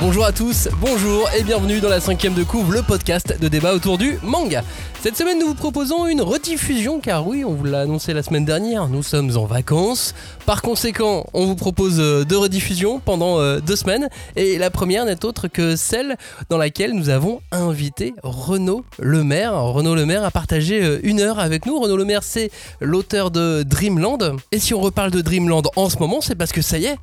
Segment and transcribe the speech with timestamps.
[0.00, 3.74] Bonjour à tous, bonjour et bienvenue dans la cinquième de couvre, le podcast de débat
[3.74, 4.64] autour du manga.
[5.02, 8.46] Cette semaine, nous vous proposons une rediffusion, car oui, on vous l'a annoncé la semaine
[8.46, 10.14] dernière, nous sommes en vacances.
[10.46, 15.04] Par conséquent, on vous propose euh, deux rediffusions pendant euh, deux semaines, et la première
[15.04, 16.16] n'est autre que celle
[16.48, 19.54] dans laquelle nous avons invité Renaud Lemaire.
[19.54, 21.78] Renaud Lemaire a partagé euh, une heure avec nous.
[21.78, 24.36] Renaud Lemaire, c'est l'auteur de Dreamland.
[24.50, 26.96] Et si on reparle de Dreamland en ce moment, c'est parce que ça y est,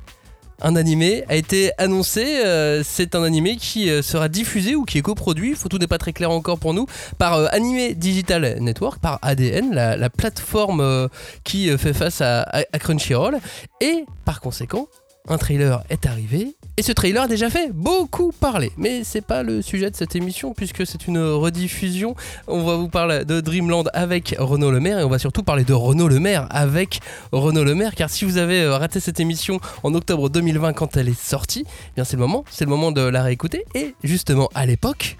[0.60, 2.42] un animé a été annoncé.
[2.44, 5.86] euh, c'est un animé qui euh, sera diffusé ou qui est coproduit, faut tout n'est
[5.86, 6.86] pas très clair encore pour nous,
[7.18, 11.08] par euh, Anime Digital Network, par ADN, la, la plateforme
[11.44, 13.38] qui fait face à Crunchyroll.
[13.80, 14.88] Et par conséquent,
[15.28, 16.57] un trailer est arrivé.
[16.78, 18.70] Et ce trailer a déjà fait beaucoup parler.
[18.76, 22.14] Mais c'est pas le sujet de cette émission puisque c'est une rediffusion.
[22.46, 25.72] On va vous parler de Dreamland avec Renaud Lemaire et on va surtout parler de
[25.72, 27.00] Renaud Lemaire avec
[27.32, 27.96] Renaud Lemaire.
[27.96, 31.64] Car si vous avez euh, raté cette émission en octobre 2020 quand elle est sortie,
[31.66, 33.64] eh bien c'est le moment, c'est le moment de la réécouter.
[33.74, 35.16] Et justement à l'époque,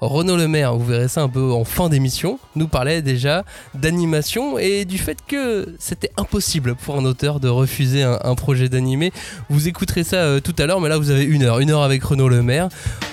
[0.00, 4.84] Renaud Lemaire, vous verrez ça un peu en fin d'émission, nous parlait déjà d'animation et
[4.84, 9.12] du fait que c'était impossible pour un auteur de refuser un, un projet d'animé.
[9.48, 11.82] Vous écouterez ça euh, tout à l'heure, mais là vous avez une heure, une heure
[11.82, 12.68] avec Renaud Lemaire.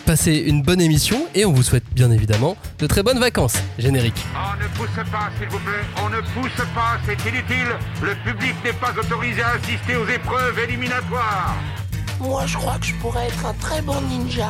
[0.05, 3.55] Passez une bonne émission et on vous souhaite bien évidemment de très bonnes vacances.
[3.77, 4.25] Générique.
[4.35, 5.85] On ne pousse pas, s'il vous plaît.
[6.03, 7.77] On ne pousse pas, c'est inutile.
[8.02, 11.55] Le public n'est pas autorisé à assister aux épreuves éliminatoires.
[12.19, 14.49] Moi, je crois que je pourrais être un très bon ninja.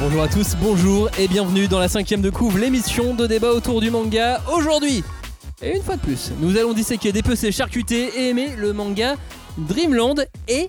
[0.00, 3.80] Bonjour à tous, bonjour et bienvenue dans la cinquième de couvre, l'émission de débat autour
[3.80, 4.42] du manga.
[4.52, 5.04] Aujourd'hui,
[5.62, 9.14] et une fois de plus, nous allons disséquer, dépecer, charcuter et aimer le manga
[9.56, 10.66] Dreamland et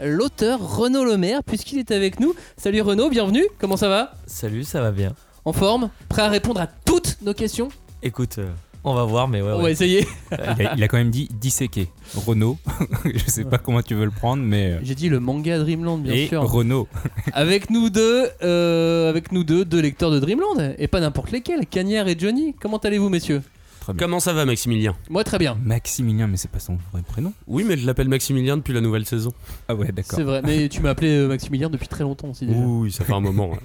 [0.00, 2.36] l'auteur Renaud Lemaire, puisqu'il est avec nous.
[2.56, 4.12] Salut Renaud, bienvenue, comment ça va?
[4.26, 5.14] Salut, ça va bien.
[5.44, 5.90] En forme?
[6.08, 7.68] Prêt à répondre à toutes nos questions?
[8.02, 8.52] Écoute, euh,
[8.86, 9.62] on va voir, mais ouais, On ouais.
[9.64, 10.06] va essayer.
[10.32, 11.88] Il a, il a quand même dit disséquer.
[12.14, 12.56] Renault,
[13.04, 14.72] je sais pas comment tu veux le prendre, mais.
[14.72, 16.42] euh, J'ai dit le manga Dreamland, bien et sûr.
[16.42, 16.88] Renault.
[17.32, 21.66] Avec nous deux, euh, avec nous deux, deux lecteurs de Dreamland, et pas n'importe lesquels,
[21.66, 22.54] Cagnard et Johnny.
[22.60, 23.42] Comment allez-vous, messieurs?
[23.80, 24.04] Très bien.
[24.06, 24.96] Comment ça va Maximilien?
[25.10, 25.56] Moi, très bien.
[25.62, 27.32] Maximilien, mais c'est pas son vrai prénom.
[27.46, 29.32] Oui, mais je l'appelle Maximilien depuis la nouvelle saison.
[29.68, 30.16] Ah ouais, d'accord.
[30.16, 32.58] C'est vrai, mais tu m'as appelé euh, Maximilien depuis très longtemps aussi déjà.
[32.58, 33.52] Oui, ça fait un moment.
[33.54, 33.58] hein.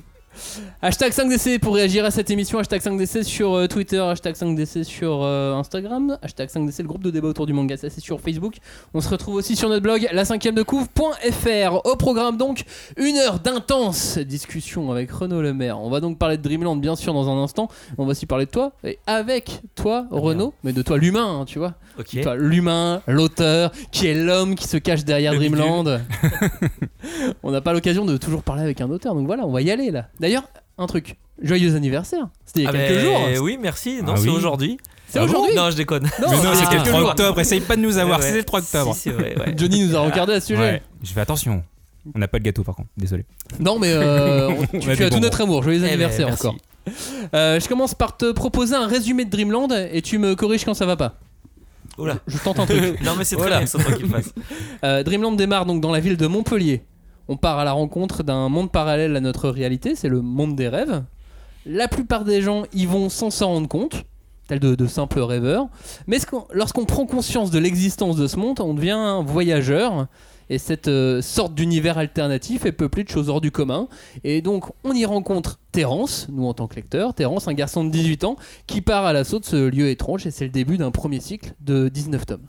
[0.82, 5.24] Hashtag 5DC pour réagir à cette émission, hashtag 5DC sur euh, Twitter, hashtag 5DC sur
[5.24, 8.56] euh, Instagram, hashtag 5DC le groupe de débat autour du manga, ça c'est sur Facebook.
[8.94, 11.86] On se retrouve aussi sur notre blog la 5 de couvre.fr.
[11.86, 12.64] Au programme donc,
[12.98, 15.80] une heure d'intense discussion avec Renaud Lemaire.
[15.80, 18.46] On va donc parler de Dreamland bien sûr dans un instant, on va aussi parler
[18.46, 21.76] de toi, et avec toi Renaud, mais de toi l'humain, hein, tu vois.
[22.24, 26.02] Toi, l'humain, l'auteur, qui est l'homme qui se cache derrière Le Dreamland.
[27.44, 29.70] on n'a pas l'occasion de toujours parler avec un auteur, donc voilà, on va y
[29.70, 30.08] aller là.
[30.22, 30.44] D'ailleurs,
[30.78, 32.30] un truc, joyeux anniversaire.
[32.46, 33.44] C'était il y a Ah quelques ben, jours.
[33.44, 34.02] Oui, merci.
[34.02, 34.36] Non, Ah c'est oui.
[34.36, 34.78] aujourd'hui.
[35.10, 36.04] C'est Ah bon aujourd'hui Non, je déconne.
[36.04, 37.10] Non, Mais non, c'est le quelques 3 jours.
[37.10, 37.40] octobre.
[37.42, 38.20] Essaye pas de nous avoir.
[38.20, 38.94] Ouais, C'était le 3 octobre.
[38.96, 39.54] Si, c'est vrai, ouais.
[39.58, 40.60] Johnny nous a regardé à ce sujet.
[40.62, 40.82] Ouais.
[41.04, 41.64] Je fais attention.
[42.16, 42.90] On n'a pas de gâteau par contre.
[42.98, 43.26] Désolé.
[43.60, 45.20] Non, mais euh, on- tu, tu des as tout bonbons.
[45.20, 45.64] notre amour.
[45.64, 46.48] Joyeux Eh ben, anniversaire merci.
[46.48, 46.58] encore.
[47.36, 50.74] Euh, je commence par te proposer un résumé de Dreamland et tu me corriges quand
[50.74, 51.16] ça va pas.
[51.98, 52.18] Oula.
[52.28, 53.00] Je tente un truc.
[53.04, 53.58] Non, mais c'est très Voilà.
[53.60, 54.10] bien, c'est toi qui le.
[54.84, 56.84] Euh, Dreamland démarre donc dans la ville de Montpellier.
[57.28, 60.68] On part à la rencontre d'un monde parallèle à notre réalité, c'est le monde des
[60.68, 61.04] rêves.
[61.66, 64.04] La plupart des gens y vont sans s'en rendre compte,
[64.48, 65.68] tels de, simples rêveurs.
[66.08, 66.18] Mais
[66.54, 70.08] lorsqu'on prend conscience de l'existence de ce monde, on devient un voyageur.
[70.50, 73.88] Et cette euh, sorte d'univers alternatif est peuplé de choses hors du commun.
[74.26, 77.14] Et donc, on y rencontre Terence, nous en tant que lecteur.
[77.14, 78.36] Terence, un garçon de 18 ans,
[78.68, 80.28] qui part à l'assaut de ce lieu étrange.
[80.28, 82.48] Et c'est le début d'un premier cycle de 19 tomes.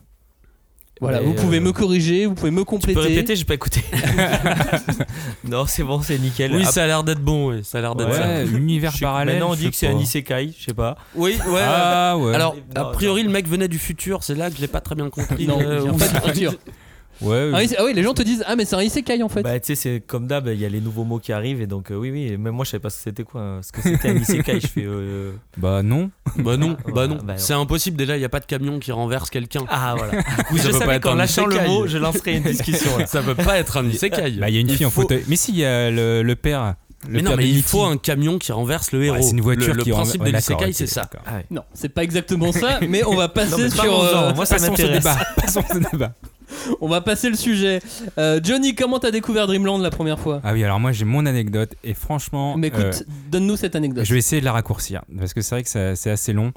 [1.02, 2.94] Voilà, Mais, vous pouvez euh, me corriger, vous pouvez me Tu compléter.
[2.94, 3.82] peux répéter, j'ai pas écouté.
[5.44, 6.54] non, c'est bon, c'est nickel.
[6.54, 7.50] Oui, ça a l'air d'être bon.
[7.50, 8.44] oui, Ça a l'air d'être Ouais, ça.
[8.44, 9.34] univers parallèle.
[9.34, 10.96] Maintenant, on dit que c'est un isekai, je sais pas.
[11.16, 11.60] Oui, ouais.
[11.60, 12.32] Ah ouais.
[12.32, 14.22] Alors, Non, a priori, le mec venait du futur.
[14.22, 15.44] C'est là que je l'ai pas très bien compris.
[15.48, 16.54] Non, euh, pas du futur.
[17.20, 17.50] Ouais.
[17.54, 19.42] Ah, ise- ah oui, les gens te disent Ah, mais c'est un isekai en fait.
[19.42, 21.66] Bah, tu sais, c'est comme d'hab, il y a les nouveaux mots qui arrivent, et
[21.66, 23.40] donc, euh, oui, oui, même moi, je savais pas ce que c'était quoi.
[23.40, 23.60] hein.
[23.62, 24.84] Ce que c'était un isekai, je fais.
[24.84, 26.10] euh, Bah non.
[26.36, 27.16] Bah non, Ah, bah non.
[27.16, 27.38] bah non.
[27.38, 27.96] C'est impossible.
[27.96, 29.64] Déjà, il y a pas de camion qui renverse quelqu'un.
[29.68, 30.22] Ah, voilà.
[30.44, 31.68] coup, ça je peut pas être lâchant le isekai.
[31.68, 32.90] mot, je lancerai une discussion.
[33.06, 34.30] Ça peut pas être un isekai.
[34.38, 35.24] Bah il y a une fille en faut- fauteuil.
[35.28, 36.74] Mais si, il y a le, le père.
[37.08, 37.62] Le Mais non, mais de il Mitty.
[37.68, 39.16] faut un camion qui renverse le héros.
[39.16, 41.10] Ouais, c'est une voiture le, le qui principe de ouais, d'accord, l'isekai, c'est ça.
[41.26, 41.46] Ah ouais.
[41.50, 44.04] Non, c'est pas exactement ça, mais on va passer Non, sur.
[44.04, 44.98] euh, Moi, ça Passons ce m'intéresse.
[45.02, 45.16] débat.
[45.36, 46.12] Passons ce débat.
[46.80, 47.80] On va passer le sujet.
[48.18, 51.26] Euh, Johnny, comment t'as découvert Dreamland la première fois Ah oui, alors moi j'ai mon
[51.26, 52.56] anecdote et franchement.
[52.56, 54.04] Mais écoute, euh, donne-nous cette anecdote.
[54.04, 56.52] Je vais essayer de la raccourcir parce que c'est vrai que c'est assez long.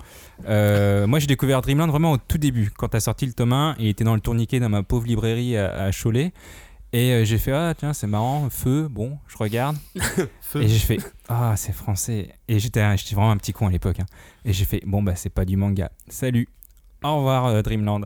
[0.47, 3.73] Euh, moi j'ai découvert Dreamland vraiment au tout début quand t'as sorti le tome 1
[3.79, 6.33] et il était dans le tourniquet dans ma pauvre librairie à, à Cholet.
[6.93, 9.75] Et euh, j'ai fait ah tiens c'est marrant feu bon je regarde
[10.41, 10.61] Feu.
[10.61, 12.81] et j'ai fait ah c'est français et j'étais
[13.11, 14.05] vraiment un petit con à l'époque hein.
[14.45, 16.47] et j'ai fait bon bah c'est pas du manga salut
[17.13, 18.05] au revoir euh, Dreamland.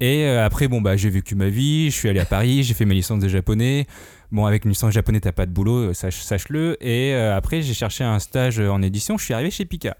[0.00, 2.72] Et euh, après bon bah j'ai vécu ma vie je suis allé à Paris j'ai
[2.72, 3.86] fait mes licences de japonais.
[4.32, 6.82] Bon avec une licence japonais t'as pas de boulot euh, sache sache-le.
[6.84, 9.96] Et après j'ai cherché un stage en édition je suis arrivé chez Pika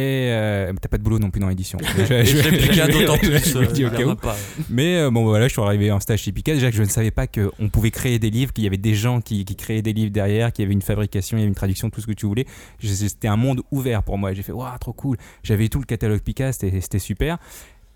[0.00, 3.30] et euh, t'as pas de boulot non plus dans l'édition Je- d'autant plus,
[3.72, 4.16] dis euh, au il y cas en a où.
[4.16, 4.36] pas.
[4.70, 6.54] Mais euh, bon, voilà, je suis arrivé en stage chez Pika.
[6.54, 8.94] Déjà que je ne savais pas qu'on pouvait créer des livres, qu'il y avait des
[8.94, 11.48] gens qui, qui créaient des livres derrière, qu'il y avait une fabrication, il y avait
[11.48, 12.46] une traduction, tout ce que tu voulais.
[12.80, 14.32] C'était un monde ouvert pour moi.
[14.34, 15.16] J'ai fait, waouh, trop cool.
[15.42, 17.38] J'avais tout le catalogue Pika, c'était super.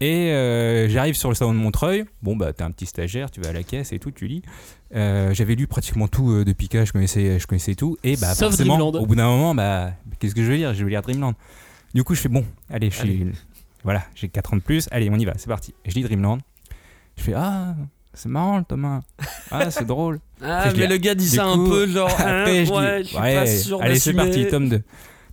[0.01, 2.05] Et euh, j'arrive sur le salon de Montreuil.
[2.23, 4.43] Bon, bah, t'es un petit stagiaire, tu vas à la caisse et tout, tu lis.
[4.97, 7.97] Euh, J'avais lu pratiquement tout euh, de Pika, je connaissais, je connaissais tout.
[8.03, 8.97] Et bah, Sauf forcément, Dreamland.
[9.01, 11.35] au bout d'un moment, bah, qu'est-ce que je veux lire Je vais lire Dreamland.
[11.95, 13.27] Du coup, je fais, bon, allez, je suis.
[13.85, 14.89] Voilà, j'ai 4 ans de plus.
[14.91, 15.75] Allez, on y va, c'est parti.
[15.85, 16.39] Je lis Dreamland.
[17.17, 17.75] Je fais, ah,
[18.15, 19.03] c'est marrant le Thomas.
[19.51, 20.21] Ah, c'est drôle.
[20.41, 22.11] Ah, Après, mais le gars dit ça un coup, peu genre.
[22.19, 24.83] Après, hein, je dis, ouais, je suis ouais, pas sûr allez, c'est parti, tome 2.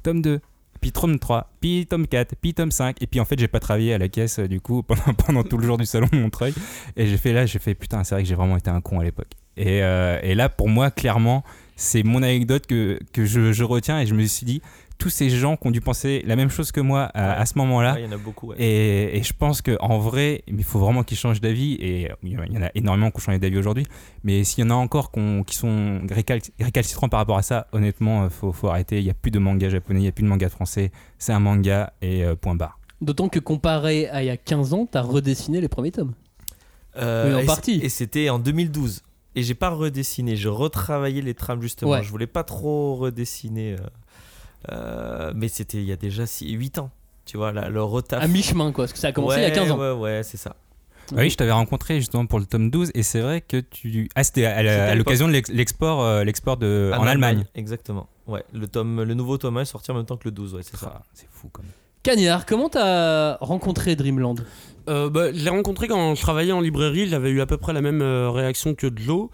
[0.04, 0.40] Tome 2,
[0.82, 3.02] puis tome 3, puis tome 4, puis tome 5.
[3.02, 5.44] Et puis en fait, j'ai pas travaillé à la caisse euh, du coup pendant, pendant
[5.44, 6.54] tout le jour du salon de Montreuil.
[6.96, 9.00] Et j'ai fait là, j'ai fait putain, c'est vrai que j'ai vraiment été un con
[9.00, 9.32] à l'époque.
[9.58, 11.44] Et, euh, et là, pour moi, clairement,
[11.76, 14.62] c'est mon anecdote que, que je, je retiens et je me suis dit,
[15.00, 17.58] tous ces gens qui ont dû penser la même chose que moi à, à ce
[17.58, 17.94] moment-là.
[17.94, 18.48] Ouais, il y en a beaucoup.
[18.50, 18.58] ouais.
[18.60, 21.74] Et, et je pense qu'en vrai, il faut vraiment qu'ils changent d'avis.
[21.76, 23.88] Et il y en a énormément qui ont changé d'avis aujourd'hui.
[24.24, 25.12] Mais s'il y en a encore
[25.48, 29.00] qui sont récal- récalcitrants par rapport à ça, honnêtement, il faut, faut arrêter.
[29.00, 30.92] Il n'y a plus de manga japonais, il n'y a plus de manga français.
[31.18, 32.78] C'est un manga et euh, point barre.
[33.02, 36.14] D'autant que comparé à il y a 15 ans, t'as redessiné les premiers tomes.
[36.98, 37.80] Euh, Oui, en et partie.
[37.82, 39.02] Et c'était en 2012.
[39.36, 41.92] Et j'ai pas redessiné, je retravaillais les trames justement.
[41.92, 42.04] Ouais.
[42.04, 43.76] Je voulais pas trop redessiner.
[44.72, 46.92] Euh, mais c'était il y a déjà 8 ans.
[47.26, 48.24] Tu vois, là, le retaf.
[48.24, 49.78] À mi-chemin, quoi, parce que ça a commencé il y a Ouais, 15 ans.
[49.78, 50.56] Ouais, ouais, c'est ça.
[51.12, 54.10] Ah oui, je t'avais rencontré justement pour le tome 12 et c'est vrai que tu.
[54.16, 56.92] Ah, c'était à, l'occasion de l'export euh, l'export de...
[56.96, 57.46] en Allemagne.
[57.56, 58.08] Exactement.
[58.28, 60.56] Ouais, le, tome, le nouveau tome 1 est sorti en même temps que le 12,
[60.56, 60.94] ouais, c'est ça.
[60.98, 61.72] Ah, c'est fou quand même.
[62.02, 64.46] Cagnard, comment t'as rencontré Dreamland?
[64.88, 67.58] Euh, bah, je l'ai rencontré quand je travaillais en librairie, il avait eu à peu
[67.58, 69.30] près la même euh, réaction que l'eau.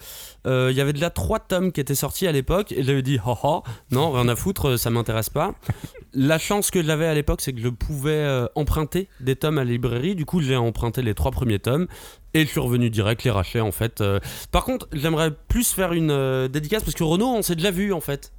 [0.47, 3.19] Euh, Il y avait déjà trois tomes qui étaient sortis à l'époque et j'avais dit
[3.23, 5.53] haha, non, rien à foutre, ça m'intéresse pas.
[6.13, 9.63] La chance que j'avais à l'époque, c'est que je pouvais euh, emprunter des tomes à
[9.63, 10.15] la librairie.
[10.15, 11.85] Du coup, j'ai emprunté les trois premiers tomes
[12.33, 14.03] et je suis revenu direct les racheter en fait.
[14.51, 18.01] Par contre, j'aimerais plus faire une dédicace parce que Renaud, on s'est déjà vu en
[18.01, 18.31] fait.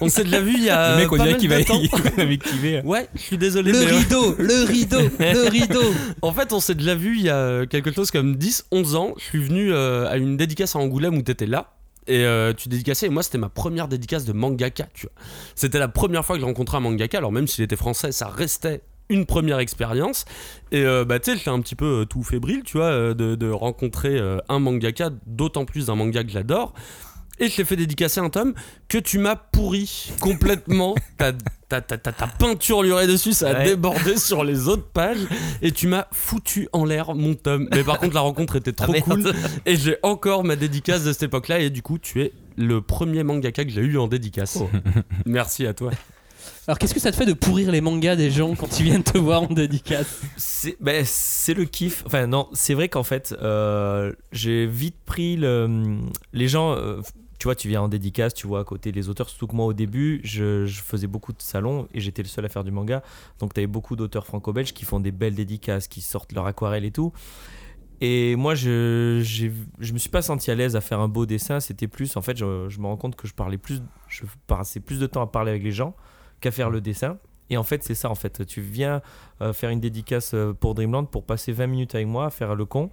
[0.00, 1.96] On s'est déjà vu il y a le mec, on pas dirait mal qu'il de
[2.16, 2.80] va, m'activer.
[2.84, 3.72] Ouais, je suis désolé.
[3.72, 5.94] Le euh, rideau, le rideau, le rideau.
[6.22, 9.14] en fait, on s'est déjà vu il y a quelque chose comme 10-11 ans.
[9.18, 11.74] Je suis venu euh, à une dédicace à Angoulême où t'étais là.
[12.06, 15.14] Et euh, tu dédicaçais, et moi c'était ma première dédicace de mangaka, tu vois.
[15.54, 18.28] C'était la première fois que j'ai rencontré un mangaka, alors même s'il était français, ça
[18.28, 20.24] restait une première expérience.
[20.72, 23.14] Et euh, bah tu sais, j'étais un petit peu euh, tout fébrile, tu vois, euh,
[23.14, 26.74] de, de rencontrer euh, un mangaka, d'autant plus un manga que j'adore.
[27.40, 28.54] Et je t'ai fait dédicacer un tome
[28.88, 30.94] que tu m'as pourri complètement.
[31.18, 31.32] ta,
[31.68, 33.64] ta, ta, ta, ta peinturlurée dessus, ça a Ouais.
[33.64, 35.18] débordé sur les autres pages.
[35.60, 37.68] Et tu m'as foutu en l'air mon tome.
[37.72, 39.32] Mais par contre, la rencontre était trop Ah, cool.
[39.66, 41.58] Et j'ai encore ma dédicace de cette époque-là.
[41.60, 44.58] Et du coup, tu es le premier mangaka que j'ai eu en dédicace.
[45.26, 45.90] Merci à toi.
[46.66, 49.02] Alors qu'est-ce que ça te fait de pourrir les mangas des gens quand ils viennent
[49.02, 50.20] te voir en dédicace?
[50.36, 52.02] C'est ben, c'est le kiff.
[52.06, 55.96] Enfin, non, c'est vrai qu'en fait, euh, j'ai vite pris le.
[56.32, 56.72] Les gens.
[56.76, 57.00] euh,
[57.44, 59.28] tu vois, tu viens en dédicace, tu vois à côté les auteurs.
[59.28, 62.48] Surtout que moi, au début, je, faisais beaucoup de salons et j'étais le seul à
[62.48, 63.02] faire du manga.
[63.38, 66.86] Donc, tu avais beaucoup d'auteurs franco-belges qui font des belles dédicaces, qui sortent leur aquarelle
[66.86, 67.12] et tout.
[68.00, 71.60] Et moi, je, je me suis pas senti à l'aise à faire un beau dessin.
[71.60, 72.46] C'était plus, en fait, je,
[72.80, 75.64] me rends compte que je parlais plus, je passais plus de temps à parler avec
[75.64, 75.94] les gens
[76.40, 77.18] qu'à faire le dessin.
[77.50, 78.46] Et en fait, c'est ça, en fait.
[78.46, 79.02] Tu viens
[79.42, 82.64] euh, faire une dédicace euh, pour Dreamland pour passer 20 minutes avec moi, faire le
[82.64, 82.90] con,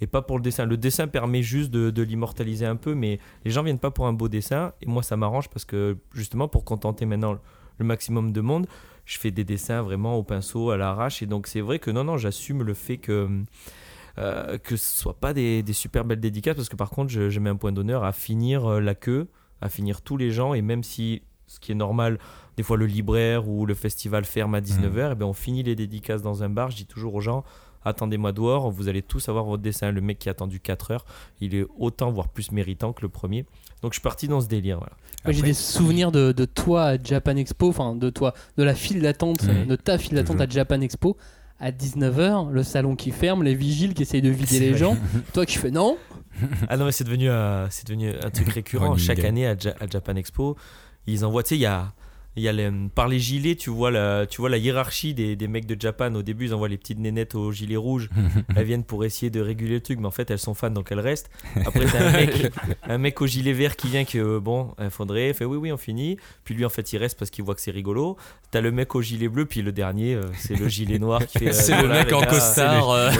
[0.00, 0.64] et pas pour le dessin.
[0.66, 4.06] Le dessin permet juste de, de l'immortaliser un peu, mais les gens viennent pas pour
[4.06, 4.72] un beau dessin.
[4.82, 7.36] Et moi, ça m'arrange parce que, justement, pour contenter maintenant
[7.78, 8.66] le maximum de monde,
[9.04, 11.22] je fais des dessins vraiment au pinceau, à l'arrache.
[11.22, 13.28] Et donc, c'est vrai que non, non, j'assume le fait que.
[14.18, 17.30] euh, que ce soit pas des, des super belles dédicaces parce que par contre je,
[17.30, 19.28] je mets un point d'honneur à finir euh, la queue
[19.62, 22.18] à finir tous les gens et même si ce qui est normal
[22.58, 25.74] des fois le libraire ou le festival ferme à 19h et ben on finit les
[25.74, 27.42] dédicaces dans un bar je dis toujours aux gens
[27.84, 31.04] attendez-moi dehors vous allez tous avoir votre dessin le mec qui a attendu 4 heures
[31.40, 33.44] il est autant voire plus méritant que le premier
[33.82, 34.92] donc je suis parti dans ce délire voilà.
[35.36, 39.00] J'ai des souvenirs de, de toi à Japan Expo, enfin de toi, de la file
[39.02, 39.66] d'attente, Mhm.
[39.66, 41.16] de ta file d'attente à Japan Expo,
[41.60, 44.78] à 19h, le salon qui ferme, les vigiles qui essayent de vider C'est les vrai.
[44.78, 44.96] gens.
[45.32, 45.96] Toi qui fais non
[46.68, 48.96] Ah non, mais c'est devenu, euh, c'est devenu un truc récurrent.
[48.96, 50.56] Chaque année à, Ja- à Japan Expo,
[51.06, 51.92] ils envoient, tu sais, il y a,
[52.36, 55.36] il y a les- par les gilets, tu vois la, tu vois la hiérarchie des,
[55.36, 56.14] des mecs de Japan.
[56.14, 58.08] Au début, ils envoient les petites nénettes aux gilets rouges.
[58.56, 60.90] elles viennent pour essayer de réguler le truc, mais en fait, elles sont fans, donc
[60.92, 61.30] elles restent.
[61.66, 62.52] Après, t'as un mec,
[62.84, 65.56] un mec au gilet vert qui vient, que euh, bon, il faudrait, il fait oui,
[65.58, 66.16] oui, on finit.
[66.44, 68.16] Puis lui, en fait, il reste parce qu'il voit que c'est rigolo.
[68.50, 71.38] T'as le mec au gilet bleu, puis le dernier, euh, c'est le gilet noir qui
[71.38, 71.48] fait.
[71.48, 73.10] euh, C'est le voilà, mec en gars, costard, euh,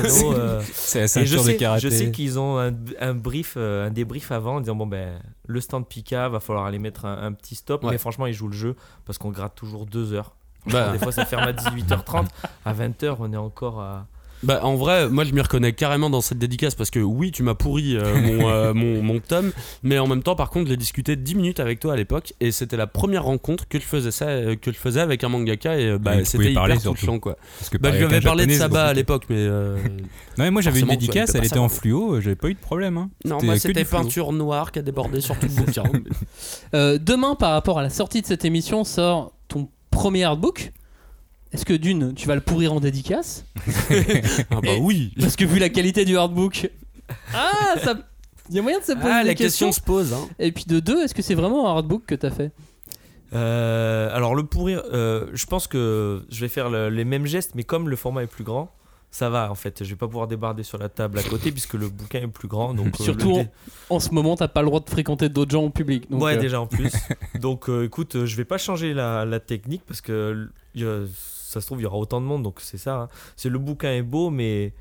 [0.73, 1.83] c'est euh, la ceinture de karaté.
[1.83, 5.19] je sais qu'ils ont un, un brief, euh, un débrief avant en disant bon ben
[5.47, 7.91] le stand Pika va falloir aller mettre un, un petit stop, Ouais.
[7.93, 10.35] mais franchement ils jouent le jeu parce qu'on gratte toujours deux heures.
[10.67, 10.93] Bah.
[10.93, 12.27] Des fois ça ferme à 18h30,
[12.65, 14.07] à 20h on est encore à.
[14.43, 17.43] Bah en vrai, moi je m'y reconnais carrément dans cette dédicace parce que oui, tu
[17.43, 19.53] m'as pourri euh, mon, euh, mon, mon tome,
[19.85, 22.51] mais en même temps, par contre, j'ai discuté 10 minutes avec toi à l'époque et
[22.51, 25.79] c'était la première rencontre que je faisais ça, euh, que je faisais avec un mangaka
[25.79, 27.37] et bah, c'était hyper touchant quoi.
[27.59, 29.77] Parce que Bah, je parler lui avais parlé de Saba à l'époque, mais euh,
[30.39, 32.97] Non, mais moi j'avais une dédicace, elle était en fluo, j'avais pas eu de problème.
[32.99, 33.11] hein.
[33.25, 35.85] non, C'était moi c'était peinture noire qui a débordé sur tout le bouquin.
[36.75, 40.73] Euh, Demain, par rapport à la sortie de cette émission, sort ton premier artbook.
[41.53, 43.45] Est-ce que d'une, tu vas le pourrir en dédicace
[44.51, 45.13] ah bah oui.
[45.21, 46.71] Parce que vu la qualité du artbook.
[47.35, 47.95] Ah, ça.
[48.49, 49.69] Il y a moyen de se poser Ah, des la questions.
[49.69, 50.13] question se pose.
[50.13, 50.29] Hein.
[50.39, 52.53] Et puis de deux, est-ce que c'est vraiment un artbook que t'as fait?
[53.35, 57.53] Euh, alors le pourrir, euh, je pense que je vais faire le- les mêmes gestes,
[57.55, 58.71] mais comme le format est plus grand.
[59.11, 61.75] Ça va en fait, je vais pas pouvoir débarder sur la table à côté puisque
[61.75, 62.73] le bouquin est plus grand.
[62.73, 63.49] Donc, euh, Surtout le dé-
[63.91, 66.11] en ce moment, t'as pas le droit de fréquenter d'autres gens en public.
[66.11, 66.93] donc, ouais, euh, déjà en plus.
[67.41, 70.49] donc euh, écoute, euh, je vais pas changer la, la technique parce que
[71.53, 73.03] ça se trouve, il y aura autant de monde, donc c'est ça.
[73.03, 73.09] hein.
[73.37, 74.73] C'est le bouquin est beau, mais,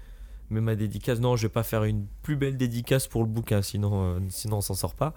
[0.49, 3.61] mais ma dédicace, non, je vais pas faire une plus belle dédicace pour le bouquin,
[3.61, 5.13] sinon, euh, sinon on s'en sort pas.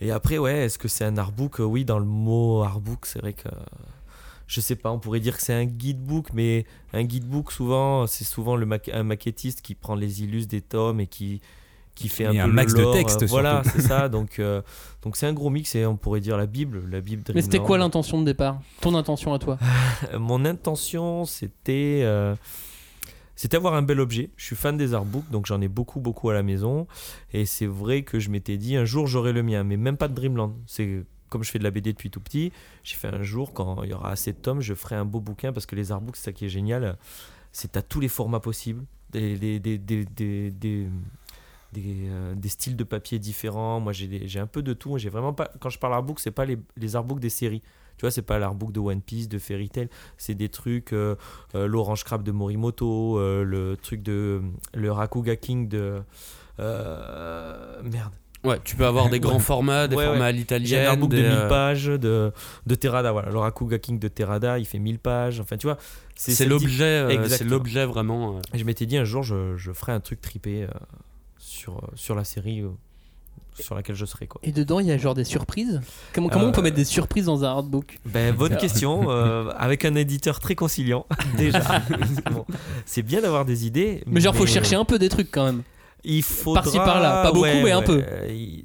[0.00, 1.60] Et après, ouais, est-ce que c'est un artbook?
[1.60, 3.48] Oui, dans le mot artbook, c'est vrai que.
[4.48, 8.24] Je sais pas, on pourrait dire que c'est un guidebook, mais un guidebook, souvent, c'est
[8.24, 11.40] souvent le un maquettiste qui prend les illus des tomes et qui,
[11.94, 14.08] qui fait un peu un le max de texte, Voilà, c'est ça.
[14.08, 14.62] Donc, euh,
[15.02, 17.22] donc c'est un gros mix et on pourrait dire la Bible, la Bible.
[17.34, 18.60] Mais c'était quoi l'intention de départ?
[18.80, 19.58] Ton intention à toi?
[20.18, 22.34] Mon intention, c'était euh,
[23.36, 24.30] c'était avoir un bel objet.
[24.36, 26.86] Je suis fan des artbooks, donc j'en ai beaucoup, beaucoup à la maison.
[27.32, 30.08] Et c'est vrai que je m'étais dit un jour j'aurai le mien, mais même pas
[30.08, 30.54] de Dreamland.
[30.66, 32.52] C'est comme je fais de la BD depuis tout petit,
[32.84, 35.18] j'ai fait un jour quand il y aura assez de tomes, je ferai un beau
[35.18, 36.98] bouquin parce que les artbooks, c'est ça qui est génial.
[37.52, 40.88] C'est à tous les formats possibles, des, des, des, des,
[41.72, 43.80] des- euh, des styles de papier différents.
[43.80, 44.98] Moi, j'ai un peu de tout.
[44.98, 45.50] J'ai vraiment pas.
[45.60, 47.62] Quand je parle artbook, c'est pas les, les artbooks des séries.
[47.98, 49.88] Tu vois, c'est pas l'artbook de One Piece, de Fairy Tail.
[50.16, 50.92] C'est des trucs.
[50.92, 51.14] euh,
[51.54, 54.40] euh, L'Orange Crab de Morimoto, le truc de.
[54.74, 56.02] Le Rakuga King de.
[57.82, 58.12] merde.
[58.44, 60.24] Ouais, tu peux avoir des grands formats, des Ouais, formats ouais.
[60.26, 60.86] à J'ai un l'italienne.
[60.86, 62.32] artbook de des, 1000 euh, pages de,
[62.66, 63.12] de Terada.
[63.12, 65.38] Voilà, le Rakuga King de Terada, il fait 1000 pages.
[65.38, 65.78] Enfin, tu vois.
[66.16, 68.40] C'est l'objet, c'est l'objet vraiment.
[68.52, 70.66] Et je m'étais dit un jour, je, je ferai un truc tripé
[71.42, 72.68] sur, euh, sur la série euh,
[73.58, 74.26] sur laquelle je serai.
[74.26, 74.40] Quoi.
[74.44, 75.80] Et dedans, il y a genre des surprises
[76.14, 79.10] Comment, comment Euh, on peut mettre des surprises dans un artbook Ben, bonne question.
[79.10, 81.04] euh, avec un éditeur très conciliant,
[81.36, 81.82] déjà.
[82.30, 82.46] Bon,
[82.86, 84.02] c'est bien d'avoir des idées.
[84.06, 85.62] Mais genre, faut chercher un peu des trucs quand même.
[86.04, 86.62] Il faudra...
[86.62, 87.22] Par-ci, par-là.
[87.22, 88.02] Pas beaucoup, mais un peu.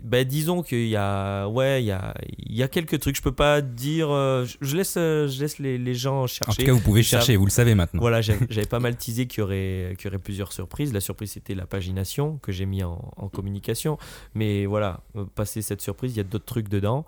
[0.04, 3.16] Ben, disons qu'il y a, ouais, il y a, il y a quelques trucs.
[3.16, 4.10] Je peux pas dire.
[4.10, 6.52] euh, je- laisse, euh, je laisse les, les gens chercher.
[6.52, 8.00] En tout cas, vous pouvez chercher, vous le savez maintenant.
[8.02, 10.94] Voilà, j'avais pas mal teasé qu'il y, aurait, qu'il y aurait plusieurs surprises.
[10.94, 14.00] La surprise, c'était la pagination que j'ai mis en, en communication.
[14.34, 17.06] Mais voilà, euh, passer cette surprise, il y a d'autres trucs dedans.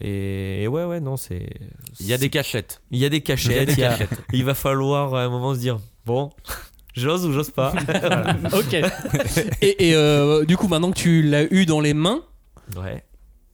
[0.00, 1.48] Et, ouais, ouais, non, c'est.
[2.00, 2.82] Il y a des cachettes.
[2.90, 3.70] Il y a des cachettes.
[3.76, 3.98] il, y a-
[4.32, 6.30] il va falloir à un moment se dire bon,
[6.94, 7.72] j'ose ou j'ose pas.
[7.86, 8.36] Voilà.
[8.54, 8.74] Ok.
[9.60, 12.22] et et, euh, du coup, maintenant que tu l'as eu dans les mains,
[12.76, 13.04] Ouais.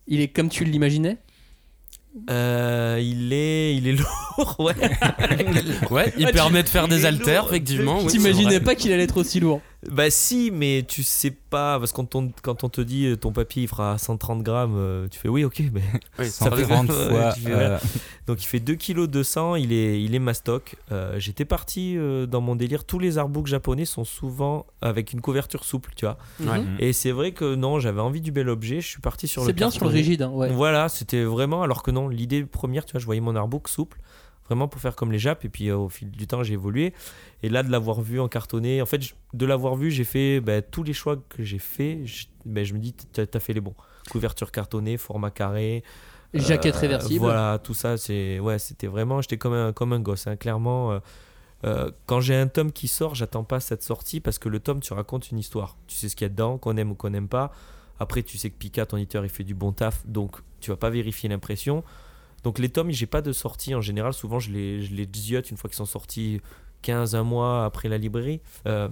[0.07, 1.19] il est comme tu l'imaginais?
[2.29, 3.93] Euh, il est, il est
[4.39, 4.75] lourd, ouais.
[5.91, 8.01] Ouais, il Ah, tu- permet de faire il des haltères, effectivement.
[8.01, 11.93] c'est T'imaginais pas qu'il allait être aussi lourd Bah si, mais tu sais pas, parce
[11.93, 15.09] que quand on, quand on te dit euh, ton papier il fera 130 grammes, euh,
[15.09, 15.81] tu fais oui, ok, mais
[16.19, 17.35] Oui, ça fait fait 30 Ouais, fois.
[17.49, 17.79] euh,
[18.27, 20.77] Donc il fait 2 kg 200, il est, il est mastoc.
[20.93, 25.23] Euh, J'étais parti euh, dans mon délire, tous les artbooks japonais sont souvent avec une
[25.23, 26.19] couverture souple, tu vois.
[26.41, 26.61] Ouais.
[26.61, 26.77] Mhm.
[26.79, 29.47] Et c'est vrai que non, j'avais envie du bel objet, je suis parti sur le
[29.47, 30.53] C'est bien sur le rigide, hein, ouais.
[30.53, 33.97] Voilà, c'était vraiment, alors que non, l'idée première, tu vois, je voyais mon artbook souple,
[34.51, 36.93] vraiment pour faire comme les Japs, et puis euh, au fil du temps, j'ai évolué.
[37.43, 40.41] Et là, de l'avoir vu en cartonné, en fait, je- de l'avoir vu, j'ai fait
[40.41, 43.53] bah, tous les choix que j'ai fait, je, bah, je me dis, t'as as fait
[43.55, 43.75] les bons.
[44.11, 45.83] Couverture cartonnée, format carré.
[46.35, 47.21] Jaquette euh, réversible.
[47.21, 50.93] Voilà, tout ça, c'est ouais, c'était vraiment, j'étais comme un, comme un gosse, hein, clairement.
[50.93, 50.99] euh,
[51.65, 54.81] euh, quand j'ai un tome qui sort, j'attends pas cette sortie parce que le tome,
[54.81, 55.77] tu racontes une histoire.
[55.87, 57.53] Tu sais ce qu'il y a dedans, qu'on aime ou qu'on n'aime pas.
[57.99, 60.77] Après, tu sais que Pika, ton éditeur, il fait du bon taf, donc tu vas
[60.77, 61.85] pas vérifier l'impression.
[62.45, 64.13] Donc les tomes, j'ai pas de sortie en général.
[64.13, 66.41] Souvent, je les, je les ziote une fois qu'ils sont sortis
[66.83, 68.41] 15 un mois après la librairie.
[68.67, 68.89] Euh,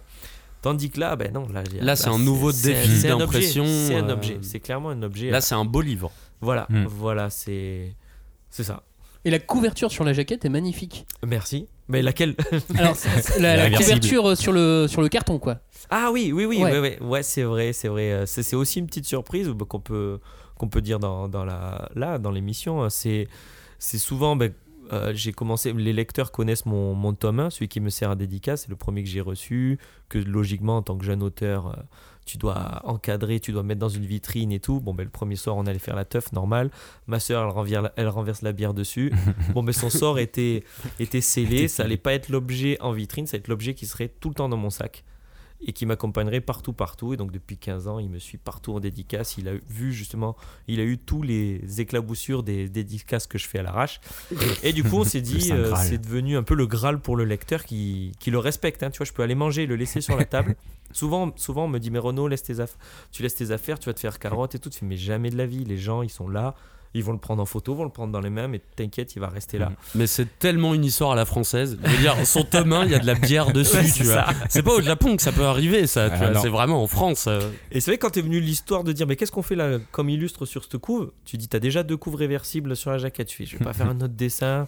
[0.62, 3.64] tandis que là, ben non, là, Là, c'est un nouveau défi c'est un objet, d'impression,
[3.64, 5.30] C'est un euh, objet, c'est clairement un objet.
[5.30, 6.10] Là, c'est un beau livre.
[6.40, 6.84] Voilà, Hmm.
[6.86, 7.94] voilà, c'est
[8.50, 8.82] c'est ça.
[9.24, 11.06] Et la couverture sur la jaquette est magnifique.
[11.26, 11.66] Merci.
[11.88, 12.36] Mais laquelle?
[12.78, 12.96] Alors,
[13.40, 15.58] la, couverture euh, sur le, sur le carton, quoi.
[15.90, 16.70] Ah oui, oui, oui, Ouais.
[16.72, 18.24] ouais, ouais, ouais, c'est vrai, c'est vrai.
[18.26, 20.20] C'est c'est aussi une petite surprise bah, qu'on peut,
[20.58, 22.82] qu'on peut dire dans, dans la, là, dans l'émission.
[22.84, 23.28] Euh, C'est
[23.78, 24.52] c'est souvent, ben,
[24.92, 28.16] euh, j'ai commencé, les lecteurs connaissent mon, mon tome 1, celui qui me sert à
[28.16, 31.72] dédicace, c'est le premier que j'ai reçu, que logiquement, en tant que jeune auteur, euh,
[32.26, 34.80] tu dois encadrer, tu dois mettre dans une vitrine et tout.
[34.80, 36.70] Bon, ben, le premier soir, on allait faire la teuf, normal.
[37.06, 39.12] Ma soeur, elle, renvire la- elle renverse la bière dessus.
[39.54, 40.64] bon, mais son sort était,
[40.98, 44.08] était scellé, ça allait pas être l'objet en vitrine, ça allait être l'objet qui serait
[44.08, 45.04] tout le temps dans mon sac
[45.66, 47.14] et qui m'accompagnerait partout, partout.
[47.14, 49.36] Et donc depuis 15 ans, il me suit partout en dédicace.
[49.38, 50.36] Il a vu justement,
[50.68, 54.00] il a eu tous les éclaboussures des dédicaces que je fais à l'arrache.
[54.62, 57.24] Et du coup, on s'est dit, euh, c'est devenu un peu le Graal pour le
[57.24, 58.82] lecteur qui, qui le respecte.
[58.82, 58.90] hein.
[58.90, 60.56] Tu vois, je peux aller manger, le laisser sur la table.
[60.92, 62.78] souvent, souvent, on me dit, mais Renaud, laisse tes affaires.
[63.10, 64.70] Tu laisses tes affaires, tu vas te faire carotte et tout.
[64.70, 65.64] Tu fais, mais jamais de la vie.
[65.64, 66.54] Les gens, ils sont là.
[66.94, 69.20] Ils vont le prendre en photo, vont le prendre dans les mains, mais t'inquiète, il
[69.20, 69.72] va rester là.
[69.94, 71.78] Mais c'est tellement une histoire à la française.
[71.84, 73.90] Je veux dire, son tome 1, il y a de la bière dessus, Ouais, tu
[73.90, 74.14] c'est vois.
[74.24, 74.26] ça.
[74.48, 76.08] C'est pas au Japon que ça peut arriver, ça.
[76.08, 76.30] tu Ah, vois.
[76.30, 76.40] non.
[76.40, 77.26] c'est vraiment en France.
[77.28, 77.40] euh.
[77.70, 80.08] Et c'est vrai, quand t'es venu l'histoire de dire, mais qu'est-ce qu'on fait là comme
[80.08, 83.28] illustre sur cette couve Tu dis, t'as déjà deux couves réversibles sur la jaquette.
[83.28, 84.66] Tu fais, je vais pas faire un autre dessin.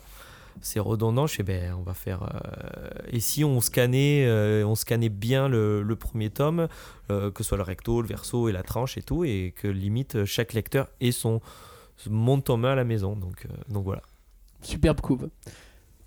[0.62, 1.26] C'est redondant.
[1.26, 2.22] Je fais, ben, on va faire.
[2.24, 6.68] euh, Et si on scannait, euh, on scannait bien le, le premier tome,
[7.10, 9.68] euh, que ce soit le recto, le verso et la tranche et tout, et que
[9.68, 11.40] limite chaque lecteur ait son
[12.08, 13.16] mon tome 1 à la maison.
[13.16, 14.02] Donc, euh, donc voilà.
[14.62, 15.28] Superbe couve.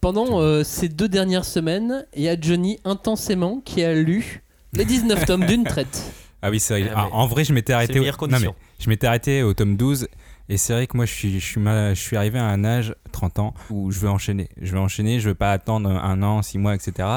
[0.01, 4.85] Pendant euh, ces deux dernières semaines, il y a Johnny intensément qui a lu les
[4.85, 6.11] 19 tomes d'une traite.
[6.41, 6.91] Ah oui, c'est vrai.
[6.93, 7.93] Ah, Ah, en vrai, je m'étais arrêté.
[7.99, 8.55] au- meilleures non, conditions.
[8.59, 10.07] mais je m'étais arrêté au tome 12.
[10.49, 12.65] Et c'est vrai que moi, je suis, je, suis ma- je suis arrivé à un
[12.65, 14.49] âge, 30 ans, où je veux enchaîner.
[14.61, 17.07] Je veux enchaîner, je veux pas attendre un an, 6 mois, etc.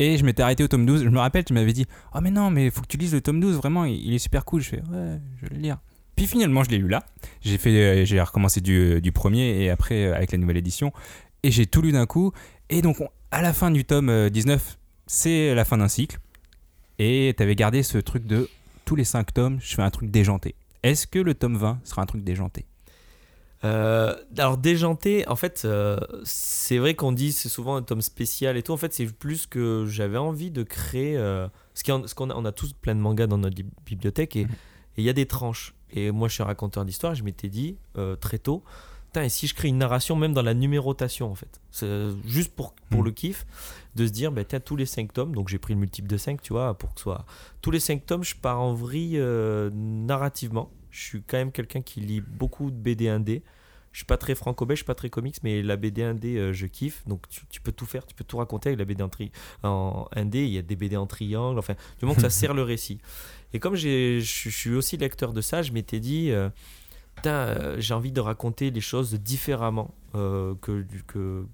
[0.00, 1.04] Et je m'étais arrêté au tome 12.
[1.04, 3.20] Je me rappelle, tu m'avais dit Oh, mais non, mais faut que tu lises le
[3.20, 4.60] tome 12, vraiment, il, il est super cool.
[4.60, 5.78] Je fais Ouais, je vais le lire.
[6.16, 7.04] Puis finalement, je l'ai lu là.
[7.40, 10.92] J'ai fait, euh, j'ai recommencé du, du premier et après euh, avec la nouvelle édition.
[11.42, 12.32] Et j'ai tout lu d'un coup.
[12.70, 16.18] Et donc, on- à la fin du tome euh, 19, c'est la fin d'un cycle.
[16.98, 18.48] Et t'avais gardé ce truc de
[18.84, 20.54] tous les 5 tomes, je fais un truc déjanté.
[20.84, 22.66] Est-ce que le tome 20 sera un truc déjanté?
[23.64, 28.56] Euh, alors déjanté, en fait, euh, c'est vrai qu'on dit c'est souvent un tome spécial
[28.58, 28.72] et tout.
[28.72, 31.16] En fait, c'est plus que j'avais envie de créer.
[31.16, 31.82] Euh, ce
[32.14, 34.46] qu'on a, on a tous plein de mangas dans notre bi- bibliothèque et
[34.96, 35.74] et il y a des tranches.
[35.94, 37.14] Et moi, je suis un raconteur d'histoire.
[37.14, 38.62] Je m'étais dit euh, très tôt,
[39.16, 42.52] et si je crée une narration même dans la numérotation en fait, C'est, euh, juste
[42.52, 43.04] pour pour Mhm.
[43.06, 43.46] le kiff,
[43.94, 45.34] de se dire, bah, tiens, tous les 5 tomes.
[45.36, 47.24] Donc j'ai pris le multiple de 5 tu vois, pour que ce soit
[47.62, 48.24] tous les 5 tomes.
[48.24, 50.70] Je pars en vrille euh, narrativement.
[50.90, 53.42] Je suis quand même quelqu'un qui lit beaucoup de BD 1D.
[53.92, 56.52] Je suis pas très franco-belge, je suis pas très comics, mais la BD 1D, euh,
[56.52, 57.04] je kiffe.
[57.06, 59.30] Donc tu, tu peux tout faire, tu peux tout raconter avec la BD en, tri-
[59.62, 60.38] en 1D.
[60.38, 62.98] Il y a des BD en triangle, enfin, du moment que ça sert le récit.
[63.54, 66.50] Et comme je suis aussi lecteur de ça, je m'étais dit, euh,
[67.24, 71.46] euh, j'ai envie de raconter les choses différemment euh, que, que,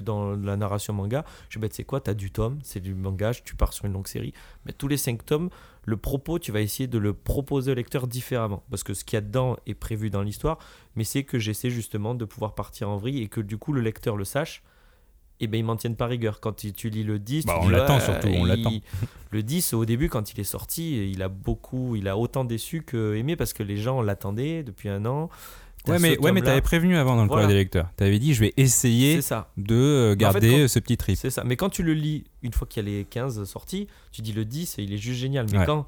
[0.00, 1.24] dans la narration manga.
[1.48, 3.86] Je vais, tu sais quoi, tu as du tome, c'est du manga, tu pars sur
[3.86, 4.34] une longue série.
[4.66, 5.48] Mais tous les 5 tomes,
[5.86, 8.62] le propos, tu vas essayer de le proposer au lecteur différemment.
[8.68, 10.58] Parce que ce qu'il y a dedans est prévu dans l'histoire,
[10.96, 13.80] mais c'est que j'essaie justement de pouvoir partir en vrille et que du coup le
[13.80, 14.62] lecteur le sache.
[15.40, 16.40] Et ben ils m'en tiennent pas rigueur.
[16.40, 18.72] Quand tu, tu lis le 10, Bah, tu on l'attend surtout, on il- l'attend.
[19.32, 22.82] Le 10, au début, quand il est sorti, il a beaucoup, il a autant déçu
[22.82, 25.28] que aimé parce que les gens l'attendaient depuis un an.
[25.88, 27.42] Ouais, mais, ouais, mais t'avais prévenu avant dans le Voilà.
[27.42, 27.88] courrier des lecteurs.
[27.96, 29.50] T'avais dit, je vais essayer C'est ça.
[29.56, 31.16] de euh, Mais en fait, garder quand- ce petit trip.
[31.16, 31.42] C'est ça.
[31.44, 34.32] Mais quand tu le lis, une fois qu'il y a les 15 sortis, tu dis
[34.32, 35.46] le 10 et il est juste génial.
[35.52, 35.66] Mais Ouais.
[35.66, 35.86] quand.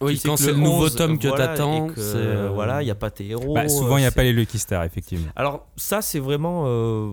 [0.00, 2.90] Oui, quand c'est le nouveau 11, tome que voilà, t'attends, c'est, euh, Voilà, il n'y
[2.90, 3.54] a pas tes héros.
[3.54, 5.28] Bah, souvent, il n'y a euh, pas les Lucky Stars, effectivement.
[5.36, 7.12] Alors, ça, c'est vraiment euh,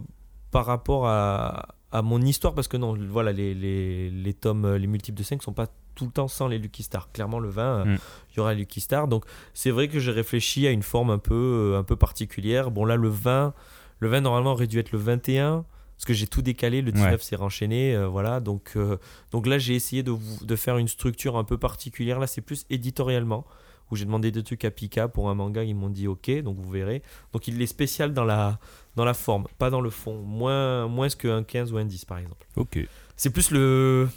[0.53, 4.77] par rapport à, à mon histoire, parce que non, voilà, les, les, les tomes, euh,
[4.77, 7.11] les multiples de 5 sont pas tout le temps sans les Lucky Stars.
[7.11, 7.97] Clairement, le 20, euh, il Mm.
[8.37, 9.07] y aura les Lucky Stars.
[9.07, 11.33] Donc, c'est vrai que j'ai réfléchi à une forme un peu,
[11.73, 12.71] euh, un peu particulière.
[12.71, 13.53] Bon, là, le 20,
[13.99, 15.65] le 20, normalement, aurait dû être le 21.
[15.95, 17.17] Parce que j'ai tout décalé, le 19 Ouais.
[17.19, 18.39] s'est renchaîné, euh, voilà.
[18.39, 18.97] Donc, euh,
[19.31, 22.19] donc là, j'ai essayé de, vous- de faire une structure un peu particulière.
[22.19, 23.45] Là, c'est plus éditorialement,
[23.91, 26.57] où j'ai demandé des trucs à Pika pour un manga, ils m'ont dit ok, donc
[26.57, 27.03] vous verrez.
[27.31, 28.59] Donc il est spécial dans la,
[28.95, 32.17] dans la forme, pas dans le fond, moins, moins qu'un 15 ou un 10 par
[32.19, 32.45] exemple.
[32.55, 32.79] Ok.
[33.17, 34.07] C'est plus le,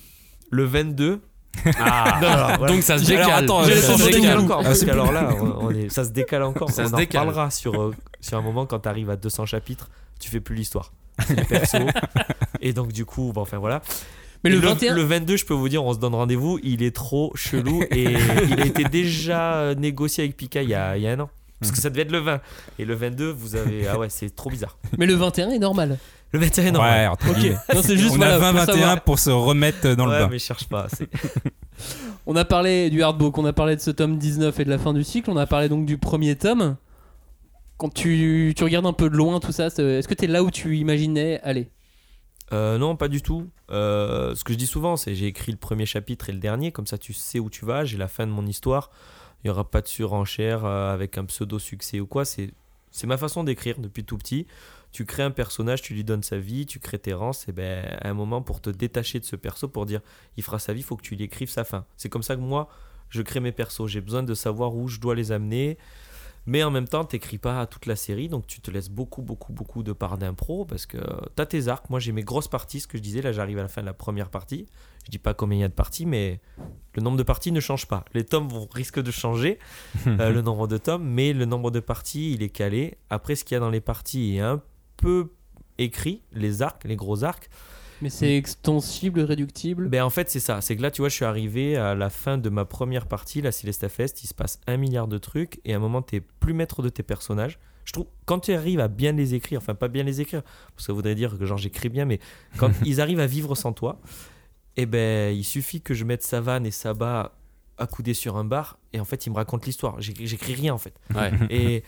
[0.51, 1.21] le 22.
[1.79, 2.73] Ah, Non, alors, voilà.
[2.75, 3.45] donc ça se Alors, décale.
[3.45, 4.39] attends, le ça se décale.
[4.39, 6.71] encore, Ah, plus- alors là, on- on est- ça se décale encore.
[6.71, 7.23] Ça on se en décale.
[7.23, 9.89] reparlera sur, euh, sur un moment quand tu arrives à 200 chapitres,
[10.21, 10.93] tu fais plus l'histoire.
[11.49, 11.81] Persos.
[12.61, 13.81] Et donc du coup, bon, enfin voilà.
[14.45, 16.59] Mais le Et 21 le 22, je peux vous dire, on se donne rendez-vous.
[16.63, 18.13] Il est trop chelou et
[18.51, 21.31] il a été déjà négocié avec Pika il y a, il y a un an.
[21.61, 22.41] Parce que ça devait être le 20.
[22.79, 23.87] Et le 22, vous avez.
[23.89, 24.77] Ah ouais, c'est trop bizarre.
[24.99, 25.99] Mais le 21 est normal.
[26.33, 26.81] Le 21 non.
[26.83, 27.57] Ouais, entre Ok.
[27.75, 29.01] Non, c'est juste On voilà, a pour 20-21 savoir.
[29.03, 30.29] pour se remettre dans le Ouais, bain.
[30.31, 30.87] mais cherche pas.
[30.93, 31.09] c'est-
[32.27, 34.79] On a parlé du hardbook, on a parlé de ce tome 19 et de la
[34.79, 36.77] fin du cycle, on a parlé donc du premier tome.
[37.77, 40.27] Quand tu, tu regardes un peu de loin tout ça, c'est- est-ce que tu es
[40.29, 41.71] là où tu imaginais aller?
[42.53, 43.49] Euh, non, pas du tout.
[43.71, 46.73] Euh, ce que je dis souvent, c'est j'ai écrit le premier chapitre et le dernier,
[46.73, 48.91] comme ça tu sais où tu vas, j'ai la fin de mon histoire.
[49.47, 52.25] Il n'y aura pas de surenchère euh, avec un pseudo succès ou quoi.
[52.25, 52.51] C'est
[53.05, 54.49] ma façon d'écrire depuis tout petit.
[54.91, 57.33] Tu crées un personnage, tu lui donnes sa vie, tu crées tes rangs.
[57.33, 60.01] C'est ben, à un moment pour te détacher de ce perso, pour dire
[60.37, 61.87] il fera sa vie, il faut que tu lui écrives sa fin.
[61.97, 62.69] C'est comme ça que moi,
[63.09, 63.87] je crée mes persos.
[63.87, 65.79] J'ai besoin de savoir où je dois les amener.
[66.47, 69.53] Mais en même temps, t'écris pas toute la série, donc tu te laisses beaucoup, beaucoup,
[69.53, 70.99] beaucoup de part d'impro parce que
[71.35, 71.91] t'as tes arcs.
[71.91, 73.21] Moi, j'ai mes grosses parties, ce que je disais.
[73.21, 74.67] Là, j'arrive à la fin de la première partie.
[75.05, 76.41] Je dis pas combien il y a de parties, mais
[76.95, 78.05] le nombre de parties ne change pas.
[78.15, 79.59] Les tomes vont, risquent de changer,
[80.07, 82.99] euh, le nombre de tomes, mais le nombre de parties, il est calé.
[83.11, 84.63] Après, ce qu'il y a dans les parties est un
[84.97, 85.33] peu
[85.79, 87.51] écrit, les arcs, les gros arcs.
[88.03, 91.15] Mais c'est extensible, réductible Ben en fait c'est ça, c'est que là tu vois je
[91.15, 94.61] suis arrivé à la fin de ma première partie, la Celesta Fest, il se passe
[94.67, 97.59] un milliard de trucs et à un moment t'es plus maître de tes personnages.
[97.85, 100.77] Je trouve quand tu arrives à bien les écrire, enfin pas bien les écrire, parce
[100.77, 102.19] que ça voudrait dire que genre j'écris bien, mais
[102.59, 104.01] quand ils arrivent à vivre sans toi,
[104.77, 107.33] eh ben il suffit que je mette Savane et Saba
[107.79, 110.01] accoudés sur un bar et en fait ils me racontent l'histoire.
[110.01, 110.95] J'écris j'écris rien en fait.
[111.15, 111.31] Ouais.
[111.51, 111.83] Et,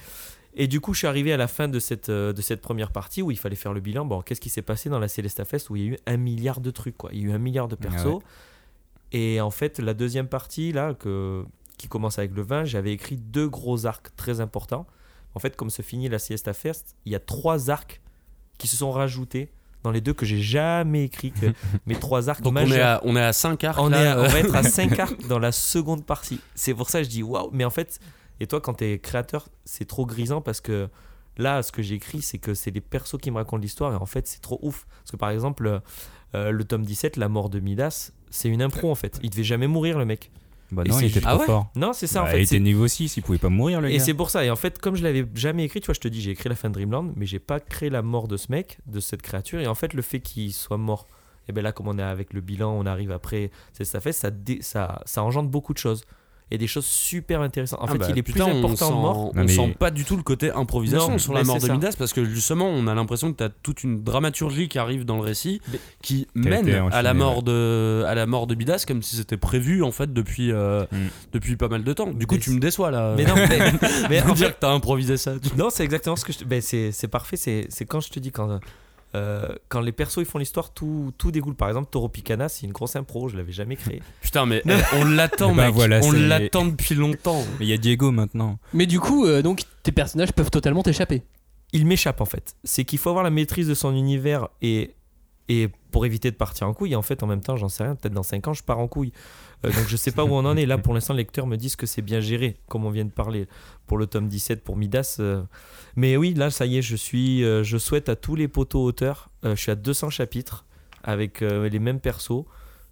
[0.54, 2.90] et du coup, je suis arrivé à la fin de cette, euh, de cette première
[2.90, 4.04] partie où il fallait faire le bilan.
[4.04, 6.16] Bon, qu'est-ce qui s'est passé dans la Celesta Fest où il y a eu un
[6.16, 7.10] milliard de trucs, quoi.
[7.12, 8.06] Il y a eu un milliard de persos.
[8.06, 8.22] Ah ouais.
[9.12, 11.44] Et en fait, la deuxième partie, là, que,
[11.78, 14.86] qui commence avec le vin, j'avais écrit deux gros arcs très importants.
[15.34, 18.00] En fait, comme se finit la Siesta Fest, il y a trois arcs
[18.58, 19.50] qui se sont rajoutés
[19.84, 21.32] dans les deux que j'ai jamais écrits.
[21.32, 21.46] Que
[21.86, 23.78] mes trois arcs Donc on est, à, on est à 5 arcs.
[23.80, 24.28] On, là, est à- on euh.
[24.28, 26.40] va être à 5 arcs dans la seconde partie.
[26.54, 27.50] C'est pour ça que je dis waouh.
[27.52, 28.00] Mais en fait,
[28.40, 30.88] et toi, quand tu es créateur, c'est trop grisant parce que
[31.36, 33.96] là, ce que j'ai écrit, c'est que c'est les persos qui me racontent l'histoire et
[33.96, 34.86] en fait, c'est trop ouf.
[35.00, 35.80] Parce que par exemple,
[36.34, 39.18] euh, le tome 17, La mort de Midas, c'est une impro en fait.
[39.22, 40.30] Il devait jamais mourir, le mec.
[40.70, 41.70] Bah Et non, il était trop Ah ouais fort.
[41.76, 42.40] Non, c'est ça Bah, en fait.
[42.40, 44.04] il était niveau 6, il pouvait pas mourir le et gars.
[44.04, 44.44] c'est pour ça.
[44.44, 46.50] Et en fait, comme je l'avais jamais écrit, tu vois, je te dis, j'ai écrit
[46.50, 49.22] la fin de Dreamland, mais j'ai pas créé la mort de ce mec, de cette
[49.22, 49.60] créature.
[49.60, 51.06] Et en fait, le fait qu'il soit mort,
[51.48, 54.12] et bien là, comme on est avec le bilan, on arrive après, c'est ça fait,
[54.12, 56.04] ça, ça, ça engendre beaucoup de choses.
[56.50, 57.80] Et des choses super intéressantes.
[57.80, 59.32] En Ah fait, bah, il est putain, plus important sent, mort.
[59.34, 61.74] On mais- sent pas du tout le côté improvisation Non, sur la mort de ça.
[61.74, 65.04] Midas parce que justement on a l'impression que tu as toute une dramaturgie qui arrive
[65.04, 68.84] dans le récit Mais- qui mène à la mort de à la mort de Midas
[68.88, 70.96] comme si c'était prévu en fait depuis euh, Mm.
[71.34, 72.10] depuis pas mal de temps.
[72.12, 73.14] Du coup Mais tu me déçois là.
[73.16, 73.58] Mais non, mais,
[74.08, 75.34] mais en dire fait, que t'as improvisé ça.
[75.38, 76.44] tu- non, c'est exactement ce que je.
[76.44, 77.36] Ben, c'est, c'est parfait.
[77.36, 78.58] C'est, c'est quand je te dis quand.
[79.14, 81.54] Euh, quand les persos ils font l'histoire, tout, tout découle.
[81.54, 84.02] Par exemple, Toro Picana, c'est une grosse impro, je l'avais jamais créé.
[84.20, 87.44] Putain mais eh, on l'attend Eh ben mec, voilà, on l'attend depuis longtemps.
[87.58, 88.58] Mais il y a Diego maintenant.
[88.74, 91.22] Mais du coup, euh, donc tes personnages peuvent totalement t'échapper.
[91.72, 92.56] il m'échappe en fait.
[92.64, 94.94] C'est qu'il faut avoir la maîtrise de son univers et,
[95.48, 96.92] et pour éviter de partir en couille.
[96.92, 97.94] Et en fait, en même temps, j'en sais rien.
[97.94, 99.12] Peut-être dans 5 ans, je pars en couille.
[99.64, 100.66] Euh, donc je sais pas où on en est.
[100.66, 103.10] Là, pour l'instant, les lecteurs me disent que c'est bien géré, comme on vient de
[103.10, 103.48] parler
[103.86, 105.16] pour le tome 17 pour Midas.
[105.20, 105.42] euh.
[105.96, 107.44] Mais oui, là, ça y est, je suis.
[107.44, 109.30] euh, je souhaite à tous les poteaux auteurs.
[109.42, 110.64] je suis à 200 chapitres
[111.02, 112.44] avec les mêmes persos.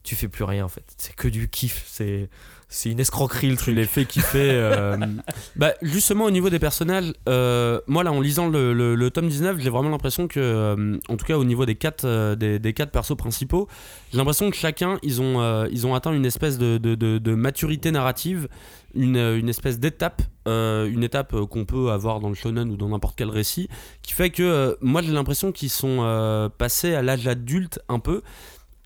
[0.06, 0.84] Tu fais plus rien en fait.
[0.96, 1.84] C'est que du kiff.
[1.86, 2.30] C'est
[2.68, 3.76] c'est une escroquerie le Tu truc.
[3.76, 4.50] les fais kiffer.
[4.50, 4.96] euh,
[5.56, 9.28] bah, justement, au niveau des personnages, euh, moi, là, en lisant le, le- le tome
[9.28, 12.58] 19, j'ai vraiment l'impression que, euh, en tout cas, au niveau des quatre, euh, des,
[12.58, 13.68] des quatre persos principaux,
[14.10, 17.34] j'ai l'impression que chacun, ils ont, ils ont atteint une espèce de, de- de- de
[17.36, 18.48] maturité narrative,
[18.96, 23.14] une, une espèce d'étape, une étape qu'on peut avoir dans le shonen ou dans n'importe
[23.16, 23.68] quel récit,
[24.02, 28.22] qui fait que, moi, j'ai l'impression qu'ils sont passés à l'âge adulte un peu.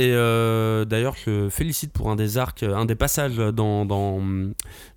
[0.00, 4.18] Et euh, d'ailleurs, je félicite pour un des arcs, un des passages dans, dans,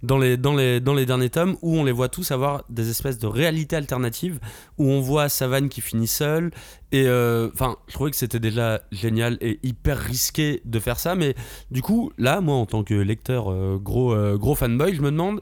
[0.02, 2.90] dans, les, dans, les, dans les derniers tomes où on les voit tous avoir des
[2.90, 4.40] espèces de réalités alternatives,
[4.78, 6.52] où on voit Savane qui finit seul.
[6.94, 11.16] Et euh, enfin, je trouvais que c'était déjà génial et hyper risqué de faire ça.
[11.16, 11.36] Mais
[11.70, 15.12] du coup, là, moi, en tant que lecteur euh, gros, euh, gros fanboy, je me
[15.12, 15.42] demande.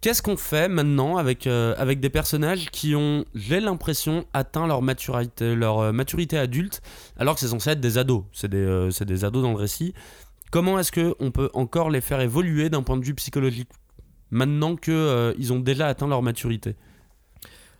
[0.00, 4.78] Qu'est-ce qu'on fait maintenant avec, euh, avec des personnages qui ont, j'ai l'impression, atteint leur
[4.80, 6.82] euh, maturité adulte
[7.16, 8.22] alors que c'est censé être des ados.
[8.32, 9.94] C'est des, euh, c'est des ados dans le récit.
[10.52, 13.70] Comment est-ce qu'on peut encore les faire évoluer d'un point de vue psychologique
[14.30, 16.76] maintenant qu'ils ont déjà atteint leur maturité?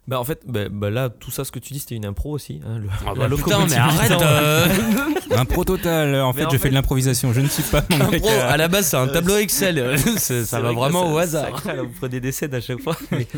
[0.08, 2.30] Bah en fait, bah, bah là, tout ça, ce que tu dis, c'était une impro
[2.30, 2.60] aussi.
[2.66, 4.66] hein, le- Ah bah putain, mais arrête euh,
[5.36, 6.14] Un pro total.
[6.22, 7.32] En Mais fait, en je fait- fais de l'improvisation.
[7.34, 9.98] Je ne suis pas mon Impro, à la base, c'est un tableau Excel.
[9.98, 11.52] C'est- C'est ça va vraiment ça- au hasard.
[11.52, 12.96] crale, vous prenez des scènes à chaque fois.
[13.12, 13.28] mais-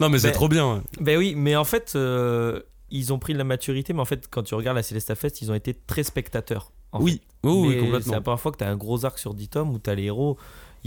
[0.00, 0.82] Non, mais c'est trop bien.
[1.00, 2.60] Ben oui, mais en fait, euh,
[2.90, 5.40] ils ont pris de la maturité, mais en fait, quand tu regardes la Celesta Fest,
[5.40, 6.72] ils ont été très spectateurs.
[6.92, 7.12] en Oui,
[7.42, 7.48] fait.
[7.48, 8.12] oui, oui, Mais C'est complètement.
[8.14, 9.94] la première fois que tu as un gros arc sur 10 tomes où tu as
[9.94, 10.36] les héros,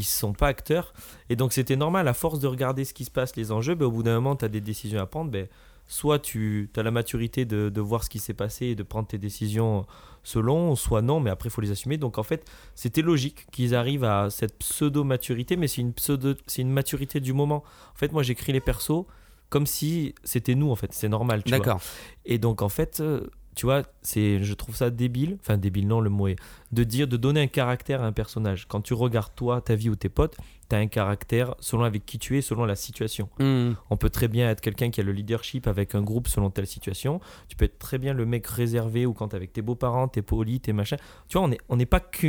[0.01, 0.93] ils sont pas acteurs.
[1.29, 3.85] Et donc, c'était normal, à force de regarder ce qui se passe, les enjeux, ben,
[3.85, 5.31] au bout d'un moment, tu as des décisions à prendre.
[5.31, 5.47] Ben,
[5.87, 9.07] soit tu as la maturité de, de voir ce qui s'est passé et de prendre
[9.07, 9.85] tes décisions
[10.23, 11.97] selon, soit non, mais après il faut les assumer.
[11.97, 16.61] Donc en fait, c'était logique qu'ils arrivent à cette pseudo-maturité, mais c'est une, pseudo, c'est
[16.61, 17.63] une maturité du moment.
[17.93, 19.05] En fait, moi j'écris les persos
[19.49, 21.43] comme si c'était nous, en fait, c'est normal.
[21.43, 21.59] tu vois.
[21.59, 21.81] D'accord.
[22.25, 25.99] Et donc en fait, euh, tu vois, c'est, je trouve ça débile, enfin débile non,
[25.99, 26.37] le mot est,
[26.71, 28.65] de dire, de donner un caractère à un personnage.
[28.67, 30.37] Quand tu regardes toi, ta vie ou tes potes,
[30.69, 33.27] tu as un caractère selon avec qui tu es, selon la situation.
[33.39, 33.71] Hmm.
[33.89, 36.67] On peut très bien être quelqu'un qui a le leadership avec un groupe selon telle
[36.67, 37.19] situation.
[37.49, 40.21] Tu peux être très bien le mec réservé ou quand t'es avec tes beaux-parents, t'es
[40.21, 40.95] poli, t'es machin.
[41.27, 42.27] Tu vois, on n'est on n'est pas que,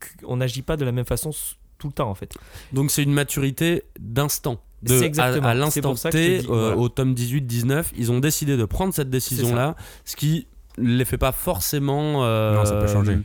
[0.00, 1.30] que- on n'agit pas de la même façon
[1.78, 2.34] tout le temps en fait.
[2.74, 4.60] Donc c'est une maturité d'instant.
[4.82, 5.46] De, C'est exactement.
[5.48, 6.76] À, à C'est l'instant T, euh, voilà.
[6.76, 10.46] au tome 18-19, ils ont décidé de prendre cette décision-là, ce qui
[10.80, 13.18] les fait pas forcément euh, Non, ça peut changer.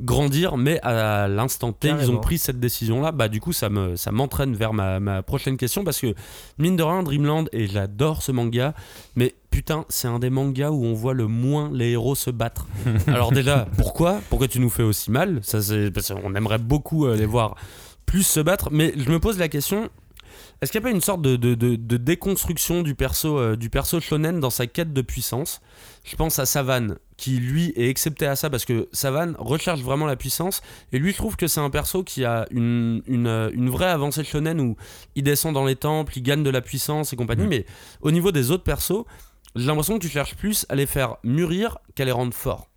[0.00, 3.12] grandir, mais à l'instant T, ils ont pris cette décision-là.
[3.12, 6.14] Bah, du coup, ça me ça m'entraîne vers ma, ma prochaine question parce que,
[6.58, 8.74] mine de rien, Dreamland, et j'adore ce manga,
[9.16, 12.66] mais putain, c'est un des mangas où on voit le moins les héros se battre.
[13.06, 14.20] Alors, déjà, pourquoi?
[14.28, 17.54] Pourquoi tu nous fais aussi mal ça, c'est, parce qu'on aimerait beaucoup euh, les voir
[18.06, 19.88] plus se battre, mais je me pose la question.
[20.62, 23.56] Est-ce qu'il n'y a pas une sorte de, de- de- de déconstruction du perso, euh,
[23.56, 25.60] du perso shonen dans sa quête de puissance?
[26.04, 30.06] Je pense à Savane, qui lui est excepté à ça parce que Savane recherche vraiment
[30.06, 33.70] la puissance, et lui trouve que c'est un perso qui a une, une, euh, une
[33.70, 34.76] vraie avancée shonen où
[35.16, 37.48] il descend dans les temples, il gagne de la puissance et compagnie, Mhm.
[37.50, 37.66] mais
[38.00, 39.04] au niveau des autres persos,
[39.56, 42.68] j'ai l'impression que tu cherches plus à les faire mûrir qu'à les rendre forts.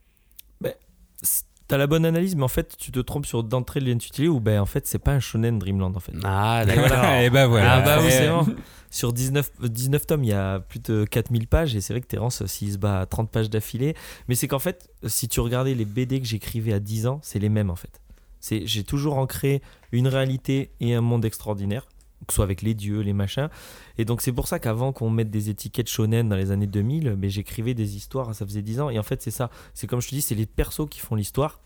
[1.67, 4.39] T'as la bonne analyse, mais en fait, tu te trompes sur d'entrée de l'intitulé où
[4.39, 6.13] ben en fait, c'est pas un shonen Dreamland en fait.
[6.23, 6.63] Ah,
[7.23, 7.73] et bah voilà.
[7.73, 8.45] Ah bah oui, c'est bon.
[8.91, 12.07] Sur 19, 19 tomes, il y a plus de 4000 pages et c'est vrai que
[12.07, 13.95] Terence, s'il se bat à 30 pages d'affilée,
[14.27, 17.39] mais c'est qu'en fait, si tu regardais les BD que j'écrivais à 10 ans, c'est
[17.39, 17.99] les mêmes en fait.
[18.41, 21.87] J'ai toujours ancré une réalité et un monde extraordinaire,
[22.25, 23.49] que ce soit avec les dieux, les machins.
[23.97, 27.15] Et donc c'est pour ça qu'avant qu'on mette des étiquettes shonen dans les années 2000,
[27.17, 28.89] mais j'écrivais des histoires, ça faisait 10 ans.
[28.89, 29.49] Et en fait, c'est ça.
[29.73, 31.59] C'est comme je te dis, c'est les persos qui font l'histoire.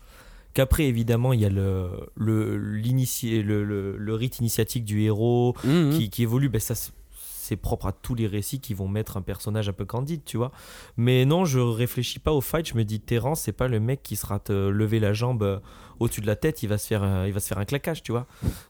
[0.52, 5.90] Qu'après, évidemment, il y a le, le, le, le, le rite initiatique du héros, Mhm.
[5.96, 6.74] qui, qui évolue, ben ça
[7.50, 10.36] c'est- propre à tous les récits qui vont mettre un personnage un peu candide, tu
[10.36, 10.50] vois.
[10.96, 14.02] Mais non, je réfléchis pas au fight, je me dis Terence, c'est pas le mec
[14.02, 15.58] qui sera te lever la jambe euh,
[15.98, 18.02] au-dessus de la tête, il va se faire un, il va se faire un claquage,
[18.02, 18.26] tu vois.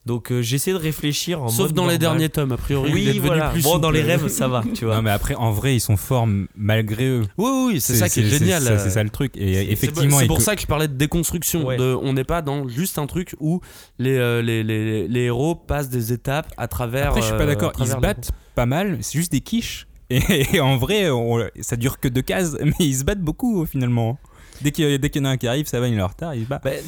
[0.07, 2.91] Donc euh, j'essaie de réfléchir en Sauf mode dans les derniers tomes, a priori.
[2.91, 3.51] il est Oui, devenu voilà.
[3.51, 4.97] plus Bon, dans les rêves, ça va, tu vois.
[4.97, 7.23] Non mais après en vrai ils sont forts malgré eux.
[7.39, 8.63] Oui, oui, c'est ça qui est, génial.
[8.63, 9.37] C'est ça le truc.
[9.37, 11.65] Et C'est- effectivement, c'est pour que- ça que je parlais de déconstruction.
[11.67, 11.77] Ouais.
[11.77, 13.61] De, on n'est pas dans juste un truc où
[13.99, 17.09] les, euh, les, les, les héros passent des étapes à travers.
[17.09, 17.73] Après, je suis pas euh, d'accord.
[17.79, 18.99] Ils se battent pas mal.
[19.03, 19.87] C'est juste des quiches.
[20.11, 23.65] Et, et en vrai, on- ça dure que deux cases, mais ils se battent beaucoup
[23.67, 24.19] finalement.
[24.63, 26.45] Dès qu'il y, en a un qui arrive, ça va, il est en retard, il
[26.45, 26.61] se bat.
[26.63, 26.83] Ben,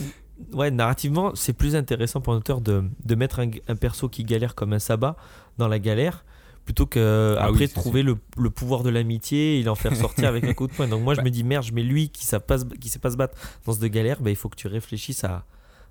[0.53, 4.25] ouais, narrativement, c'est plus intéressant pour un auteur de, de mettre un, un perso qui
[4.25, 5.17] galère comme un sabbat
[5.59, 6.25] dans la galère
[6.65, 10.29] plutôt que Ah après oui, trouver le, le pouvoir de l'amitié et l'en faire sortir
[10.29, 10.87] avec un coup de poing.
[10.87, 11.25] Donc moi je Bah.
[11.25, 12.21] me dis merde, je mets lui qui
[12.81, 15.25] qui sait pas se battre dans ce de galère, ben, il faut que tu réfléchisses
[15.25, 15.45] à,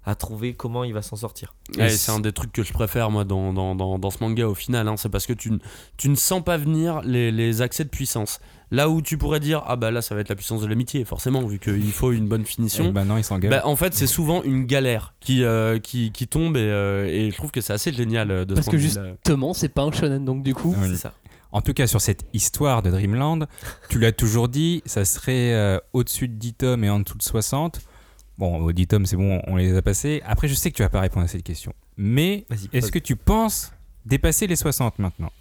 [0.03, 1.53] à trouver comment il va s'en sortir.
[1.77, 4.17] Ouais, Et c'est un des trucs que je préfère moi dans, dans, dans, dans ce
[4.23, 4.87] manga au final.
[4.87, 4.97] hein.
[4.97, 5.59] c'est parce que tu, ne-
[5.97, 8.39] tu ne sens pas venir les, les accès de puissance.
[8.71, 11.03] Là où tu pourrais dire ah bah là ça va être la puissance de l'amitié
[11.05, 12.91] forcément vu qu'il faut une bonne Et finition.
[12.93, 13.51] bah non, ils s'engueulent.
[13.51, 17.29] Bah, en fait c'est souvent une galère qui, euh, qui, qui tombe et, euh, et
[17.31, 19.91] je trouve que c'est assez génial euh, de Parce ce que justement, c'est pas un
[19.91, 20.73] shonen, donc du coup.
[20.77, 20.89] Ah oui.
[20.91, 21.13] C'est ça.
[21.53, 23.45] En tout cas, sur cette histoire de Dreamland,
[23.89, 27.23] tu l'as toujours dit, ça serait euh, au-dessus de 10 tomes et en dessous de
[27.23, 27.81] 60.
[28.41, 30.23] Bon, 10 tomes, c'est bon, on les a passés.
[30.25, 31.73] Après, je sais que tu vas pas répondre à cette question.
[31.95, 33.71] Mais est-ce que tu penses
[34.03, 35.31] dépasser les 60 maintenant?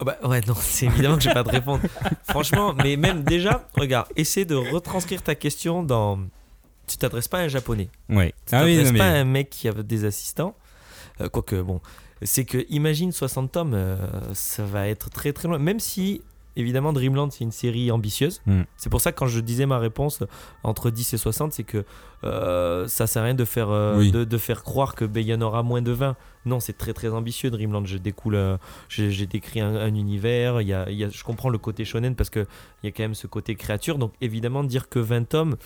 [0.00, 1.80] Ah bah ouais, non, c'est évidemment que j'ai pas de réponse.
[2.30, 6.18] Franchement, mais même déjà, regarde, essaie de retranscrire ta question dans.
[6.86, 7.90] Tu t'adresses pas à un japonais.
[8.08, 8.32] Oui.
[8.46, 10.56] Tu Ah oui, t'adresses pas à un mec qui a des assistants.
[11.20, 11.82] Euh, Quoique, bon,
[12.22, 13.98] c'est que imagine 60 tomes, euh,
[14.32, 15.58] ça va être très très loin.
[15.58, 16.22] Même si,
[16.56, 18.40] évidemment, Dreamland, c'est une série ambitieuse.
[18.46, 18.62] Hmm.
[18.76, 20.22] C'est pour ça que quand je disais ma réponse
[20.62, 21.84] entre 10 et 60, c'est que
[22.24, 24.10] euh, ça sert à rien de faire, euh, Oui.
[24.10, 26.16] de, de faire croire que ben, y en aura moins de 20.
[26.46, 27.86] Non, c'est très très ambitieux Dreamland.
[27.86, 28.56] Je découle, euh,
[28.88, 30.60] j'ai décrit un, un univers.
[30.60, 32.46] Il y a, y a- je comprends le côté shonen parce que
[32.82, 33.98] il y a quand même ce côté créature.
[33.98, 35.56] Donc évidemment dire que 20 tomes,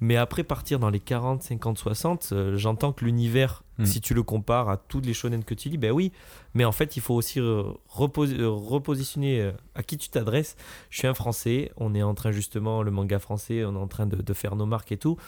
[0.00, 3.84] mais après partir dans les 40, 50, 60, euh, j'entends que l'univers, Mm.
[3.84, 6.10] si tu le compares à tous les shonen que tu lis, ben oui.
[6.54, 10.56] Mais en fait, il faut aussi euh, repos- euh, repositionner euh, à qui tu t'adresses.
[10.88, 11.72] Je suis un Français.
[11.76, 14.56] On est en train justement le manga français, on est en train de, de faire
[14.56, 15.18] nos marques et tout.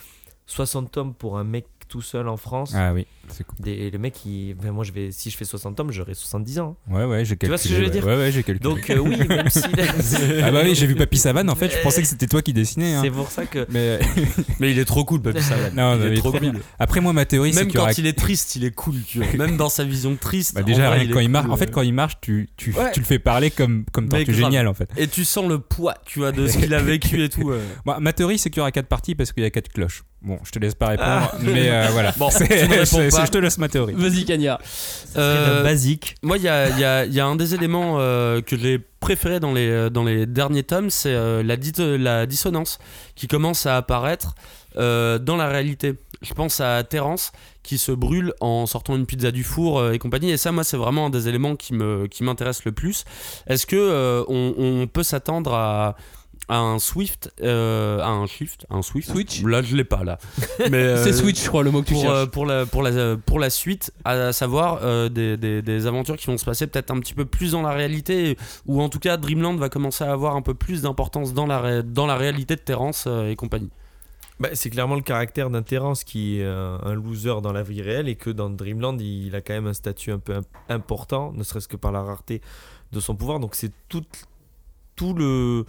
[0.49, 2.73] 60 tomes pour un mec tout seul en France.
[2.75, 3.57] Ah oui, c'est cool.
[3.61, 6.77] Des, le mec, il, moi, je vais, si je fais 60 tomes, j'aurai 70 ans.
[6.91, 7.39] Ouais, ouais, j'ai calculé.
[7.39, 8.59] Tu vois ce que je veux dire Ouais, ouais, j'ai calculé.
[8.59, 9.63] Donc, euh, oui, même si.
[10.43, 12.53] ah bah oui, j'ai vu Papy Savane, en fait, je pensais que c'était toi qui
[12.53, 12.95] dessinais.
[12.95, 13.01] Hein.
[13.03, 13.67] C'est pour ça que.
[13.71, 14.01] Mais,
[14.61, 15.75] Mais il est trop cool, Papy Savane.
[15.75, 16.61] non, il est il est trop cool.
[16.79, 17.89] Après, moi, ma théorie, c'est Même y aura...
[17.89, 19.47] quand il est triste, il est cool, tu vois.
[19.47, 20.55] Même dans sa vision triste.
[20.55, 21.95] Bah, en déjà, vrai, rien que quand est il marche, cool, en fait, quand il
[21.95, 22.93] marche, tu, tu, Ouais.
[22.93, 24.51] tu le fais parler comme, comme Mais Tortue grave.
[24.51, 24.91] Géniale, en fait.
[24.99, 27.51] Et tu sens le poids, tu vois, de ce qu'il a vécu et tout.
[28.01, 30.03] ma théorie, c'est qu'il y aura quatre parties parce qu'il y a quatre cloches.
[30.21, 32.13] Bon, je te laisse pas répondre, mais euh, voilà.
[32.17, 33.25] Bon, C'est- tu ne réponds c'est- pas.
[33.25, 33.95] je te laisse ma théorie.
[33.97, 34.59] Vas-y, Kanya.
[35.17, 36.17] Euh, basique.
[36.23, 38.57] Moi, il y a, il y a- il y a un des éléments euh, que
[38.59, 42.79] j'ai préféré dans les, dans les derniers tomes, c'est euh, la, dit- la dissonance
[43.15, 44.35] qui commence à apparaître
[44.77, 45.95] euh, dans la réalité.
[46.21, 47.31] Je pense à Terence
[47.63, 50.31] qui se brûle en sortant une pizza du four euh, et compagnie.
[50.33, 53.05] Et ça, moi, c'est vraiment un des éléments qui me qui m'intéresse le plus.
[53.47, 55.95] Est-ce que euh, on, on peut s'attendre à
[56.57, 59.11] un Swift, euh, à un Shift, à un Swift.
[59.11, 60.19] Switch Là, je l'ai pas là.
[60.71, 62.15] Mais, euh, C'est Switch, je crois, le mot que tu pour, cherches.
[62.17, 66.17] euh, pour, la, pour, la, pour la suite, à savoir euh, des, des, des aventures
[66.17, 68.99] qui vont se passer peut-être un petit peu plus dans la réalité, ou en tout
[68.99, 72.17] cas Dreamland va commencer à avoir un peu plus d'importance dans la, ré- dans la
[72.17, 73.71] réalité de Terrence euh, et compagnie.
[74.41, 77.83] Bah, c'est clairement le caractère d'un Terrence qui est un, un loser dans la vie
[77.83, 81.33] réelle et que dans Dreamland, il, a quand même un statut un peu imp- important,
[81.37, 82.41] ne serait-ce que par la rareté
[82.93, 83.41] de son pouvoir.
[83.41, 84.05] Donc c'est tout,
[84.95, 85.65] tout, le,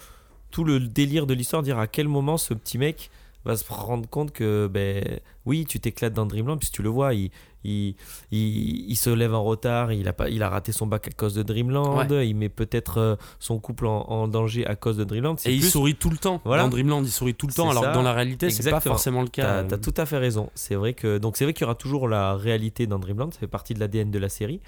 [0.52, 3.10] tout le délire de l'histoire, dire à quel moment ce petit mec
[3.46, 7.14] va se rendre compte que, ben oui, tu t'éclates dans Dreamland, puisque tu le vois,
[7.14, 7.32] il,
[7.64, 7.96] il,
[8.32, 11.12] il, il se lève en retard, il a, pas, il a raté son bac à
[11.12, 15.06] cause de Dreamland, il met peut-être euh, son couple en, en danger à cause de
[15.06, 15.38] Dreamland.
[15.46, 16.42] Et il sourit tout le temps.
[16.44, 16.64] Voilà.
[16.64, 19.22] Dans Dreamland, il sourit tout le temps, alors que dans la réalité, c'est pas forcément
[19.22, 19.64] le cas.
[19.64, 20.50] T'as as tout à fait raison.
[20.54, 23.32] C'est vrai que donc c'est vrai qu'il y aura toujours la réalité dans Dreamland.
[23.34, 24.60] Ça fait partie de l'ADN de la série.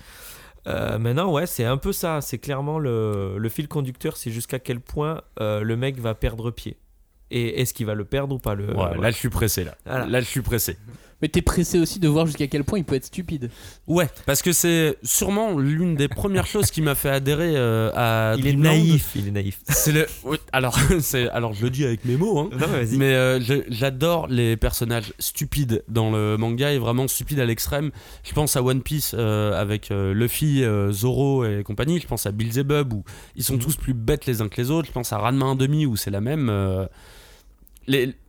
[0.68, 2.22] Euh, maintenant, ouais, c'est un peu ça.
[2.22, 4.18] C'est clairement le, le fil conducteur.
[4.18, 6.78] C'est jusqu'à quel point euh, le mec va perdre pied.
[7.32, 8.98] Et est-ce qu'il va le perdre ou pas le Ouais, voilà.
[8.98, 9.64] Là, je suis pressé.
[9.64, 10.06] Là, Voilà.
[10.06, 10.78] là je suis pressé.
[11.22, 13.50] Mais t'es pressé aussi de voir jusqu'à quel point il peut être stupide.
[13.88, 18.36] Ouais, parce que c'est sûrement l'une des premières choses qui m'a fait adhérer euh, à
[18.38, 19.12] Il est naïf.
[19.16, 19.60] Il est naïf.
[19.68, 20.08] C'est le.
[20.52, 22.40] alors, c'est alors je le dis avec mes mots.
[22.40, 22.50] Hein.
[22.52, 22.98] Non, mais vas-y.
[22.98, 27.92] Mais euh, j'adore les personnages stupides dans le manga et vraiment stupides à l'extrême.
[28.24, 32.00] Je pense à One Piece euh, avec euh, Luffy, euh, Zoro et compagnie.
[32.00, 33.04] Je pense à Beelzebub où
[33.36, 34.88] ils sont tous plus bêtes les uns que les autres.
[34.88, 36.50] Je pense à Ranma 1,5 où c'est la même.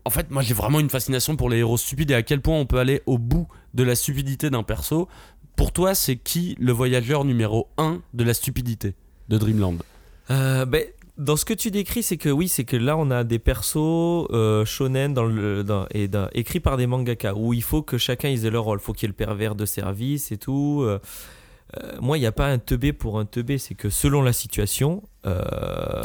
[0.04, 2.58] En fait, moi j'ai vraiment une fascination pour les héros stupides et à quel point
[2.58, 5.08] on peut aller au bout de la stupidité d'un perso.
[5.56, 8.94] Pour toi, c'est qui le voyageur numéro 1 de la stupidité
[9.28, 9.78] de Dreamland?
[10.30, 10.84] Euh, ben,
[11.18, 13.76] dans ce que tu décris, c'est que oui, c'est que là, on a des persos
[14.30, 18.50] euh, shonen dans le, et écrits par des mangaka où il faut que chacun ait
[18.50, 18.78] leur rôle.
[18.80, 20.80] Il faut qu'il y ait le pervers de service et tout.
[20.82, 20.98] Euh,
[21.82, 24.32] euh, moi, il n'y a pas un teubé pour un teubé, c'est que selon la
[24.32, 25.02] situation.
[25.26, 25.40] euh,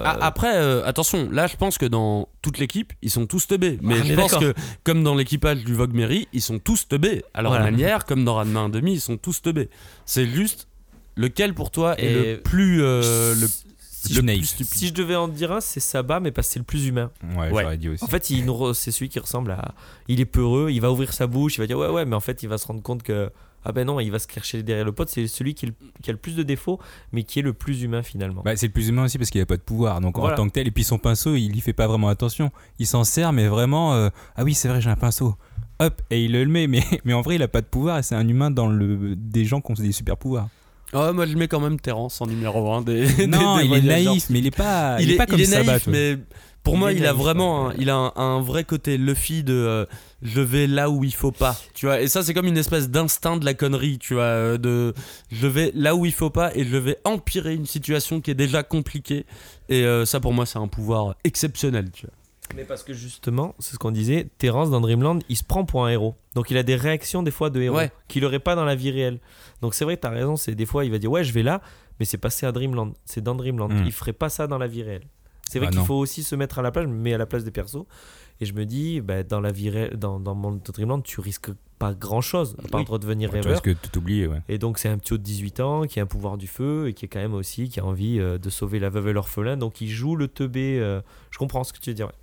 [0.06, 3.77] Ah, après, euh, attention, là je pense que dans toute l'équipe, ils sont tous teubés.
[3.82, 4.53] Mais Ah, je pense que,
[4.84, 7.23] comme dans l'équipage du Vogue Mary, ils sont tous teubés.
[7.34, 7.65] À leur Voilà.
[7.69, 9.69] manière, comme dans Ranma 1,5, ils sont tous teubés.
[10.06, 10.67] C'est juste
[11.15, 12.82] lequel pour toi est Et- le plus.
[12.84, 13.47] euh, le,
[13.89, 16.53] si, je, plus stupide si je devais en dire un, c'est Saba, mais parce que
[16.53, 17.10] c'est le plus humain.
[17.36, 17.63] Ouais, Ouais.
[17.63, 18.03] j'aurais dit aussi.
[18.03, 19.73] En fait, il nous re- c'est celui qui ressemble à.
[20.08, 22.19] Il est peureux, il va ouvrir sa bouche, il va dire ouais, ouais, mais en
[22.21, 23.32] fait, il va se rendre compte que.
[23.65, 25.10] Ah ben non, il va se cacher derrière le pote.
[25.10, 26.80] C'est celui qui, est le- qui a le plus de défauts,
[27.12, 28.41] mais qui est le plus humain finalement.
[28.46, 30.00] Bah, c'est le plus humain aussi parce qu'il a pas de pouvoir.
[30.00, 30.34] Donc Voilà.
[30.34, 32.50] en tant que tel, et puis son pinceau, il y fait pas vraiment attention.
[32.80, 35.36] Il s'en sert, mais vraiment, euh, ah oui, c'est vrai, j'ai un pinceau.
[35.80, 38.04] Hop, et il le met, mais, mais en vrai, il a pas de pouvoir et
[38.04, 40.48] c'est un humain dans le des gens qui ont des super pouvoirs.
[40.93, 43.06] Ouais, moi je mets quand même Terence en numéro 1 des.
[43.28, 45.46] Non, des il est naïf, mais il est pas, il, est, pas il comme est
[45.46, 45.62] ça.
[45.63, 46.17] naïf, mais
[46.63, 47.74] pour Il moi, est il a vraiment, ouais.
[47.74, 49.86] un, il a un, un vrai côté Luffy de euh,
[50.21, 52.01] je vais là où il faut pas, tu vois.
[52.01, 54.93] Et ça, c'est comme une espèce d'instinct de la connerie, tu vois, euh, de
[55.32, 58.36] je vais là où il faut pas et je vais empirer une situation qui est
[58.36, 59.25] déjà compliquée.
[59.69, 62.13] Et euh, ça, pour moi, c'est un pouvoir exceptionnel, tu vois.
[62.56, 65.86] Mais parce que justement, c'est ce qu'on disait, Terence dans Dreamland, il se prend pour
[65.86, 66.15] un héros.
[66.34, 67.91] Donc il a des réactions des fois de héros Ouais.
[68.08, 69.19] qu'il n'aurait pas dans la vie réelle.
[69.62, 71.43] Donc c'est vrai, tu as raison, c'est des fois il va dire ouais, je vais
[71.43, 71.62] là,
[71.99, 73.67] mais c'est passé à Dreamland, c'est dans Dreamland.
[73.73, 73.84] Mm.
[73.86, 75.03] Il ferait pas ça dans la vie réelle.
[75.49, 77.43] C'est vrai Ah qu'il faut aussi se mettre à la place, mets à la place
[77.43, 77.86] des persos
[78.39, 81.93] et je me dis bah, dans la vie dans dans de Dreamland, tu risques pas
[81.93, 82.86] grand-chose à part Oui.
[82.86, 83.62] de redevenir Ouais, tu rêveur.
[83.63, 84.41] risques de ouais.
[84.50, 86.88] Et donc c'est un petit haut de 18 ans qui a un pouvoir du feu
[86.88, 89.13] et qui est quand même aussi qui a envie euh, de sauver la veuve et
[89.13, 89.58] l'orphelin.
[89.58, 90.80] Donc il joue le teubé.
[90.80, 92.08] euh, je comprends ce que tu veux dire.
[92.08, 92.13] ouais.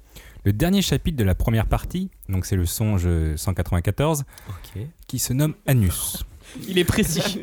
[0.44, 4.82] Le dernier chapitre de la première partie, donc c'est le songe 194, Ok.
[5.06, 6.24] qui se nomme Anus.
[6.68, 7.40] Il est précis.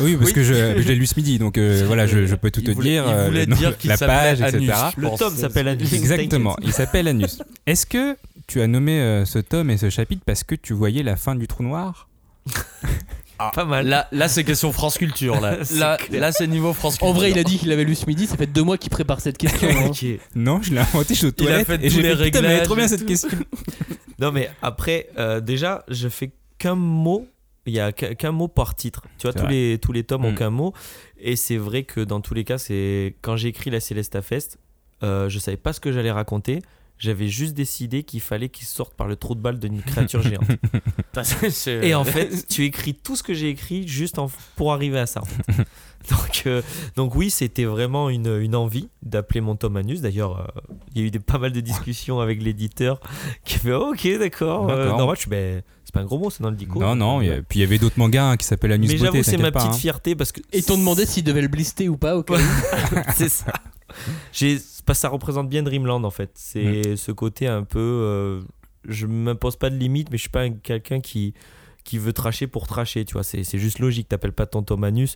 [0.00, 0.32] Oui, parce Oui.
[0.34, 2.66] que je, je l'ai lu ce midi, donc euh, voilà, je, je peux tout Il
[2.66, 3.04] te voulait- dire.
[3.08, 4.56] il euh, voulait le nom- dire qu'il la page, etc.
[4.56, 5.92] Anus, je Le tome s'appelle Anus.
[5.92, 7.38] Exactement, il s'appelle Anus.
[7.66, 11.02] Est-ce que tu as nommé euh, ce tome et ce chapitre parce que tu voyais
[11.02, 12.08] la fin du trou noir?
[13.54, 13.88] Pas mal.
[13.88, 15.40] Là, là c'est question France Culture.
[15.40, 17.08] Là, C'est là, là, c'est niveau France Culture.
[17.08, 18.26] En vrai, il a dit qu'il avait lu ce midi.
[18.28, 19.68] Ça fait deux mois qu'il prépare cette question.
[19.70, 19.90] hein.
[20.36, 22.62] Non, je l'ai inventé, je suis aux Il a toilettes fait et tous les fait,
[22.62, 23.28] trop bien cette question.
[24.20, 27.26] Non, mais après, euh, déjà, je fais qu'un mot.
[27.66, 29.02] Il y a qu'un mot par titre.
[29.18, 29.52] Tu vois, tous vrai.
[29.52, 30.36] les, tous les tomes ont Mm.
[30.36, 30.72] qu'un mot.
[31.18, 34.58] Et c'est vrai que dans tous les cas, c'est quand j'ai écrit la Celesta Fest,
[35.04, 36.60] euh, je savais pas ce que j'allais raconter.
[37.02, 40.44] J'avais juste décidé qu'il fallait qu'il sorte par le trou de balle d'une créature géante.
[41.82, 45.06] Et en fait, tu écris tout ce que j'ai écrit juste en- pour arriver à
[45.06, 45.20] ça.
[45.20, 45.42] en fait.
[46.10, 46.62] donc, euh,
[46.94, 50.00] donc oui, c'était vraiment une, une envie d'appeler mon tome Anus.
[50.00, 50.60] D'ailleurs, euh,
[50.94, 53.00] il y a eu des, pas mal de discussions avec l'éditeur
[53.44, 54.70] qui fait oh, ok, d'accord.
[54.70, 56.78] Euh, normal, je suis ben, c'est pas un gros mot, c'est dans le dico.
[56.78, 59.24] Non, non, a- puis il y avait d'autres mangas hein, qui s'appellent Anus Mais j'avoue,
[59.24, 59.78] c'est ma pas, petite hein.
[59.78, 62.38] fierté parce que Et t'ont demandé s'ils devaient le blister ou pas au cas où.
[63.16, 63.52] c'est ça.
[64.32, 64.58] J'ai,
[64.98, 66.30] que ça représente bien Dreamland en fait.
[66.34, 67.78] C'est ce côté un peu.
[67.78, 68.40] euh,
[68.88, 71.34] je m'impose pas de limite, mais je suis pas un- quelqu'un qui,
[71.84, 73.04] qui veut tracher pour tracher.
[73.04, 74.08] Tu vois, c'est, c'est juste logique.
[74.08, 75.14] T'appelles pas ton Tomanus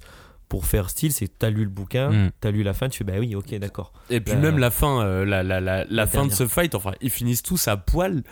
[0.49, 1.13] pour faire style.
[1.13, 2.31] C'est t'as lu le bouquin, Mm.
[2.41, 3.93] t'as lu la fin, tu fais bah oui, ok, d'accord.
[4.11, 6.93] Et puis La- même la fin, euh, la, la, la, fin de ce fight, enfin,
[7.01, 8.23] ils finissent tous à poil.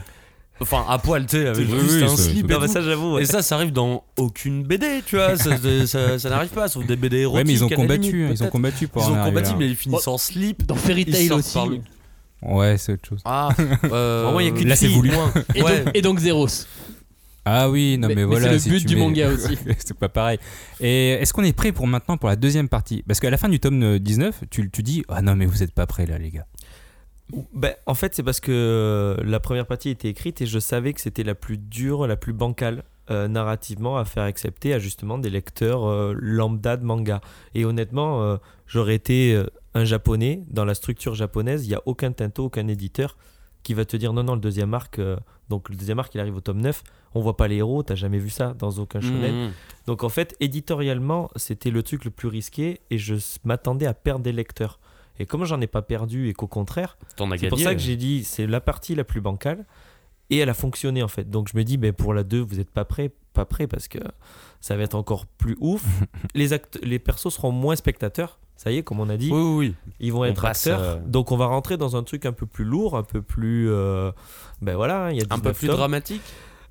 [0.60, 3.14] Enfin, à poil, tu sais, avec Oui, juste oui, un slip Non, ça, j'avoue.
[3.14, 3.22] ouais.
[3.22, 5.36] Et ça, ça arrive dans aucune BD, tu vois.
[5.36, 7.38] ça, ça, ça n'arrive pas, sauf des BD érotiques.
[7.38, 9.66] Ouais, mais ils ont combattu, limite, hein, ils ont combattu pour Ils ont combattu, mais
[9.68, 10.64] ils finissent en slip.
[10.66, 11.58] Dans Fairy Tail aussi.
[12.40, 13.20] Ouais, c'est autre chose.
[13.24, 13.48] Ah,
[13.84, 15.10] euh, Vraiment, il y a qu'une Là, c'est voulu.
[15.54, 15.82] Et, Ouais.
[15.84, 16.46] donc, et donc Zeros.
[17.46, 18.58] Ah oui, non mais, Mais- mais voilà.
[18.58, 19.58] c'est le but du mets- manga aussi.
[19.78, 20.38] c'est pas pareil.
[20.80, 23.02] Et est-ce qu'on est prêt pour maintenant pour la deuxième partie?
[23.06, 25.62] Parce qu'à la fin du tome euh, 19, tu, tu dis ah non mais vous
[25.62, 26.46] êtes pas prêts là les gars.
[27.52, 30.92] Ben, en fait, c'est parce que euh, la première partie était écrite et je savais
[30.92, 35.18] que c'était la plus dure, la plus bancale euh, narrativement à faire accepter à justement
[35.18, 37.20] des lecteurs euh, lambda de manga.
[37.54, 39.38] Et honnêtement, euh, j'aurais été
[39.74, 43.18] un japonais dans la structure japonaise, il n'y a aucun tinto, aucun éditeur
[43.62, 44.98] qui va te dire non, non, le deuxième arc,
[45.50, 46.82] donc le deuxième arc il arrive au tome 9,
[47.14, 49.34] on voit pas les héros, t'as jamais vu ça dans aucun shonen.
[49.34, 49.52] Mhm.
[49.86, 54.24] Donc en fait, éditorialement, c'était le truc le plus risqué et je m'attendais à perdre
[54.24, 54.78] des lecteurs.
[55.18, 56.96] Et comme j'en ai pas perdu et qu'au contraire,
[57.38, 59.64] c'est pour ça que j'ai dit c'est la partie la plus bancale
[60.30, 61.30] et elle a fonctionné en fait.
[61.30, 63.88] Donc je me dis ben pour la 2 vous êtes pas prêts, pas prêts parce
[63.88, 63.98] que
[64.60, 65.84] ça va être encore plus ouf.
[66.34, 68.38] les actes, les persos seront moins spectateurs.
[68.56, 69.74] Ça y est, comme on a dit, Oui, oui, oui.
[69.98, 70.80] ils vont On être passe, acteurs.
[70.80, 73.68] euh, Donc on va rentrer dans un truc un peu plus lourd, un peu plus
[73.68, 74.12] euh,
[74.62, 76.22] ben voilà, il y a Un peu 19 plus dramatique.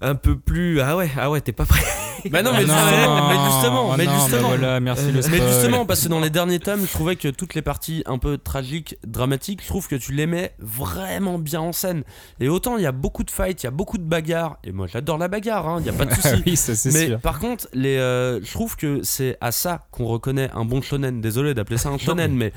[0.02, 1.82] Un peu plus ah ouais, ah ouais, t'es pas prêt.
[2.32, 4.48] Bah non, Ah mais, justement, mais justement, ah mais non, justement.
[4.48, 7.54] voilà, merci le Mais justement, parce que dans les derniers tomes, je trouvais que toutes
[7.54, 11.74] les parties un peu tragiques, dramatiques, je trouve que tu les mets vraiment bien en
[11.74, 12.04] scène.
[12.39, 14.72] Et autant il y a beaucoup de fights, il y a beaucoup de bagarres, et
[14.72, 16.44] moi j'adore la bagarre, hein, il n'y a pas de Ah souci.
[16.46, 17.20] oui, ça c'est Mais sûr.
[17.20, 21.20] par contre, les, euh, je trouve que c'est à ça qu'on reconnaît un bon shonen.
[21.20, 22.54] Désolé d'appeler ça un shonen, mais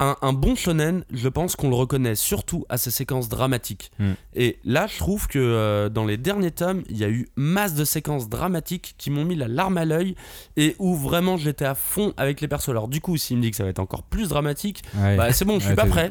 [0.00, 3.92] un, un bon shonen, je pense qu'on le reconnaît surtout à ses séquences dramatiques.
[3.98, 4.12] Hmm.
[4.34, 7.74] Et là, je trouve que euh, dans les derniers tomes, il y a eu masse
[7.74, 10.14] de séquences dramatiques qui m'ont mis la larme à l'œil
[10.56, 12.70] et où vraiment j'étais à fond avec les persos.
[12.70, 15.16] Alors du coup, s'il me dit que ça va être encore plus dramatique, Ouais.
[15.16, 16.10] bah c'est bon, je suis Ouais, pas t'es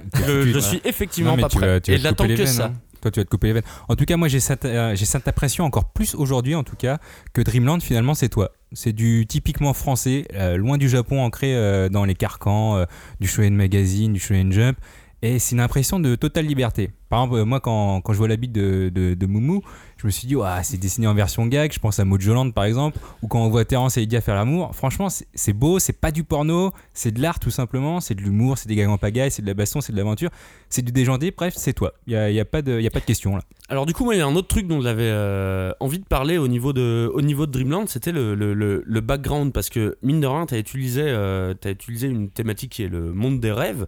[0.54, 1.68] Je, suis effectivement Non, pas prêt.
[1.68, 2.66] vas- et te j'attends que veines, ça.
[2.66, 2.74] hein.
[3.02, 3.64] Toi, tu vas te couper les veines.
[3.88, 6.76] En tout cas, moi, j'ai cette, euh, j'ai cette impression encore plus aujourd'hui, en tout
[6.76, 7.00] cas,
[7.34, 8.52] que Dreamland, finalement, c'est toi.
[8.74, 12.86] C'est du typiquement français, euh, loin du Japon, ancré euh, dans les carcans
[13.20, 14.78] du Shonen Magazine, du Shonen Jump.
[15.22, 16.92] Et c'est une impression de totale liberté.
[17.10, 19.62] Par exemple, euh, moi, quand, quand je vois la bite de, de, de Moumou,
[19.98, 21.74] je me suis dit, Ouah, c'est dessiné en version gag.
[21.74, 24.74] Je pense à Mojoland, par exemple, ou quand on voit Terence et Lydia faire l'amour.
[24.76, 28.58] Franchement, c'est- beau, c'est pas du porno, c'est de l'art tout simplement, c'est de l'humour,
[28.58, 30.30] c'est des gags en pagaille, c'est de la baston, c'est de l'aventure,
[30.70, 31.32] c'est du déjanté.
[31.36, 31.92] Bref, c'est toi.
[32.08, 33.42] Il n'y a, y a, pas de- a pas de question là.
[33.68, 36.06] Alors du coup, moi, il y a un autre truc dont j'avais euh, envie de
[36.06, 39.98] parler au niveau de, au niveau de Dreamland, c'était le, le, le- background, parce que
[40.02, 40.60] mine de rien, tu as,
[41.00, 43.86] euh, t'as utilisé une thématique qui est le monde des rêves,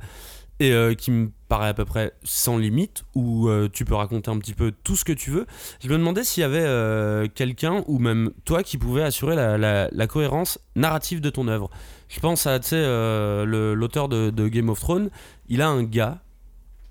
[0.62, 4.30] et euh, qui me paraît à peu près sans limite, où euh, tu peux raconter
[4.30, 5.48] un petit peu tout ce que tu veux.
[5.84, 10.08] Je me demandais s'il y avait euh, quelqu'un, ou même toi, qui pouvait assurer la,
[10.08, 11.72] cohérence narrative de ton œuvre.
[12.10, 12.60] Je pense à,
[13.44, 15.10] l'auteur de, de Game of Thrones,
[15.50, 16.22] il a un gars,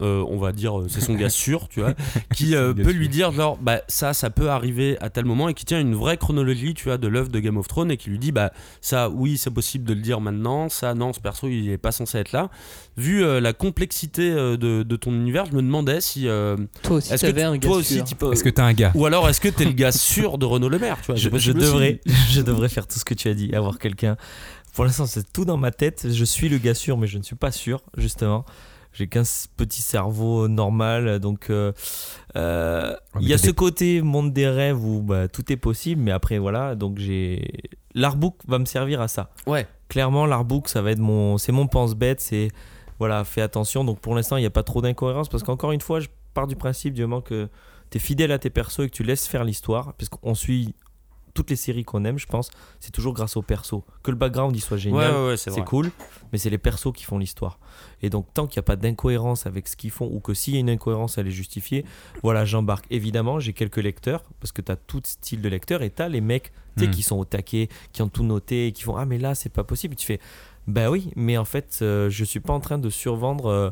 [0.00, 1.94] euh, on va dire, euh, c'est son gars sûr, tu vois,
[2.34, 2.92] qui euh, peut sûr.
[2.92, 5.94] lui dire genre bah ça ça peut arriver à tel moment et qui tient une
[5.94, 8.52] vraie chronologie tu vois de l'œuvre de Game of Thrones et qui lui dit bah
[8.80, 11.92] ça oui c'est possible de le dire maintenant ça non ce perso il est pas
[11.92, 12.50] censé être là
[12.96, 16.96] vu euh, la complexité euh, de, de ton univers je me demandais si euh, Toi
[16.96, 18.92] aussi, est-ce que t'avais un gars toi aussi Est-ce que t'as un gars?
[18.94, 21.28] ou alors est-ce que t'es le gars sûr de Renaud Le Maire tu vois je,
[21.36, 24.16] je devrais, je devrais faire tout ce que tu as dit, avoir quelqu'un.
[24.74, 26.06] Pour l'instant, c'est tout dans ma tête.
[26.10, 28.44] Je suis le gars sûr, mais je ne suis pas sûr, justement.
[28.92, 29.22] J'ai qu'un
[29.56, 31.72] petit cerveau normal, donc euh,
[32.36, 35.52] euh, Ouais, mais il y a ce des- côté monde des rêves où bah, tout
[35.52, 37.52] est possible, mais après voilà, donc j'ai
[37.94, 39.30] l'artbook va me servir à ça.
[39.46, 42.48] ouais Clairement, l'artbook, ça va être mon, c'est mon pense-bête, c'est
[42.98, 43.84] voilà, fais attention.
[43.84, 46.46] Donc pour l'instant, il n'y a pas trop d'incohérence parce qu'encore une fois, je pars
[46.46, 47.48] du principe du moment que
[47.90, 50.74] tu es fidèle à tes persos et que tu laisses faire l'histoire, parce qu'on suit
[51.34, 52.50] toutes les séries qu'on aime, je pense,
[52.80, 53.84] c'est toujours grâce au perso.
[54.02, 55.90] Que le background il soit génial, ouais, ouais, c'est cool,
[56.32, 57.58] mais c'est les persos qui font l'histoire.
[58.02, 60.54] Et donc, tant qu'il n'y a pas d'incohérence avec ce qu'ils font, ou que s'il
[60.54, 61.84] y a une incohérence, elle est justifiée,
[62.22, 62.86] voilà, j'embarque.
[62.90, 66.08] Évidemment, j'ai quelques lecteurs, parce que tu as tout style de lecteur, et tu as
[66.08, 66.90] les mecs tu sais, Mm.
[66.92, 69.64] qui sont au taquet, qui ont tout noté, qui font Ah, mais là, c'est pas
[69.64, 69.96] possible.
[69.96, 70.20] Tu fais
[70.66, 73.46] Bah oui, mais en fait, euh, je suis pas en train de survendre.
[73.46, 73.70] euh,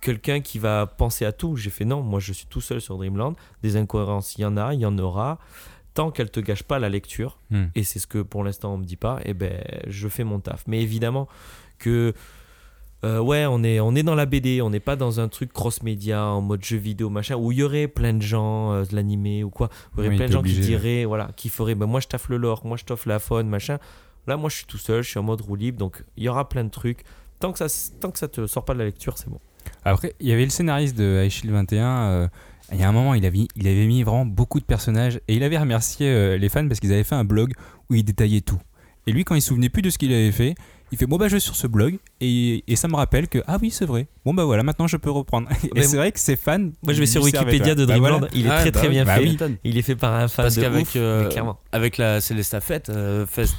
[0.00, 1.56] quelqu'un qui va penser à tout.
[1.56, 3.34] J'ai fait non, moi je suis tout seul sur Dreamland.
[3.62, 5.38] Des incohérences, il y en a, il y en aura.
[6.00, 7.66] Tant qu'elle te gâche pas la lecture, Hmm.
[7.74, 10.40] et c'est ce que pour l'instant on me dit pas, et ben je fais mon
[10.40, 10.64] taf.
[10.66, 11.28] Mais évidemment
[11.78, 12.14] que
[13.04, 15.52] euh, ouais, on est, on est dans la BD, on n'est pas dans un truc
[15.52, 18.94] cross-média en mode jeu vidéo machin où il y aurait plein de gens euh, de
[18.94, 21.48] l'animé ou quoi, où il y aurait Oui, plein de gens qui diraient voilà, qui
[21.48, 23.78] feraient ben moi je taffe le lore, moi je taffe la faune machin.
[24.26, 26.28] Là moi je suis tout seul, je suis en mode roue libre, donc il y
[26.28, 27.04] aura plein de trucs.
[27.40, 27.66] Tant que ça,
[28.00, 29.40] tant que ça te sort pas de la lecture, c'est bon.
[29.84, 32.02] Après, il y avait le scénariste de High Shield 21.
[32.10, 32.28] euh,
[32.72, 35.34] il y a un moment, il avait, il avait mis vraiment beaucoup de personnages et
[35.34, 37.52] il avait remercié euh, les fans parce qu'ils avaient fait un blog
[37.88, 38.58] où il détaillait tout.
[39.06, 40.54] Et lui, quand il se souvenait plus de ce qu'il avait fait,
[40.92, 43.38] il fait Bon, bah, je vais sur ce blog et, et ça me rappelle que,
[43.46, 44.08] ah oui, c'est vrai.
[44.24, 45.48] Bon, bah voilà, maintenant je peux reprendre.
[45.74, 46.58] Et c'est vrai que ces fans.
[46.82, 48.28] Moi je vais sur Wikipédia de Bah, Dreamland, voilà.
[48.34, 49.22] il est Ouais, très bah très oui, bien bah fait.
[49.22, 49.38] oui.
[49.64, 51.28] Il est fait par un fan Parce de qu'avec ouf, euh,
[51.72, 53.56] avec la Célesta Fête, euh, Fest-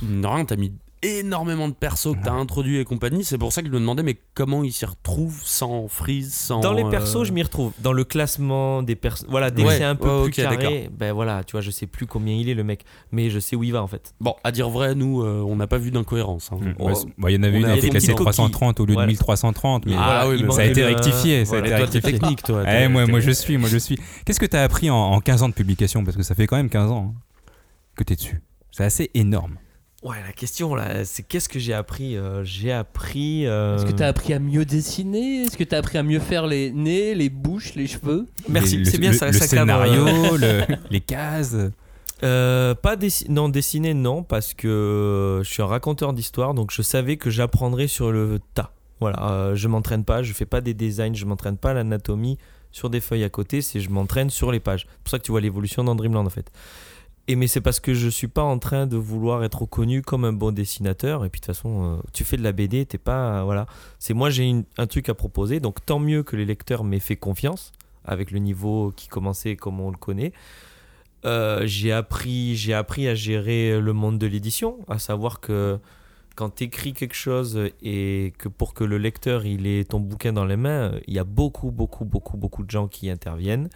[0.48, 3.24] t'as mis énormément de persos que t'as introduits et compagnie.
[3.24, 6.60] C'est pour ça que je me demandais, mais comment ils s'y retrouvent sans freeze, sans.
[6.60, 7.72] Dans les euh, persos, je m'y retrouve.
[7.80, 9.26] Dans le classement des persos.
[9.30, 10.60] Voilà, dès Ouais, que c'est un peu ouais, plus ok, d'accord.
[10.60, 13.40] carré, ben voilà, tu vois, je sais plus combien il est le mec, mais je
[13.40, 14.14] sais où il va en fait.
[14.20, 16.52] Bon, à dire vrai, nous, euh, on n'a pas vu d'incohérence.
[16.52, 16.58] hein.
[16.62, 16.74] Mm.
[16.80, 16.92] Oh.
[17.18, 18.24] Bon, il y en avait On une a qui était classée coquilles.
[18.26, 19.08] 330 au lieu Voilà.
[19.08, 19.86] de 1330.
[19.86, 21.46] Mais Ah voilà, oui, il mais manque ça a été le- rectifié.
[21.46, 21.68] Ça a voilà.
[21.68, 22.20] été toi, t'es rectifié.
[22.20, 22.64] technique, toi.
[22.68, 23.98] Eh, moi, moi je suis, moi je suis.
[24.26, 26.04] Qu'est-ce que tu as appris en, en 15 ans de publication?
[26.04, 27.22] Parce que ça fait quand même 15 ans hein,
[27.96, 28.42] que tu es dessus.
[28.72, 29.56] C'est assez énorme.
[30.04, 33.46] Ouais, la question là, c'est qu'est-ce que j'ai appris Euh, J'ai appris.
[33.46, 35.44] euh, Est-ce que t'as appris à mieux dessiner?
[35.44, 38.26] Est-ce que t'as appris à mieux faire les nez, les bouches, les cheveux?
[38.50, 39.28] Merci, Le- c'est bien le- ça.
[39.28, 40.06] Le ça euh, scénario,
[40.38, 41.56] le- les cases.
[42.24, 46.84] Euh, pas dessi- non dessiner non parce que je suis un raconteur d'histoire donc je
[46.84, 48.72] savais que j'apprendrais sur le tas.
[49.00, 52.38] Voilà, euh, je m'entraîne pas, je fais pas des designs, je m'entraîne pas à l'anatomie
[52.72, 54.86] sur des feuilles à côté, c'est je m'entraîne sur les pages.
[54.88, 56.52] C'est pour ça que tu vois l'évolution dans Dreamland en fait.
[57.28, 60.26] Et mais c'est parce que je suis pas en train de vouloir être reconnu comme
[60.26, 62.98] un bon dessinateur et puis de toute façon euh, tu fais de la BD, t'es
[62.98, 63.68] pas euh, voilà,
[64.00, 67.16] c'est moi j'ai un truc à proposer donc tant mieux que les lecteurs m'aient fait
[67.16, 67.72] confiance
[68.06, 70.34] avec le niveau qui commençait comme on le connaît.
[71.24, 75.78] Euh, j'ai appris, j'ai appris à gérer le monde de l'édition, à savoir que
[76.36, 80.34] quand tu écris quelque chose et que pour que le lecteur il ait ton bouquin
[80.34, 83.70] dans les mains, il y a beaucoup, beaucoup, beaucoup, beaucoup de gens qui interviennent.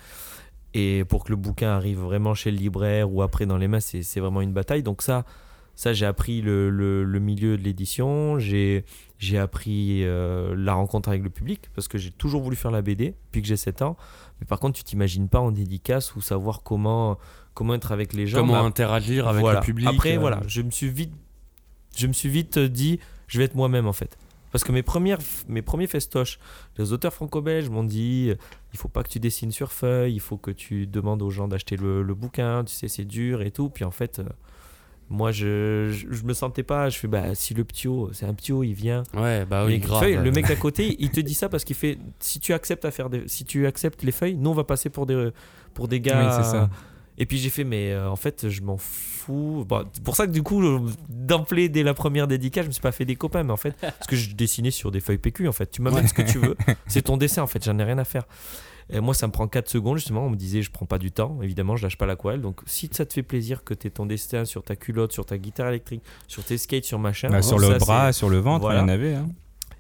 [0.77, 3.79] Et pour que le bouquin arrive vraiment chez le libraire ou après dans les mains,
[3.79, 4.83] c'est vraiment une bataille.
[4.83, 5.23] Donc ça,
[5.73, 8.83] ça j'ai appris le, le- le milieu de l'édition, j'ai
[9.17, 12.81] j'ai appris euh, la rencontre avec le public, parce que j'ai toujours voulu faire la
[12.81, 13.95] BD, depuis que j'ai 7 ans.
[14.41, 17.17] Mais par contre, tu t'imagines pas en dédicace ou savoir comment,
[17.53, 18.39] comment être avec les gens.
[18.39, 19.61] Comment Bah, interagir avec voilà.
[19.61, 19.87] le public.
[19.87, 21.13] Après, euh, voilà, je me suis vite,
[21.95, 24.17] je me suis vite dit, je vais être moi-même en fait.
[24.55, 25.17] Parce que mes, premières,
[25.49, 26.39] mes premiers festoches,
[26.77, 28.35] les auteurs franco-belges m'ont dit, euh,
[28.71, 31.49] il faut pas que tu dessines sur feuille, il faut que tu demandes aux gens
[31.49, 33.67] d'acheter le, le bouquin, tu sais, c'est dur et tout.
[33.67, 34.23] Puis en fait, euh,
[35.09, 38.33] moi, je, je, je me sentais pas, je fais, bah, si le ptio, c'est un
[38.33, 40.01] ptio, il vient, Ouais, bah oui, les grave.
[40.01, 42.85] feuilles, le mec d'à côté, il te dit ça parce qu'il fait si tu acceptes
[42.85, 45.31] à faire des, si tu acceptes les feuilles, nous on va passer pour des
[45.73, 46.27] pour des gars.
[46.29, 46.69] Oui, c'est ça.
[47.17, 49.65] Et puis j'ai fait mais euh, en fait je m'en fous.
[49.67, 52.73] Bon, c'est pour ça que du coup euh, d'emblée dès la première dédicace, je me
[52.73, 55.17] suis pas fait des copains mais en fait parce que je dessinais sur des feuilles
[55.17, 55.71] PQ en fait.
[55.71, 56.55] Tu m'amènes ce que tu veux,
[56.87, 58.23] c'est ton dessin en fait, j'en ai rien à faire.
[58.91, 60.27] Et moi, ça me prend 4 secondes, justement.
[60.27, 61.39] On me disait, je prends pas du temps.
[61.41, 62.39] Évidemment, je lâche pas l'aquarelle.
[62.41, 65.39] Donc, si ça te fait plaisir que tu ton dessin sur ta culotte, sur ta
[65.39, 67.29] guitare électrique, sur tes skates, sur machin.
[67.31, 68.81] Bah, sur ça, le bras, sur le ventre, Voilà.
[68.81, 69.15] il y en avait.
[69.15, 69.27] hein.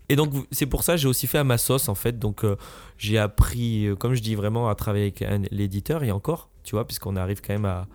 [0.09, 2.17] et donc c'est pour ça que j'ai aussi fait à ma sauce en fait.
[2.17, 2.55] Donc euh,
[2.97, 6.85] j'ai appris, euh, comme je dis vraiment, à travailler avec l'éditeur et encore, tu vois,
[6.85, 7.87] puisqu'on arrive quand même à,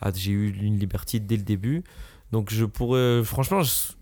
[0.00, 1.82] à- j'ai eu une liberté dès le début.
[2.32, 3.92] Donc je pourrais, franchement, je-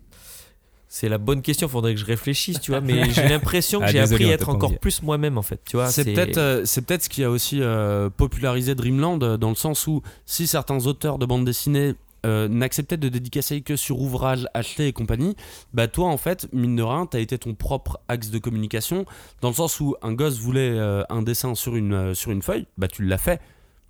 [0.93, 1.69] c'est la bonne question.
[1.69, 2.81] Faudrait que je réfléchisse, tu vois.
[2.81, 5.61] Mais j'ai l'impression que Ah, j'ai désolé, appris à être encore plus moi-même en fait.
[5.65, 9.37] Tu vois, C'est peut-être euh, c'est peut-être ce qui a aussi euh, popularisé Dreamland euh,
[9.37, 11.95] dans le sens où si certains auteurs de bande dessinée
[12.27, 15.37] euh, n'acceptaient de dédicacer que sur ouvrage acheté et compagnie,
[15.73, 19.07] bah toi en fait mine de rien t'as été ton propre axe de communication
[19.41, 22.89] dans le sens où un gosse voulait un dessin sur une sur une feuille, bah
[22.89, 23.41] tu l'as fait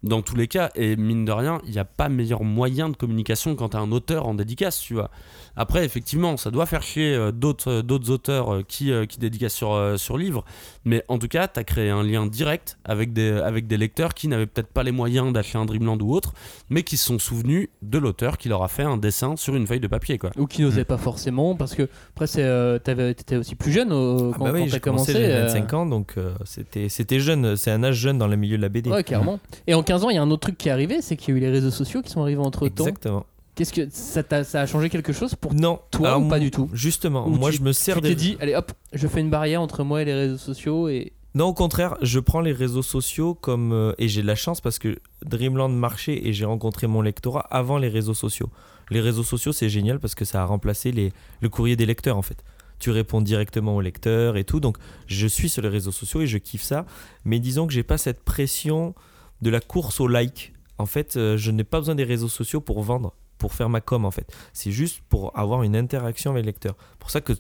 [0.02, 2.96] dans tous les cas et mine de rien il n'y a pas meilleur moyen de
[2.96, 5.10] communication quand t'as un auteur en dédicace tu vois
[5.56, 9.54] après effectivement ça doit faire chier euh, d'autres euh, d'autres auteurs euh, qui qui dédicacent
[9.54, 10.44] sur sur livre
[10.86, 14.14] mais en tout cas, tu as créé un lien direct avec des, avec des lecteurs
[14.14, 16.32] qui n'avaient peut-être pas les moyens d'acheter un Dreamland ou autre,
[16.70, 19.66] mais qui se sont souvenus de l'auteur qui leur a fait un dessin sur une
[19.66, 20.16] feuille de papier.
[20.16, 20.30] Quoi.
[20.38, 21.86] Ou qui n'osaient pas forcément parce que
[22.16, 25.12] après euh, t'avais- t'étais aussi plus jeune au- Ah quand, bah oui, quand commencé, commencé.
[25.12, 27.56] j'avais euh, 25 ans, donc euh, c'était c'était jeune.
[27.56, 28.88] C'est un âge jeune dans le milieu de la BD.
[28.90, 29.38] Ouais, clairement.
[29.66, 31.34] Et en 15 ans, il y a un autre truc qui est arrivé, c'est qu'il
[31.34, 32.84] y a eu les réseaux sociaux qui sont arrivés entre temps.
[32.84, 33.26] Exactement.
[33.56, 36.52] Qu'est-ce que ça, t'a- ça a changé quelque chose pour Non, toi ou pas du
[36.52, 36.70] tout?
[36.72, 38.08] Justement, Ou moi tu- je me sers Tu des.
[38.10, 41.12] t'es dit, allez hop, je fais une barrière entre moi et les réseaux sociaux et.
[41.34, 43.72] Non, au contraire, je prends les réseaux sociaux comme.
[43.72, 47.40] euh, et j'ai de la chance parce que Dreamland marchait et j'ai rencontré mon lectorat
[47.50, 48.48] avant les réseaux sociaux.
[48.90, 52.16] Les réseaux sociaux, c'est génial parce que ça a remplacé les, le courrier des lecteurs
[52.16, 52.44] en fait.
[52.78, 54.60] Tu réponds directement aux lecteurs et tout.
[54.60, 54.76] Donc,
[55.08, 56.86] je suis sur les réseaux sociaux et je kiffe ça.
[57.24, 58.94] Mais disons que j'ai pas cette pression
[59.42, 60.52] de la course au like.
[60.78, 63.80] En fait, euh, je n'ai pas besoin des réseaux sociaux pour vendre, pour faire ma
[63.80, 64.32] com en fait.
[64.52, 66.76] C'est juste pour avoir une interaction avec les lecteurs.
[66.98, 67.32] Pour ça que,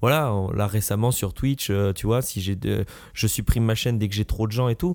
[0.00, 2.56] voilà, là récemment sur Twitch, euh, tu vois, si j'ai
[3.14, 4.94] je supprime ma chaîne dès que j'ai trop de gens et tout.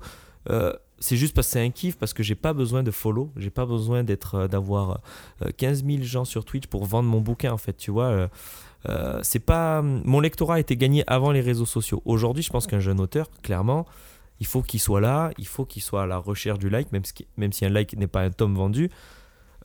[0.49, 3.31] euh, c'est juste parce que c'est un kiff, parce que j'ai pas besoin de follow,
[3.37, 4.99] j'ai pas besoin d'être, d'avoir
[5.41, 8.29] euh, 15 000 gens sur Twitch pour vendre mon bouquin en fait, tu vois.
[9.21, 12.01] c'est pas mon lectorat a été gagné avant les réseaux sociaux.
[12.03, 13.85] Aujourd'hui, je pense qu'un jeune auteur, clairement,
[14.39, 17.03] il faut qu'il soit là, il faut qu'il soit à la recherche du like, même
[17.05, 18.89] si, même si un like n'est pas un tome vendu.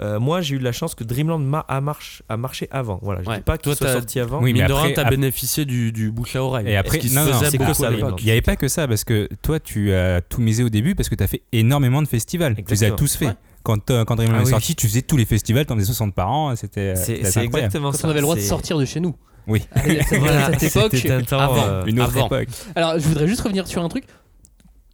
[0.00, 2.98] Euh, moi, j'ai eu de la chance que Dreamland ma- a, marche, a marché avant.
[3.00, 3.36] Voilà, je Ouais.
[3.36, 4.38] dis pas qu'il Toi, soit sorti avant.
[4.42, 6.66] Oui, mais Mine de t'as bénéficié du, du bouche à oreille.
[6.68, 7.92] Et après, non, non, c'est que ça.
[8.18, 10.96] Il n'y avait pas que ça, parce que toi, tu as tout misé au début
[10.96, 12.56] parce que tu as fait énormément de festivals.
[12.56, 12.96] Tu les as Exactement.
[12.96, 13.28] tous faits.
[13.28, 13.34] Ouais.
[13.62, 14.50] Quand, euh, quand Dreamland Ah est oui.
[14.50, 17.92] sorti, tu faisais tous les festivals, t'en faisais 60 par an, c'était euh, C'est exactement
[17.92, 18.08] ça.
[18.08, 19.14] on avait le droit de sortir de chez nous.
[19.46, 19.62] Oui.
[19.74, 20.94] À cette, Voilà, à cette époque.
[21.08, 21.64] un temps, avant.
[21.66, 22.26] euh, Une autre Avant.
[22.26, 22.48] époque.
[22.74, 24.04] Alors, je voudrais juste revenir sur un truc.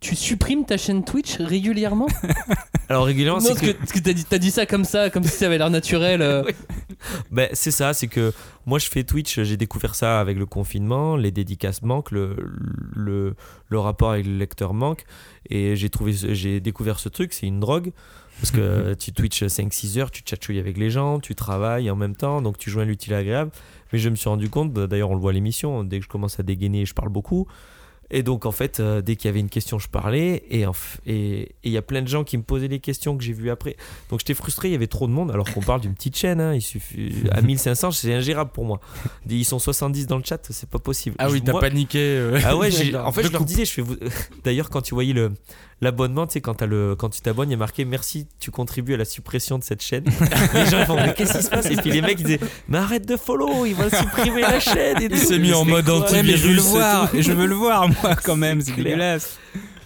[0.01, 2.07] Tu supprimes ta chaîne Twitch régulièrement?
[2.89, 5.47] Alors régulièrement, c'est que, que t'as dit, t'as dit ça comme ça, comme si ça
[5.47, 6.23] avait l'air naturel.
[6.23, 6.43] euh.
[6.47, 6.55] Oui.
[7.31, 8.33] Ben, c'est ça, c'est que
[8.67, 12.37] moi je fais Twitch, j'ai découvert ça avec le confinement, les dédicaces manquent, le,
[12.95, 13.35] le,
[13.69, 15.05] le rapport avec le lecteur manque,
[15.49, 17.93] et j'ai trouvé, j'ai découvert ce truc, c'est une drogue,
[18.41, 22.17] parce que tu Twitch 5-6 heures, tu chatchouilles avec les gens, tu travailles en même
[22.17, 23.51] temps, donc tu joins l'utile à l'agréable,
[23.95, 26.09] mais je me suis rendu compte, d'ailleurs on le voit à l'émission, dès que je
[26.11, 27.47] commence à dégainer, je parle beaucoup,
[28.11, 30.65] et donc en fait, euh, dès qu'il y avait une question, je parlais, et
[31.07, 33.77] il y a plein de gens qui me posaient des questions que j'ai vues après.
[34.11, 36.41] Donc j'étais frustré, il y avait trop de monde, alors qu'on parle d'une petite chaîne,
[36.41, 38.81] hein, il suffit, à 1500, c'est ingérable pour moi.
[39.29, 41.17] Ils sont 70 dans le chat, c'est pas possible.
[41.19, 41.99] Ah oui, t'as paniqué.
[42.01, 42.41] euh.
[42.45, 43.83] Ah ouais, en fait, Je je leur disais, je fais.
[44.45, 45.33] D'ailleurs, quand tu voyais le
[45.81, 46.95] l'abonnement, tu sais, quand, t'as le...
[46.97, 49.83] quand tu t'abonnes, il y a marqué merci, tu contribues à la suppression de cette
[49.83, 50.05] chaîne.
[50.55, 51.67] les gens ils font, mais qu'est-ce qui se passe?
[51.67, 55.01] Et puis les mecs ils disaient, mais arrête de follow, ils vont supprimer la chaîne.
[55.03, 56.01] Et Il s'est mis en mode quoi?
[56.03, 58.37] anti- Ouais, mais je veux le Virus et voir, je veux le voir moi quand
[58.37, 58.85] même, c'est clair.
[58.85, 59.39] dégueulasse.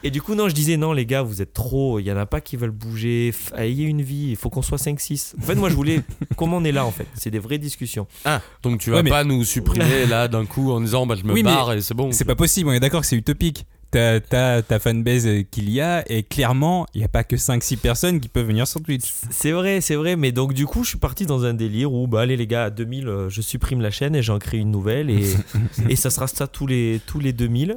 [0.06, 1.98] Et du coup, non, je disais, non, les gars, vous êtes trop.
[1.98, 3.32] Il y en a pas qui veulent bouger.
[3.56, 4.26] Ayez une vie.
[4.32, 5.32] Il faut qu'on soit 5-6.
[5.38, 6.02] En fait, moi, je voulais.
[6.36, 8.06] Comment on est là, en fait C'est des vraies discussions.
[8.26, 11.14] Ah, donc tu vas Ouais, mais- pas nous supprimer là d'un coup en disant bah
[11.18, 12.12] je me Oui, mais barre et c'est bon.
[12.12, 13.64] C'est pas possible, on est d'accord que c'est utopique.
[13.94, 17.76] T'as t'as ta fanbase qu'il y a, et clairement, il n'y a pas que 5-6
[17.76, 19.04] personnes qui peuvent venir sur Twitch.
[19.30, 20.16] C'est vrai, c'est vrai.
[20.16, 22.64] Mais donc, du coup, je suis parti dans un délire où, bah, allez, les gars,
[22.64, 25.10] à 2000, euh, je supprime la chaîne et j'en crée une nouvelle.
[25.10, 25.36] Et,
[25.88, 27.76] et ça sera ça tous les, tous les 2000.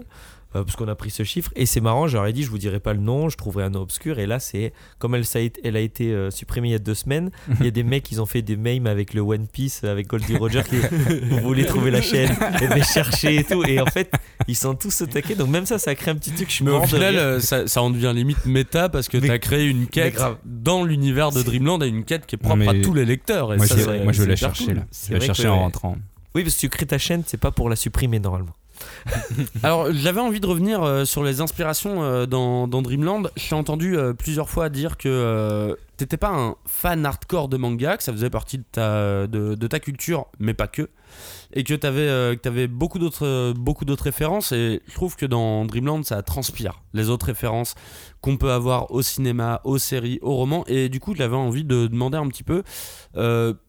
[0.57, 2.79] Euh, parce qu'on a pris ce chiffre et c'est marrant, j'aurais dit je vous dirai
[2.79, 5.41] pas le nom, je trouverai un nom obscur et là c'est comme elle, ça a
[5.43, 7.83] été, elle a été euh, supprimée il y a deux semaines, il y a des
[7.83, 10.75] mecs qui ont fait des memes avec le One Piece avec Goldie Roger qui
[11.29, 14.11] vous voulez trouver la chaîne et les chercher et tout et en fait
[14.47, 16.71] ils sont tous attaqués donc même ça ça crée un petit truc je suis Mais
[16.71, 19.87] au final, euh, ça, ça en devient limite méta parce que Mais- t'as créé une
[19.87, 20.37] quête grave.
[20.45, 23.53] dans l'univers de Dreamland et une quête qui est propre à mais- tous les lecteurs.
[23.53, 24.73] Et Moi, ça, moi, je vais la chercher cool.
[24.75, 24.81] là.
[25.07, 25.97] Je vais la chercher que, en rentrant.
[26.35, 28.53] oui parce que tu crées ta chaîne c'est pas pour la supprimer normalement
[29.63, 33.29] Alors, j'avais envie de revenir euh, sur les inspirations euh, dans, dans Dreamland.
[33.35, 38.03] J'ai entendu euh, plusieurs fois dire que t'étais pas un fan hardcore de manga, que
[38.03, 38.63] ça faisait partie de
[39.67, 40.89] ta, culture, mais pas que.
[41.53, 44.51] Et que t'avais beaucoup d'autres beaucoup d'autres références.
[44.51, 47.73] Et je trouve que dans Dreamland, ça transpire les autres références
[48.21, 50.65] qu'on peut avoir au cinéma, aux séries, aux romans.
[50.67, 52.63] Et du coup, j'avais envie de demander un petit peu,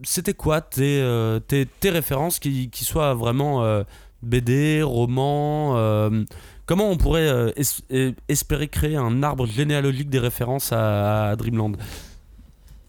[0.03, 1.03] c'était quoi tes,
[1.47, 3.84] tes, références qui, soient vraiment
[4.23, 6.25] BD, romans euh,
[6.66, 11.37] Comment on pourrait euh, es- eh, espérer créer un arbre généalogique des références à, à
[11.37, 11.77] Dreamland?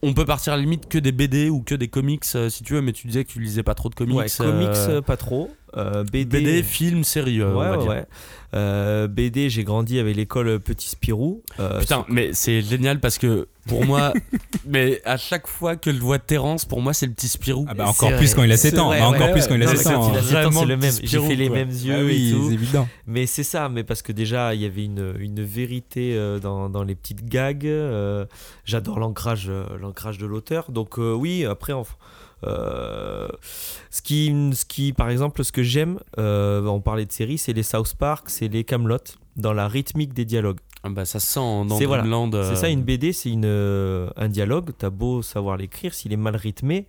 [0.02, 2.62] On peut partir à la limite que des BD ou que des comics euh, si
[2.62, 4.16] tu veux, mais tu disais que tu lisais pas trop de comics.
[4.16, 7.40] ouais comics euh, euh, pas trop euh, BD, BD, films, séries.
[7.40, 8.04] euh, on ouais, va ouais, dire.
[8.54, 11.42] Euh, BD, j'ai grandi avec l'école Petit Spirou.
[11.60, 14.12] Euh, Putain, mais c'est génial parce que pour moi,
[14.66, 17.66] mais à chaque fois que je vois Terrence, pour moi c'est le petit Spirou.
[17.68, 18.86] Ah bah C'est encore vrai, plus quand il a 7 c'est ans.
[18.86, 20.02] vrai, Bah, encore ouais, plus quand il a non, 7 mais ans.
[20.02, 20.22] a hein.
[20.22, 20.92] 7 ans, Vraiment c'est le même.
[21.02, 22.48] J'ai fait les mêmes Ah yeux oui, et tout.
[22.48, 22.88] c'est évident.
[23.06, 26.68] Mais c'est ça, mais parce que déjà, il y avait une, une vérité euh, dans,
[26.68, 27.66] dans les petites gags.
[27.66, 28.24] euh,
[28.64, 30.72] J'adore l'ancrage euh, l'ancrage de l'auteur.
[30.72, 31.94] Donc euh, oui, après, enfin,
[32.44, 33.28] euh,
[33.90, 37.52] ce, qui, ce qui, par exemple, ce que j'aime, euh, on parlait de séries, c'est
[37.52, 38.98] les South Park, c'est les Camelot,
[39.36, 40.58] dans la rythmique des dialogues.
[40.82, 42.04] Ah bah ça sent dans C'est voilà.
[42.04, 44.70] Euh, C'est ça, une BD, c'est euh, un dialogue.
[44.78, 46.86] T'as beau savoir l'écrire, s'il est mal rythmé,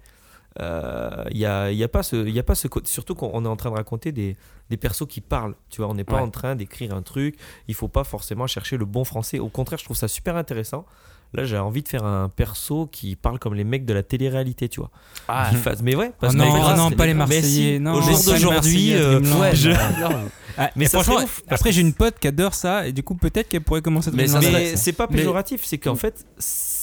[0.59, 2.89] il n'y a, y a pas ce, y a pas ce côté.
[2.89, 4.37] Surtout qu'on est en train de raconter des,
[4.69, 5.55] des persos qui parlent.
[5.69, 6.21] Tu vois, on n'est pas Ouais.
[6.21, 7.37] en train d'écrire un truc.
[7.67, 9.39] Il faut pas forcément chercher le bon français.
[9.39, 10.85] Au contraire, je trouve ça super intéressant.
[11.33, 14.67] Là, j'ai envie de faire un perso qui parle comme les mecs de la télé-réalité,
[14.67, 14.91] tu vois.
[15.29, 17.75] Ah, Qui fasse- Mais ouais, Oh parce que non, non, pas les Marseillais.
[17.75, 19.71] si, non, au jour d'aujourd'hui, euh, ouais, je-
[20.57, 23.61] Ah, Mais franchement, après j'ai une pote qui adore ça et du coup peut-être qu'elle
[23.61, 26.25] pourrait commencer à Mais Mais c'est pas péjoratif, c'est qu'en fait,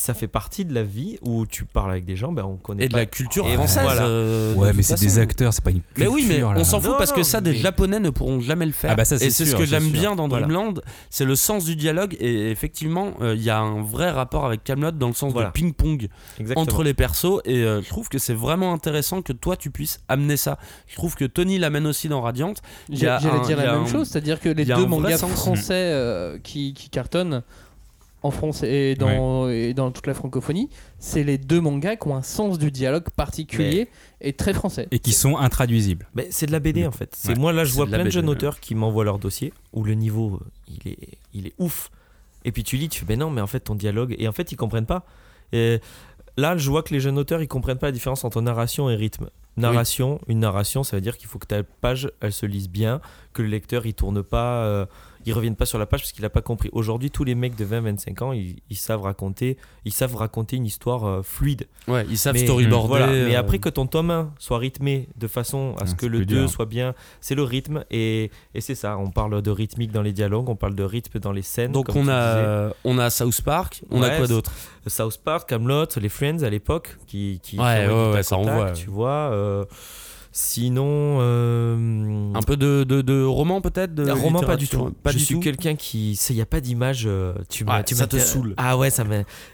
[0.09, 2.85] ça fait partie de la vie où tu parles avec des gens, ben on connaît
[2.85, 3.01] Et de pas.
[3.01, 3.83] la culture Et française.
[3.85, 4.07] voilà.
[4.07, 6.13] euh, Ouais, mais c'est des acteurs, c'est pas une Mais culture.
[6.15, 6.55] oui, mais là.
[6.57, 8.91] on s'en fout Non, parce que ça, des mais- Japonais ne pourront jamais le faire.
[8.93, 10.47] Ah bah ça, c'est et c'est ce que j'aime bien dans Voilà.
[10.47, 10.81] Dreamland,
[11.11, 12.17] c'est le sens du dialogue.
[12.21, 15.49] Et effectivement, euh, il y a un vrai rapport avec Camelot dans le sens Voilà.
[15.49, 16.09] de ping-pong
[16.41, 16.63] Exactement.
[16.63, 17.41] entre les persos.
[17.45, 20.59] Et euh, je trouve que c'est vraiment intéressant que toi tu puisses amener ça.
[20.87, 22.55] Je trouve que Tony l'amène aussi dans Radiant.
[22.89, 26.73] Il y a J'allais dire la même chose, c'est-à-dire que les deux mangas français qui
[26.91, 27.43] cartonnent
[28.23, 32.17] en France et dans, et dans toute la francophonie, c'est les deux mangas qui ont
[32.17, 33.89] un sens du dialogue particulier
[34.21, 34.89] et très français.
[34.91, 36.09] Et qui sont intraduisibles.
[36.15, 37.15] Mais c'est de la BD en fait.
[37.15, 38.33] C'est Ouais, moi là je vois de plein de BD, jeunes ouais.
[38.33, 40.47] auteurs qui m'envoient leur dossier où le niveau euh,
[40.85, 40.99] il est
[41.33, 41.91] il est ouf.
[42.45, 44.33] Et puis tu lis tu fais ben non mais en fait ton dialogue et en
[44.33, 45.05] fait ils comprennent pas.
[45.53, 45.81] Et
[46.37, 48.97] là je vois que les jeunes auteurs ils comprennent pas la différence entre narration et
[48.97, 49.29] rythme.
[49.57, 53.01] Narration, une narration ça veut dire qu'il faut que ta page elle se lise bien,
[53.33, 54.87] que le lecteur il tourne pas euh,
[55.29, 56.69] il revienne pas sur la page parce qu'il a pas compris.
[56.73, 60.57] Aujourd'hui tous les mecs de 20 25 ans ils, ils savent raconter ils savent raconter
[60.57, 61.67] une histoire euh, fluide.
[61.87, 62.89] Ouais, ils savent Mais- storyboarder.
[62.89, 65.97] Voilà, mais euh, après que ton tome 1 soit rythmé de façon à ce Ah,
[65.97, 66.51] que le plus 2 dur.
[66.51, 68.99] soit bien, c'est le rythme et, et c'est ça.
[68.99, 71.73] On parle de rythmique dans les dialogues, on parle de rythme dans les scènes.
[71.73, 74.53] Donc comme on tu a, on a South Park, on a quoi d'autre?
[74.87, 78.73] South Park, Camelot, les Friends à l'époque qui, qui Ouais, qui ça tac, envoie.
[78.73, 79.31] Tu vois.
[79.33, 79.65] euh,
[80.39, 84.91] sinon, euh, Un peu de, de, de roman peut-être de roman pas du tout.
[85.03, 87.05] Pas je du suis quelqu'un qui, il y a pas d'image.
[87.07, 87.65] euh, tu
[87.95, 88.55] ça te saoule.
[88.57, 89.05] Ah ouais, ça.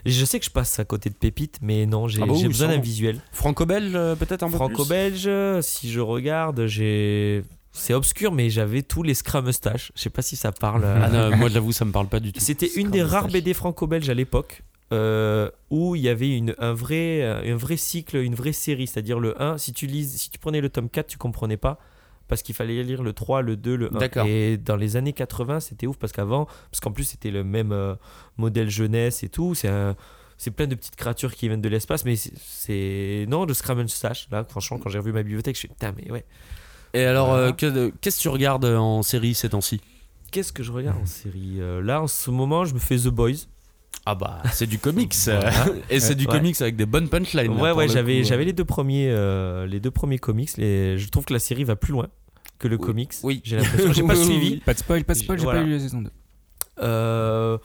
[0.05, 2.47] Je sais que je passe à côté de pépites, mais non, j'ai Ah bah oui,
[2.47, 3.19] besoin d'un visuel.
[3.33, 5.29] Franco-belge euh, peut-être un peu Franco-belge,
[5.63, 7.45] si je regarde, j'ai.
[7.73, 9.91] C'est obscur, mais j'avais tous les Scrum Mustache.
[9.97, 10.85] Je sais pas si ça parle.
[10.85, 12.41] Ah non, moi j'avoue ça me parle pas du tout.
[12.41, 13.29] C'était une des rares.
[13.29, 14.63] BD franco-belges à l'époque
[14.93, 18.87] euh, où il y avait une, un, vrai, un vrai cycle, une vraie série.
[18.87, 21.79] C'est-à-dire le 1, si tu, lis, si tu prenais le tome 4, tu comprenais pas.
[22.27, 23.99] Parce qu'il fallait lire le 3, le 2, le 1.
[23.99, 24.27] D'accord.
[24.27, 27.71] Et dans les années 80, c'était ouf parce qu'avant, parce qu'en plus c'était le même
[27.73, 27.95] euh,
[28.39, 29.55] modèle jeunesse et tout.
[29.55, 29.95] C'est un-
[30.39, 33.27] c'est plein de petites créatures qui viennent de l'espace, mais c'est-.
[33.29, 36.11] Non, le Scrum Mustache, là, franchement, quand j'ai revu ma bibliothèque, je suis putain, mais
[36.11, 36.25] ouais.
[36.93, 39.81] Et alors, euh, qu'est-ce que tu regardes en série ces temps-ci?
[40.33, 41.57] Qu'est-ce que je regarde en série?
[41.61, 43.47] Euh, Là, en ce moment, je me fais The Boys.
[44.07, 45.15] Ah bah, c'est du comics.
[45.25, 45.51] Voilà.
[45.91, 46.33] Et c'est du Ouais.
[46.37, 47.53] comics avec des bonnes punchlines.
[47.53, 50.51] Ouais, pour ouais, le j'avais, coup, j'avais les deux premiers, euh, les deux premiers comics.
[50.59, 50.99] Les...
[50.99, 52.09] Je trouve que la série va plus loin
[52.59, 52.83] que le Oui.
[52.87, 53.13] comics.
[53.23, 53.41] Oui.
[53.45, 53.93] J'ai l'impression.
[53.93, 54.57] J'ai pas suivi.
[54.59, 55.61] Pas de spoil, pas de spoil, j'ai Voilà.
[55.61, 56.11] pas lu la saison 2.
[56.83, 57.59] Euh,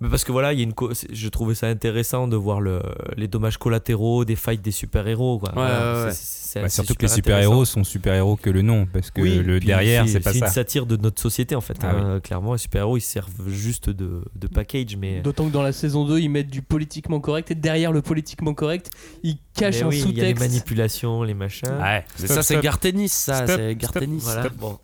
[0.00, 2.36] mais parce que voilà, il y a une co- c'est- je trouvais ça intéressant de
[2.36, 2.80] voir le...
[3.16, 5.38] les dommages collatéraux des fights des super-héros.
[5.38, 5.48] Quoi.
[5.50, 6.10] Ouais, Voilà, ouais, ouais.
[6.12, 6.16] c'est-
[6.48, 9.20] c'est- Bah, c'est surtout que les super super-héros sont super-héros que le nom, parce que
[9.20, 10.46] Oui, le derrière, c'est pas C'est ça.
[10.46, 11.76] une satire de notre société en fait.
[11.82, 12.20] Ah hein.
[12.20, 15.20] Clairement, les super-héros ils servent juste de, de package, mais.
[15.20, 18.54] D'autant que dans la saison 2, ils mettent du politiquement correct et derrière le politiquement
[18.54, 18.90] correct,
[19.22, 20.40] ils cachent Mais un oui, il y a les sous-texte.
[20.48, 21.68] manipulations, les machins.
[21.68, 22.60] Ouais, mais Stop, ça c'est.
[22.60, 24.20] Gartenis, ça, Stop, c'est Gartenis.
[24.22, 24.48] Voilà.
[24.58, 24.78] Bon.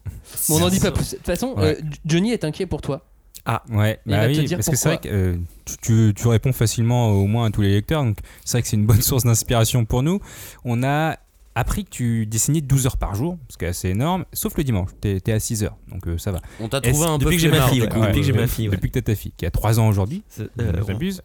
[0.48, 1.12] Bon, on n'en dit pas plus.
[1.12, 3.06] De toute façon, euh, Johnny est inquiet pour toi.
[3.70, 5.36] Ouais, il bah oui, parce que c'est vrai que euh,
[5.66, 8.68] tu, tu- tu réponds facilement au moins à tous les lecteurs, donc c'est vrai que
[8.68, 10.20] c'est une bonne source d'inspiration pour nous.
[10.64, 11.18] On a
[11.54, 14.64] appris que tu dessinais 12 heures par jour, ce qui est assez énorme, sauf le
[14.64, 16.40] dimanche, t'es es à 6 heures, donc euh, ça va.
[16.60, 17.88] On t'a trouvé un peu depuis que j'ai ma fille, ouais.
[17.88, 18.74] Depuis que j'ai ma fille, ouais.
[18.76, 21.22] Depuis que t'as ta fille, qui a 3 ans aujourd'hui, euh, j'abuse.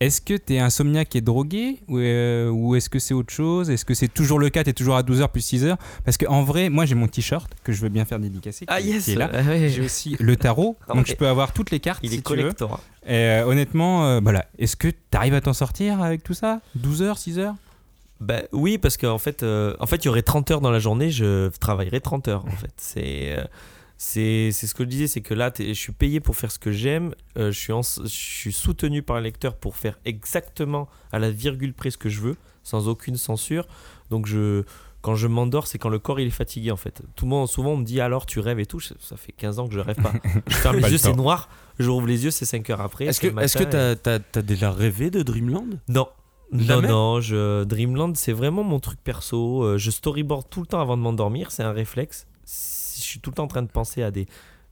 [0.00, 3.68] Est-ce que t'es insomniaque et drogué ou, euh, ou est-ce que c'est autre chose?
[3.68, 5.76] Est-ce que c'est toujours le cas T'es toujours à 12 heures plus 6 heures?
[6.06, 8.64] Parce qu'en vrai, moi j'ai mon t-shirt que je veux bien faire dédicacer.
[8.68, 9.30] Ah qui- yes qui est là.
[9.34, 9.68] Ah.
[9.68, 12.22] J'ai aussi le tarot, Ah donc je peux avoir toutes les cartes Il si est
[12.22, 12.80] collector.
[13.06, 14.46] Et euh, honnêtement, voilà.
[14.58, 16.60] Est-ce que tu arrives à t'en sortir avec tout ça?
[16.76, 17.54] 12 heures, 6 heures?
[18.20, 20.78] Bah oui, parce qu'en fait, euh, en fait, il y aurait 30 heures dans la
[20.78, 22.44] journée, je travaillerais 30 heures.
[22.46, 23.44] En fait, c'est euh,
[23.96, 26.50] c'est c'est ce que je disais, c'est que là, t'es- je suis payé pour faire
[26.52, 29.98] ce que j'aime, euh, je suis en- je suis soutenu par un lecteur pour faire
[30.04, 33.66] exactement à la virgule près ce que je veux, sans aucune censure.
[34.10, 34.64] Donc je
[35.02, 37.00] quand je m'endors, c'est quand le corps il est fatigué en fait.
[37.16, 38.80] Tout le monde, souvent on me dit alors tu rêves et tout.
[38.80, 40.12] Ça fait 15 ans que je rêve pas.
[40.46, 41.48] Je ferme Pas les le yeux, c'est noir.
[41.78, 43.06] Je rouvre les yeux, c'est 5 heures après.
[43.44, 43.64] Est-ce que
[43.96, 45.78] t'as- t'as déjà rêvé de Dreamland?
[45.88, 46.06] Non.
[46.52, 49.62] Non, non, je, Dreamland, c'est vraiment mon truc perso.
[49.62, 52.26] Euh, Je storyboard tout le temps avant de m'endormir, c'est un réflexe.
[52.46, 54.26] Je suis tout le temps en train de penser à des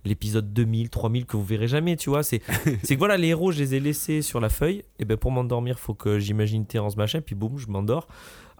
[0.04, 2.22] l'épisode 2000, 3000 que vous verrez jamais, tu vois.
[2.22, 4.84] C'est que voilà, les héros, je les ai laissés sur la feuille.
[4.98, 8.06] Et ben pour m'endormir, faut que j'imagine Terrence machin, puis boum, je m'endors.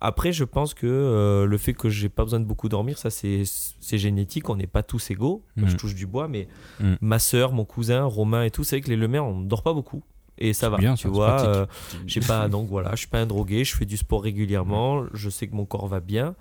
[0.01, 3.09] Après, je pense que euh, le fait que j'ai pas besoin de beaucoup dormir, ça
[3.11, 3.45] c'est
[3.99, 4.49] génétique.
[4.51, 5.43] On n'est pas tous égaux.
[5.57, 5.71] Moi, Mm.
[5.71, 6.49] je touche du bois, mais
[6.81, 6.95] Mm.
[7.01, 9.73] ma soeur, mon cousin, Romain et tout, c'est vrai que les Lemaire, on dort pas
[9.75, 10.03] beaucoup.
[10.39, 11.41] Et ça va, bien, tu vois.
[11.47, 11.67] euh,
[12.07, 15.29] j'ai pas donc voilà, je suis pas un drogué, je fais du sport régulièrement, je
[15.31, 16.35] sais que mon corps va bien.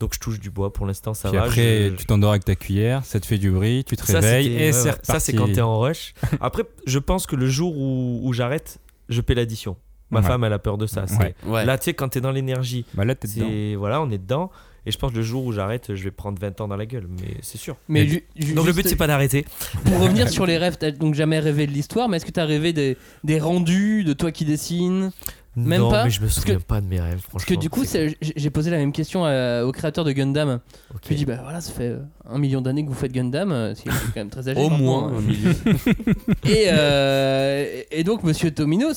[0.00, 1.44] Donc je touche du bois pour l'instant ça Puis va.
[1.44, 4.18] après, je- tu t'endors avec ta cuillère, ça te fait du bruit, tu te ça,
[4.18, 5.12] réveilles et ouais, c'est reparti.
[5.12, 6.14] Ça c'est quand t'es en rush.
[6.40, 8.78] Après, je pense que le jour où, où j'arrête,
[9.08, 9.76] je paie l'addition.
[10.10, 10.26] Ma Ouais.
[10.26, 11.06] femme, elle a peur de ça.
[11.06, 11.34] C'est- Ouais.
[11.46, 11.64] Ouais.
[11.64, 13.46] Là, tu sais, quand t'es dans l'énergie, Bah là, t'es dedans.
[13.48, 14.50] c'est voilà, on est dedans.
[14.86, 16.86] Et je pense que le jour où j'arrête, je vais prendre 20 ans dans la
[16.86, 17.76] gueule, mais c'est sûr.
[17.88, 19.44] Mais Mais- ju- ju- Donc le but c'est pas d'arrêter.
[19.84, 22.44] Pour revenir sur les rêves, t'as donc jamais rêvé de l'histoire, mais est-ce que t'as
[22.44, 25.10] rêvé des, des rendus, de toi qui dessines?
[25.56, 27.30] Même non, pas mais je me Parce souviens que- pas de mes rêves, franchement.
[27.32, 30.10] Parce que du coup, c'est- j'ai j'ai posé la même question à- au créateur de
[30.10, 30.58] Gundam.
[31.04, 31.98] Je lui ai dit, bah voilà, ça fait euh,
[32.30, 34.58] un million d'années que vous faites Gundam, euh, c'est quand même très âgé.
[34.60, 35.16] Au moins hein.
[35.18, 35.50] un million.
[36.46, 38.88] Et, euh, et donc, monsieur Tomino,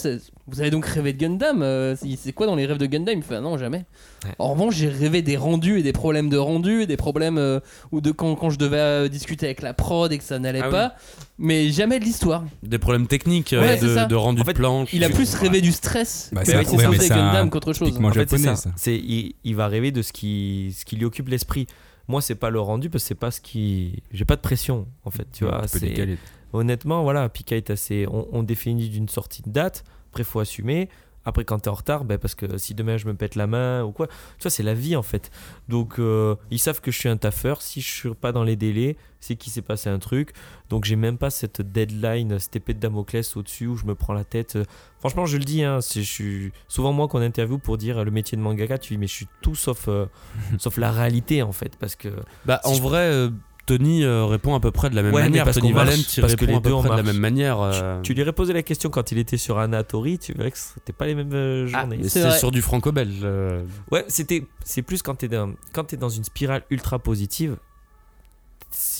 [0.48, 3.14] vous avez donc rêvé de Gundam euh, C'est c'est quoi dans les rêves de Gundam?
[3.16, 3.86] Il me fait ah non, jamais.
[4.26, 4.32] Ouais.
[4.40, 7.60] En revanche, j'ai rêvé des rendus et des problèmes de rendus, et des problèmes euh,
[7.92, 10.62] ou de quand, quand je devais euh, discuter avec la prod et que ça n'allait
[10.64, 10.96] Ah pas,
[11.38, 12.44] mais jamais de l'histoire.
[12.64, 14.06] Des problèmes techniques euh, Ouais, c'est de, ça.
[14.06, 14.90] de rendu En fait, de planche.
[14.94, 16.30] Il a plus rêvé du stress.
[16.34, 17.88] Bah, c'est un- avec ses ouais, mais senses c'est un- Gundam qu'autre chose.
[17.88, 18.62] typiquement En fait, c'est japonais, ça.
[18.64, 18.70] ça.
[18.78, 21.68] C'est il, il va rêver de ce qui ce qui lui occupe l'esprit.
[22.08, 24.03] Moi, c'est pas le rendu parce que c'est pas ce qui.
[24.12, 25.28] J'ai pas de pression en fait.
[25.32, 25.64] Tu vois.
[25.80, 26.18] Décalé.
[26.53, 28.08] Honnêtement, voilà, Pika est assez.
[28.10, 29.84] On, on définit d'une sortie de date.
[30.10, 30.89] Après, faut assumer.
[31.28, 33.84] Après, quand t'es en retard, ben, parce que si demain je me pète la main
[33.84, 34.14] ou quoi, tu
[34.44, 35.30] vois, c'est la vie en fait.
[35.68, 37.62] Donc, euh, ils savent que je suis un taffeur.
[37.62, 40.32] Si je suis pas dans les délais, c'est qu'il s'est passé un truc.
[40.70, 44.14] Donc, j'ai même pas cette deadline, cette épée de Damoclès au-dessus où je me prends
[44.14, 44.58] la tête.
[45.00, 48.38] Franchement, je le dis, hein, je suis souvent moi qu'on interview pour dire le métier
[48.38, 48.78] de mangaka.
[48.78, 50.06] Tu dis, mais je suis tout sauf, euh,
[50.60, 51.76] sauf la réalité en fait.
[51.76, 52.08] Parce que
[52.46, 53.30] Bah, Si en je- vrai, euh,
[53.68, 55.43] Tony euh, répond à peu près de la même Ouais, manière.
[55.45, 55.91] parce Tony Valent,
[56.36, 57.59] que les à peu deux, on près de la même manière.
[57.61, 60.57] euh, tu lui aurais posé la question quand il était sur Anatori, tu verrais que
[60.57, 61.99] c'était pas les mêmes euh, Ah, journées.
[62.09, 63.20] C'est sur du franco-belge.
[63.24, 63.63] euh.
[63.91, 67.57] Ouais, c'était, c'est plus quand t'es dans, quand t'es dans une spirale ultra positive,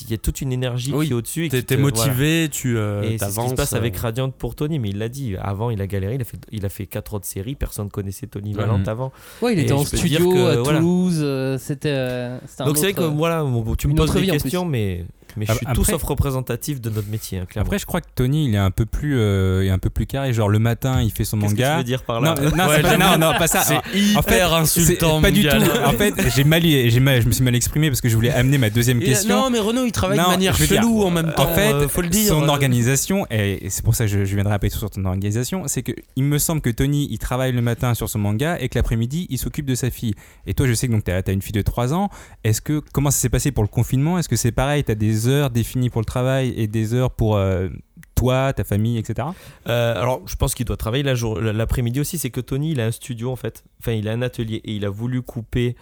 [0.02, 1.46] il y a toute une énergie Oui, qui est au-dessus.
[1.46, 3.76] et T'es qui t'es te- motivé, tu euh, Et c'est ce qui se passe euh.
[3.76, 5.36] avec Radiant pour Tony, mais il l'a dit.
[5.40, 8.26] Avant, il a galéré, il a fait, il a fait quatre autres séries, personne connaissait
[8.26, 8.88] Tony Valent Mhm.
[8.88, 9.12] avant.
[9.42, 10.78] Ouais, il Et était en studio que, à voilà.
[10.78, 11.88] Toulouse, euh, c'était.
[11.90, 14.26] euh, c'était un Donc c'est vrai que voilà, bon, tu me une poses autre des
[14.28, 15.04] questions, mais,
[15.38, 17.66] mais je suis Après- tout sauf représentatif de notre métier, hein, clairement.
[17.66, 19.90] Après, je crois que Tony, il est un peu plus, euh, il est un peu
[19.90, 20.32] plus carré.
[20.32, 21.78] Genre le matin, il fait son Qu'est-ce que tu manga.
[21.78, 23.62] veux dire par Non, là euh, non, Ouais, c'est pas, non, non, pas ça.
[23.62, 25.56] C'est hyper en fait, insultant, Pas du tout.
[25.84, 28.30] En fait, j'ai mal, j'ai mal, je me suis mal exprimé parce que je voulais
[28.30, 29.36] amener ma deuxième Et, question.
[29.36, 31.44] non, mais Renaud, il travaille Non, de manière dire, chelou en même temps.
[31.50, 32.28] En fait, euh, faut le dire.
[32.28, 32.48] son euh.
[32.48, 35.92] organisation, et c'est pour ça que je, je viendrai après sur ton organisation, c'est que
[36.16, 39.26] il me semble que Tony, il travaille le matin sur son manga et que l'après-midi,
[39.30, 40.14] il s'occupe de sa fille.
[40.46, 42.10] Et toi, je sais que donc tu as, une fille de 3 ans.
[42.44, 44.18] Est-ce que comment ça s'est passé pour le confinement?
[44.18, 44.84] Est-ce que c'est pareil?
[44.84, 44.94] Tu as
[45.28, 47.68] heures définies pour le travail et des heures pour euh,
[48.14, 49.28] toi, ta famille, etc.
[49.68, 52.18] Euh, alors, je pense qu'il doit travailler la jour- l'après-midi aussi.
[52.18, 53.64] C'est que Tony, il a un studio en fait.
[53.80, 55.76] Enfin, il a un atelier et il a voulu couper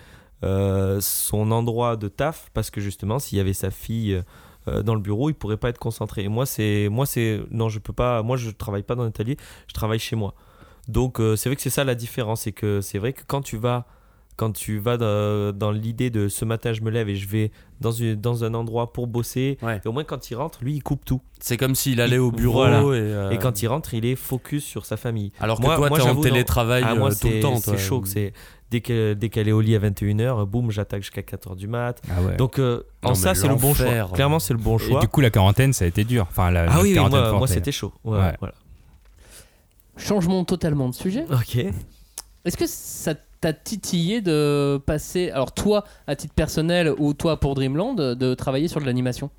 [0.44, 4.20] euh, son endroit de taf parce que justement, s'il y avait sa fille
[4.84, 6.24] dans le bureau, il pourrait pas être concentré.
[6.24, 8.22] Et moi, c'est, moi, c'est, non, je peux pas.
[8.24, 9.36] Moi, je travaille pas dans l'atelier.
[9.68, 10.34] Je travaille chez moi.
[10.88, 12.42] Donc, c'est vrai que c'est ça la différence.
[12.42, 13.86] C'est que c'est vrai que quand tu vas
[14.36, 17.50] quand tu vas dans, dans l'idée de ce matin je me lève et je vais
[17.80, 19.80] dans, une, dans un endroit pour bosser, Ouais.
[19.84, 21.20] et au moins quand il rentre, lui il coupe tout.
[21.40, 22.80] C'est comme s'il allait au bureau Voilà.
[22.80, 25.32] et, euh, Et quand il rentre, il est focus sur sa famille.
[25.40, 27.56] Alors que Moi- toi, moi, t'es en télétravail Ah, moi, euh, tout le temps.
[27.56, 28.00] C'est chaud.
[28.00, 28.32] que C'est
[28.70, 32.00] dès que- dès qu'elle est au lit à 21h, boum, j'attaque jusqu'à 4h du mat.
[32.10, 32.36] Ah ouais.
[32.36, 34.08] Donc euh, en ça, c'est le bon choix.
[34.12, 35.00] Clairement, c'est le bon et choix.
[35.00, 36.26] du coup, la quarantaine, ça a été dur.
[36.30, 37.92] Enfin, la, ah la oui, quarantaine moi, moi, c'était chaud.
[38.04, 38.34] Ouais, Ouais.
[38.40, 38.54] voilà.
[39.96, 41.24] Changement totalement de sujet.
[41.32, 41.56] Ok.
[42.44, 43.14] Est-ce que ça
[43.46, 48.66] t'a titillé de passer, alors toi à titre personnel ou toi pour Dreamland, de travailler
[48.66, 49.30] sur de l'animation?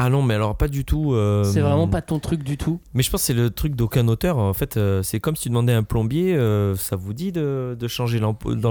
[0.00, 1.12] Ah non, mais alors pas du tout.
[1.12, 2.80] euh, C'est vraiment pas ton truc du tout?
[2.94, 4.38] Mais je pense que c'est le truc d'aucun auteur.
[4.38, 7.32] En fait, euh, c'est comme si tu demandais à un plombier, euh, ça vous dit
[7.32, 8.20] de, de changer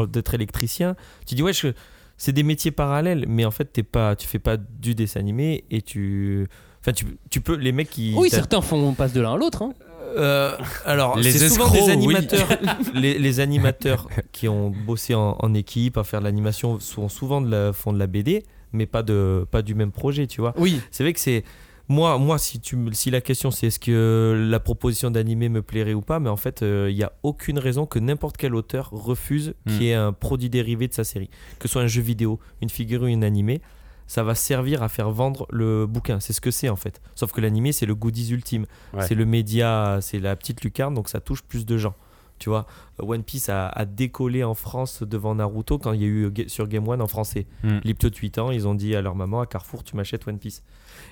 [0.09, 0.95] d'être électricien?
[1.25, 1.73] Tu dis ouais, je-
[2.17, 5.65] c'est des métiers parallèles, mais en fait, t'es pas, tu fais pas du dessin animé
[5.69, 6.47] et tu,
[6.79, 8.15] enfin, tu, tu peux les mecs qui.
[8.17, 9.61] Oui, certains font, passent de l'un à l'autre.
[9.63, 9.73] hein.
[10.15, 10.55] Euh,
[10.85, 12.15] alors, Les c'est souvent escrocs, des oui.
[12.15, 12.47] animateurs.
[12.93, 17.41] les, les animateurs qui ont bossé en, en équipe à faire de l'animation sont souvent
[17.41, 18.43] de la, font de la BD,
[18.73, 20.53] mais pas de pas du même projet, tu vois.
[20.57, 20.79] Oui.
[20.91, 21.43] C'est vrai que c'est
[21.89, 25.93] moi, moi, si tu si la question c'est est-ce que la proposition d'animé me plairait
[25.93, 28.89] ou pas, mais en fait, euh, il n'y a aucune raison que n'importe quel auteur
[28.91, 29.71] refuse Hmm.
[29.71, 31.29] qu'il y ait un produit dérivé de sa série,
[31.59, 33.61] que ce soit un jeu vidéo, une figurine, un animé.
[34.07, 36.19] Ça va servir à faire vendre le bouquin.
[36.19, 37.01] C'est ce que c'est en fait.
[37.15, 38.65] Sauf que l'animé, c'est le goodies ultime.
[38.93, 39.05] Ouais.
[39.05, 41.95] C'est le média, c'est la petite lucarne, donc ça touche plus de gens.
[42.39, 42.67] Tu vois,
[42.99, 46.67] One Piece a, a décollé en France devant Naruto quand il y a eu sur
[46.67, 47.47] Game One en français.
[47.63, 47.79] Mm.
[47.83, 50.37] Lipto de 8 ans, ils ont dit à leur maman à Carrefour, tu m'achètes One
[50.37, 50.63] Piece.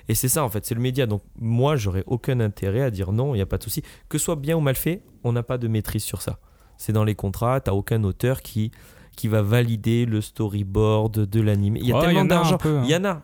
[0.07, 1.07] Et c'est ça en fait, c'est le média.
[1.07, 3.81] Donc moi, j'aurais aucun intérêt à dire non, il n'y a pas de souci.
[4.07, 6.39] Que ce soit bien ou mal fait, on n'a pas de maîtrise sur ça.
[6.77, 8.71] C'est dans les contrats, t'as aucun auteur qui,
[9.15, 11.77] qui va valider le storyboard de l'anime.
[11.77, 12.57] Il y a il y tellement en a un d'argent.
[12.57, 12.81] peu, hein.
[12.85, 13.21] Il y en a.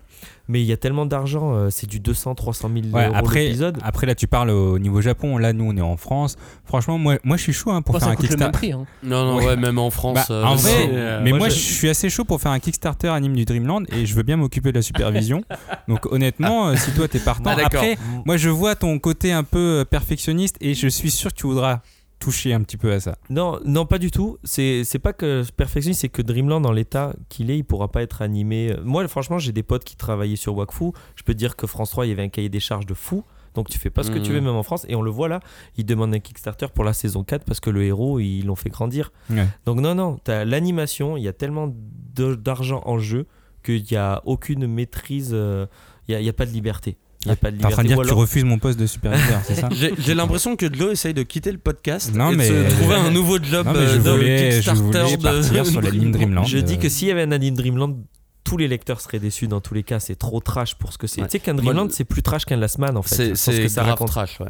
[0.48, 3.46] Mais il y a tellement d'argent, euh, c'est du 200, 300 000 Ouais, euros après,
[3.46, 3.78] l'épisode.
[3.84, 6.36] après là tu parles au niveau Japon, là nous on est en France.
[6.66, 8.52] Franchement moi, moi je suis chaud hein, pour faire ça un Kickstarter.
[8.52, 8.72] prix.
[8.74, 8.86] hein.
[9.02, 9.46] Non, non, Ouais.
[9.46, 10.16] ouais, même en France.
[10.16, 12.52] Bah, euh, en vrai, euh, mais moi, moi, je- je suis assez chaud pour faire
[12.52, 15.44] un Kickstarter anime du Dreamland et je veux bien m'occuper de la supervision.
[15.88, 17.82] Donc honnêtement, si toi t'es partant, Ah, d'accord.
[17.82, 21.48] après moi je vois ton côté un peu perfectionniste et je suis sûr que tu
[21.48, 21.80] voudras
[22.22, 23.18] toucher un petit peu à ça.
[23.30, 24.38] Non, non, pas du tout.
[24.46, 28.02] C'est c'est pas que perfectionniste, c'est que Dreamland, dans l'état qu'il est, il pourra pas
[28.02, 28.74] être animé.
[28.86, 30.92] Moi, franchement, j'ai des potes qui travaillaient sur Wakfu.
[31.16, 32.94] Je peux te dire que France 3, il y avait un cahier des charges de
[32.94, 33.24] fou.
[33.54, 34.36] Donc tu fais pas ce que tu Mhm.
[34.36, 34.86] veux, même en France.
[34.88, 35.42] Et on le voit là,
[35.76, 38.70] ils demandent un Kickstarter pour la saison 4 parce que le héros, ils l'ont fait
[38.70, 39.12] grandir.
[39.30, 39.46] Ouais.
[39.66, 41.74] Donc non, non, t'as l'animation, il y a tellement
[42.16, 43.26] d'argent en jeu
[43.64, 45.66] qu'il n'y a aucune maîtrise, euh,
[46.08, 46.98] il n'y a, il y a pas de liberté.
[47.26, 47.84] Il y a pas de T'es en train liberté.
[47.84, 49.70] de dire que tu refuses mon poste de superviseur, c'est ça
[50.00, 52.96] J'ai l'impression que Dlo essaye de quitter le podcast Non, et mais- de se trouver
[52.96, 56.12] un nouveau job Non, je euh, de voulais- je Kickstarter de- partir sur la ligne
[56.18, 56.46] Dreamland.
[56.48, 57.96] Je dis euh, que s'il y avait un anime Dreamland,
[58.44, 60.00] tous les lecteurs seraient déçus dans tous les cas.
[60.00, 61.22] C'est trop trash pour ce que c'est.
[61.22, 61.28] Ouais.
[61.28, 63.14] Tu sais qu'un Dreamland, le- c'est plus trash qu'un Last Man en fait.
[63.16, 64.08] C'est Pour ce c'est que ça grave raconte.
[64.10, 64.48] trash, ouais.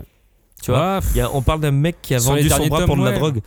[0.63, 2.87] Tu vois, Il y a- on parle d'un mec qui a vendu son bras tomes,
[2.87, 3.41] pour de la drogue.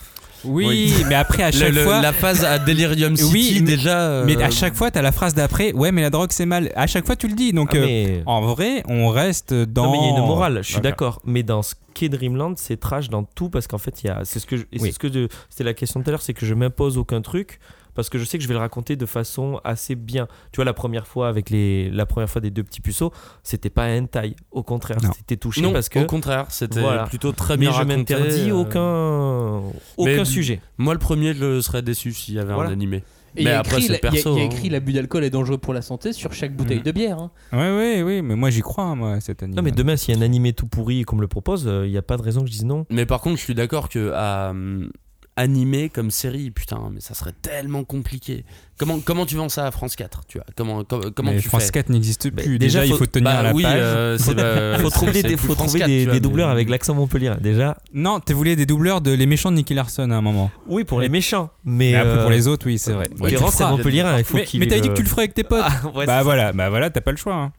[0.45, 1.05] oui, Oui.
[1.09, 3.99] mais après à chaque le- fois la phase à Delirium City, Oui, mais- déjà.
[4.01, 6.71] euh, mais à chaque fois t'as la phrase d'après, ouais mais la drogue c'est mal.
[6.77, 7.53] À chaque fois tu le dis.
[7.53, 8.23] Donc Ah, euh, mais...
[8.27, 11.21] en vrai, on reste dans Non, mais il y a une morale, je suis d'accord.
[11.25, 14.21] Mais dans ce qu'est Dreamland, c'est trash dans tout parce qu'en fait, il y a.
[14.25, 14.57] C'est ce que.
[14.57, 16.99] je- c'est ce que je- c'était la question tout à l'heure, c'est que je m'impose
[16.99, 17.61] aucun truc
[17.95, 20.27] parce que je sais que je vais le raconter de façon assez bien.
[20.53, 23.71] Tu vois, la première fois avec les, la première fois des deux petits puceaux, c'était
[23.71, 24.35] pas un hentai.
[24.51, 25.99] Au contraire, c'était touché non, parce que.
[26.01, 27.05] au contraire, c'était Voilà.
[27.05, 27.97] plutôt très mais bien je raconté.
[27.97, 30.61] m'interdis euh, aucun, aucun mais- sujet.
[30.79, 32.71] Moi, le premier, je serais déçu s'il y avait Voilà.
[32.71, 33.03] un animé.
[33.37, 34.47] Et il y Mais a après, écrit, il y a- perso, y a hein.
[34.47, 36.83] écrit l'abus d'alcool est dangereux pour la santé sur chaque bouteille Mhm.
[36.85, 37.19] de bière.
[37.19, 37.31] hein.
[37.53, 39.57] Ouais ouais oui, mais moi j'y crois hein, moi cette année.
[39.57, 41.91] Non, mais demain, s'il y a un animé tout pourri qu'on me le propose, il
[41.91, 42.87] n'y a pas de raison que je dise non.
[42.91, 44.89] Mais par contre, je suis d'accord que à, hum,
[45.37, 48.45] animé comme série, putain, mais ça serait tellement compliqué.
[48.79, 50.47] Comment, comment tu vends ça à France 4 tu vois?
[50.57, 51.71] Comment, com- comment Mais tu France fais?
[51.73, 52.59] 4 n'existe plus.
[52.59, 53.75] déjà, Déjà, il faut- faut tenir Bah la oui, page.
[53.81, 56.53] euh, bah, faut trouver des, faut France trouver 4, des, tu vois, des doubleurs mais-
[56.55, 57.33] avec l'accent Montpellier.
[57.41, 60.51] Déjà, Non, tu voulais des doubleurs de les méchants de Nicky Larson à un moment.
[60.69, 61.51] oui, pour les méchants.
[61.65, 63.09] Mais, Mais après euh, pour les autres, oui, c'est vrai.
[63.21, 63.71] Ouais, tu le c'est feras.
[63.73, 64.61] Montpellier, il faut Mais, qu'il.
[64.61, 65.65] mais t'avais dit euh, que tu le ferais avec tes potes.
[65.65, 67.35] Ah, bah voilà, bah voilà, t'as pas le choix.
[67.35, 67.53] hein.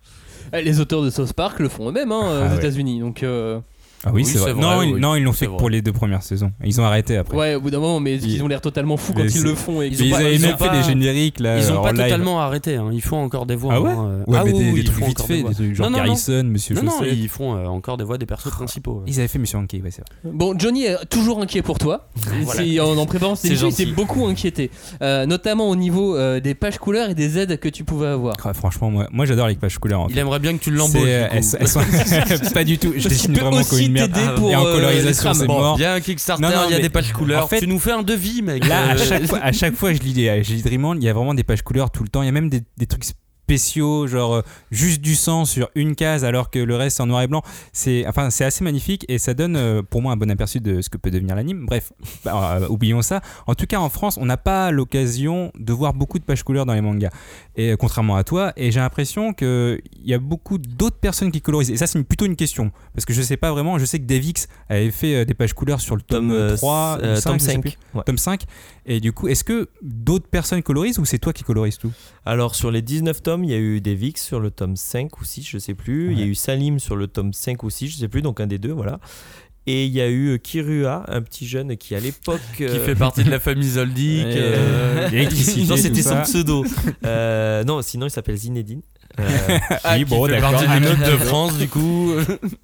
[0.53, 2.57] Eh, Les auteurs de South Park le font eux-mêmes hein, Ah aux.
[2.57, 2.99] États-Unis.
[2.99, 3.59] Donc, euh,
[4.05, 4.53] Ah oui, Oui, c'est vrai.
[4.53, 4.99] Non, ils, oui.
[5.01, 5.57] non, ils l'ont fait vrai.
[5.57, 6.51] pour les deux premières saisons.
[6.63, 7.35] Ils ont arrêté après.
[7.35, 9.55] ouais, au bout d'un moment, mais ils, Ils- ont l'air totalement fous quand ils le
[9.55, 9.81] font.
[9.81, 11.57] Et Ils ils ont pas- ils même ont fait pas- des génériques là.
[11.57, 12.03] Ils ont pas live.
[12.03, 12.89] totalement arrêté, hein.
[12.93, 13.73] ils font encore des voix.
[13.75, 14.23] Ah ouais hein, euh.
[14.31, 15.97] Ouais, ah mais oui, des, oui, des ils trucs vite fait, des trucs genre Non,
[15.97, 16.05] non, non.
[16.05, 19.03] Garrison, Monsieur Non, ils font euh, encore des voix des persos principaux.
[19.07, 20.33] Ils avaient fait Monsieur ouais, c'est vrai.
[20.33, 22.07] Bon, Johnny est toujours inquiet pour toi.
[22.95, 24.71] En, préparant cette C'est émission, il s'est beaucoup inquiété.
[25.01, 28.35] Euh, notamment au niveau des pages couleurs et des aides que tu pouvais avoir.
[28.43, 30.07] Ah, franchement, moi, moi j'adore les pages couleurs.
[30.09, 31.03] Il aimerait bien que tu l'embauches.
[32.53, 32.93] pas du tout.
[32.97, 33.63] Je dessine vraiment
[33.95, 34.13] merde.
[34.13, 35.75] t'aider pour, Et en euh, colorisation, c'est mort.
[35.77, 37.45] Il y a un Kickstarter, Non, non, il y a des pages couleurs.
[37.45, 38.65] en fait- tu nous fais un devis, mec.
[38.67, 41.03] Là, à Euh, chaque fois, à chaque fois, je lis, des, je lis Dreamland, il
[41.03, 42.21] y a vraiment des pages couleurs tout le temps.
[42.21, 43.03] Il y a même des, des trucs
[43.45, 44.41] spéciaux, genre euh,
[44.71, 47.43] juste du sang sur une case alors que le reste c'est en noir et blanc.
[47.73, 50.81] C'est enfin, c'est assez magnifique et ça donne euh, pour moi un bon aperçu de
[50.81, 51.65] ce que peut devenir l'anime.
[51.67, 51.93] Bref,
[52.25, 53.21] bah, euh, oublions ça.
[53.45, 56.65] En tout cas, en France, on n'a pas l'occasion de voir beaucoup de pages couleurs
[56.65, 57.11] dans les mangas.
[57.55, 61.69] Et contrairement à toi, et j'ai l'impression qu'il y a beaucoup d'autres personnes qui colorisent.
[61.71, 62.71] Et ça, c'est plutôt une question.
[62.93, 65.81] Parce que je sais pas vraiment, je sais que Davix avait fait des pages couleurs
[65.81, 67.61] sur le tome, Tome, euh, 3, euh, ou 5, tome je sais 5.
[67.61, 67.77] plus.
[67.93, 68.03] Ouais.
[68.05, 68.43] Tome 5.
[68.85, 71.91] Et du coup, est-ce que d'autres personnes colorisent ou c'est toi qui colorises tout?
[72.25, 75.19] Alors sur les 19 tomes, il y a eu des Vix sur le tome 5
[75.19, 76.11] ou 6, je sais plus.
[76.11, 78.39] Il y a eu Salim sur le tome 5 ou 6, je sais plus, donc
[78.39, 78.99] un des deux, voilà.
[79.67, 82.41] Et il y a eu euh, Kirua, un petit jeune qui à l'époque...
[82.55, 84.25] Qui euh, fait partie de la famille Zoldyck.
[84.27, 85.09] Euh,
[85.67, 86.63] non, c'était son pseudo.
[87.03, 88.81] Euh, non, sinon il s'appelle Zinedine.
[89.19, 89.23] Euh,
[89.83, 90.51] ah, Oui, qui bon, fait d'accord.
[90.51, 92.11] partie du Note de France, du coup.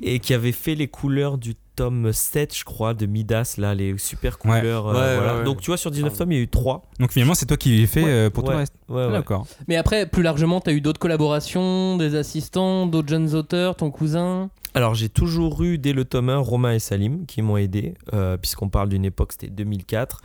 [0.01, 3.97] et qui avait fait les couleurs du tome 7, je crois, de Midas, là, les
[3.97, 4.59] super Ouais.
[4.59, 4.87] couleurs.
[4.87, 5.33] euh, Ouais, voilà.
[5.33, 5.45] ouais, ouais.
[5.45, 6.83] Donc tu vois, sur 19 tomes, il y a eu 3.
[6.99, 8.73] Donc finalement, c'est toi qui les fais Ouais, euh, pour tout le reste.
[8.89, 9.11] Ouais, ouais.
[9.11, 9.47] D'accord.
[9.67, 14.49] Mais après, plus largement, t'as eu d'autres collaborations, des assistants, d'autres jeunes auteurs, ton cousin?
[14.73, 18.37] Alors j'ai toujours eu dès le tome 1 Romain et Salim qui m'ont aidé, euh,
[18.37, 20.21] puisqu'on parle d'une époque, c'était 2004.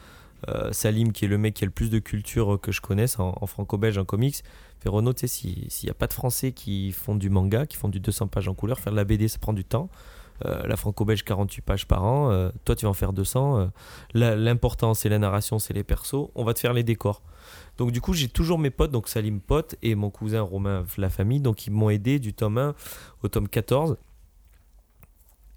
[0.49, 3.19] Euh, Salim qui est le mec qui a le plus de culture que je connaisse
[3.19, 4.37] en, en franco-belge, en comics.
[4.87, 7.67] Fait Renaud, tu sais, si- s'il n'y a pas de Français qui font du manga,
[7.67, 9.89] qui font du 200 pages en couleur, faire de la BD ça prend du temps.
[10.45, 13.59] Euh, la franco-belge 48 pages par an, euh, toi tu vas en faire 200.
[13.59, 17.23] euh, L'important c'est la narration, c'est les persos, on va te faire les décors.
[17.79, 21.11] Donc du coup j'ai toujours mes potes, donc Salim pote et mon cousin Romain la
[21.11, 22.75] famille, donc ils m'ont aidé du tome 1
[23.25, 23.97] au tome 14.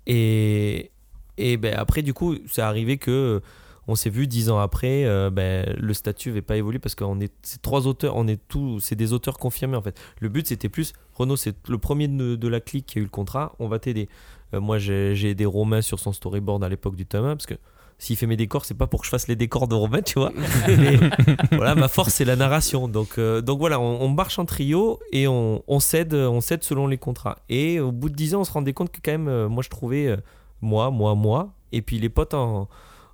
[0.08, 0.92] Et,
[1.38, 3.42] et ben après, du coup, c'est arrivé que
[3.90, 7.20] on s'est vu dix ans après, euh, ben, le statut n'avait pas évolué parce qu'on
[7.20, 10.00] est c'est trois auteurs, on est tous, c'est des auteurs confirmés en fait.
[10.20, 13.06] Le but c'était plus, Renaud, c'est le premier de, de la clique qui a eu
[13.06, 14.08] le contrat, on va t'aider.
[14.54, 17.56] Euh, moi, j'ai aidé Romain sur son storyboard à l'époque du tome 1 parce que
[17.98, 20.20] S'il fait mes décors, c'est pas pour que je fasse les décors de Romain, tu
[20.20, 20.32] vois.
[20.68, 20.98] Mais
[21.52, 22.88] voilà, ma force, c'est la narration.
[22.88, 26.64] Donc, euh, donc voilà, on, on marche en trio et on, on cède, on cède
[26.64, 27.40] selon les contrats.
[27.50, 29.64] Et au bout de 10 ans, on se rendait compte que quand même, euh, moi,
[29.64, 30.18] je trouvais euh,
[30.62, 32.70] moi, moi, moi, et puis les potes en,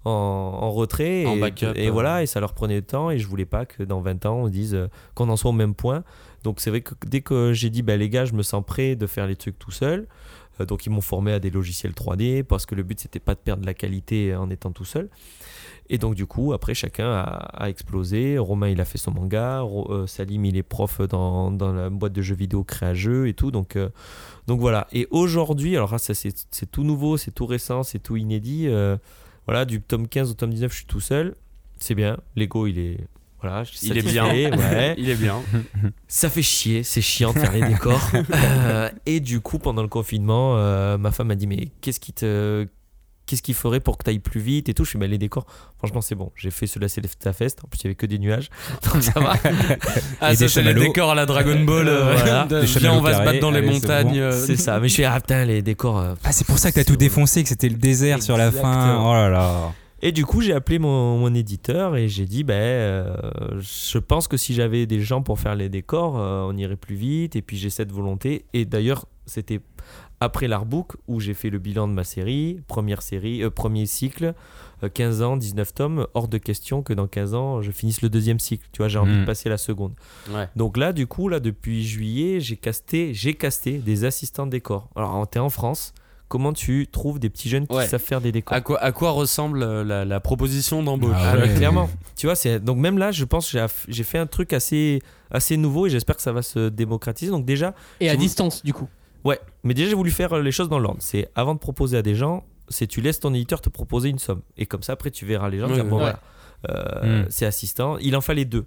[0.05, 1.25] en, en retrait.
[1.25, 1.91] En et, backup, et euh.
[1.91, 3.11] voilà, et ça leur prenait du temps.
[3.11, 5.53] Et je voulais pas que dans 20 ans, on dise euh, qu'on en soit au
[5.53, 6.03] même point.
[6.43, 8.95] Donc c'est vrai que dès que j'ai dit, bah, les gars, je me sens prêt
[8.95, 10.07] de faire les trucs tout seul.
[10.61, 13.33] Euh, donc ils m'ont formé à des logiciels 3D parce que le but c'était pas
[13.35, 15.09] de perdre la qualité en étant tout seul.
[15.89, 18.37] Et donc du coup après chacun a, a explosé.
[18.37, 21.89] Romain il a fait son manga, Ro- euh, Salim il est prof dans, dans la
[21.89, 23.51] boîte de jeux vidéo Créageux et tout.
[23.51, 23.89] Donc, euh,
[24.47, 24.87] donc voilà.
[24.93, 28.67] Et aujourd'hui, alors là, ça c'est c'est tout nouveau, c'est tout récent, c'est tout inédit.
[28.67, 28.95] euh,
[29.47, 31.35] voilà, du tome 15 au tome 19 je suis tout seul.
[31.77, 32.17] C'est bien.
[32.35, 32.97] Lego il est...
[33.41, 34.25] Voilà, je suis Il est bien.
[34.25, 34.95] ouais.
[34.97, 35.39] Il est bien.
[36.07, 38.01] Ça fait chier, c'est chiant de faire les décors.
[38.33, 42.11] Euh, et du coup, pendant le confinement, euh, ma femme m'a dit Mais qu'est-ce qui
[42.13, 42.67] te.
[43.25, 45.17] Qu'est-ce qu'il ferait pour que tu ailles plus vite et tout Je suis mais les
[45.17, 45.45] décors,
[45.79, 46.31] franchement, c'est bon.
[46.35, 47.59] J'ai fait cela, c'est ta fest.
[47.63, 48.49] En plus, il y avait que des nuages.
[48.93, 49.33] Donc ça va.
[50.21, 51.87] Ah, Et ça, des c'est les décors à la Dragon Ball.
[51.87, 52.45] euh, Voilà.
[52.49, 54.09] de- Des viens, on va se battre dans les c'est montagnes.
[54.09, 54.17] bon.
[54.17, 54.79] euh, C'est ça.
[54.79, 55.97] Mais je suis ah putain, les décors.
[55.99, 58.51] euh, Ah, c'est pour ça que t'as tout défoncé, que c'était le désert sur la
[58.51, 58.99] fin.
[59.03, 59.71] Oh là là.
[60.01, 63.15] Et du coup, j'ai appelé mon, mon éditeur et j'ai dit, ben, euh,
[63.59, 66.95] je pense que si j'avais des gens pour faire les décors, euh, on irait plus
[66.95, 67.35] vite.
[67.35, 68.45] Et puis j'ai cette volonté.
[68.53, 69.59] Et d'ailleurs, c'était
[70.25, 74.33] après l'artbook où j'ai fait le bilan de ma série, première série, euh, premier cycle,
[74.83, 76.07] euh, 15 ans, 19 tomes.
[76.13, 78.67] Hors de question que dans 15 ans, je finisse le deuxième cycle.
[78.73, 79.93] Tu vois, j'ai envie de passer la seconde.
[80.31, 80.49] Ouais.
[80.55, 84.89] Donc là, du coup, là, depuis juillet, j'ai casté, j'ai casté des assistants de décor.
[84.95, 85.93] Alors, t'es en France.
[86.27, 87.85] Comment tu trouves des petits jeunes qui Ouais.
[87.87, 91.37] savent faire des décors À quoi, à quoi ressemble euh, la, la proposition d'embauche Ah
[91.37, 91.53] ouais.
[91.55, 91.87] clairement.
[92.15, 95.55] Tu vois, c'est donc même là, je pense que j'ai fait un truc assez assez
[95.55, 97.29] nouveau et j'espère que ça va se démocratiser.
[97.29, 98.87] Donc déjà, Et à vous- distance, du coup.
[99.25, 101.01] Ouais, mais déjà j'ai voulu faire euh, les choses dans l'ordre.
[101.01, 104.19] C'est avant de proposer à des gens, c'est tu laisses ton éditeur te proposer une
[104.19, 105.67] somme et comme ça après tu verras les gens.
[105.67, 106.03] Oui, dire, bon Ouais.
[106.03, 106.19] voilà,
[106.69, 107.27] euh, Mm.
[107.29, 107.97] c'est assistant.
[107.99, 108.65] Il en fallait deux.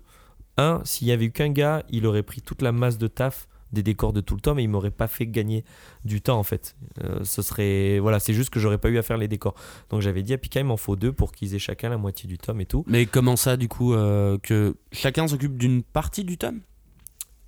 [0.56, 3.46] Un, s'il y avait eu qu'un gars, il aurait pris toute la masse de taf
[3.70, 5.62] des décors de tout le temps, mais il m'aurait pas fait gagner
[6.04, 6.74] du temps en fait.
[7.04, 9.54] Euh, ce serait voilà, c'est juste que j'aurais pas eu à faire les décors.
[9.90, 12.26] Donc j'avais dit à Pika, il m'en faut deux pour qu'ils aient chacun la moitié
[12.28, 12.82] du tome et tout.
[12.88, 16.60] Mais comment ça, du coup, euh, que chacun s'occupe d'une partie du tome?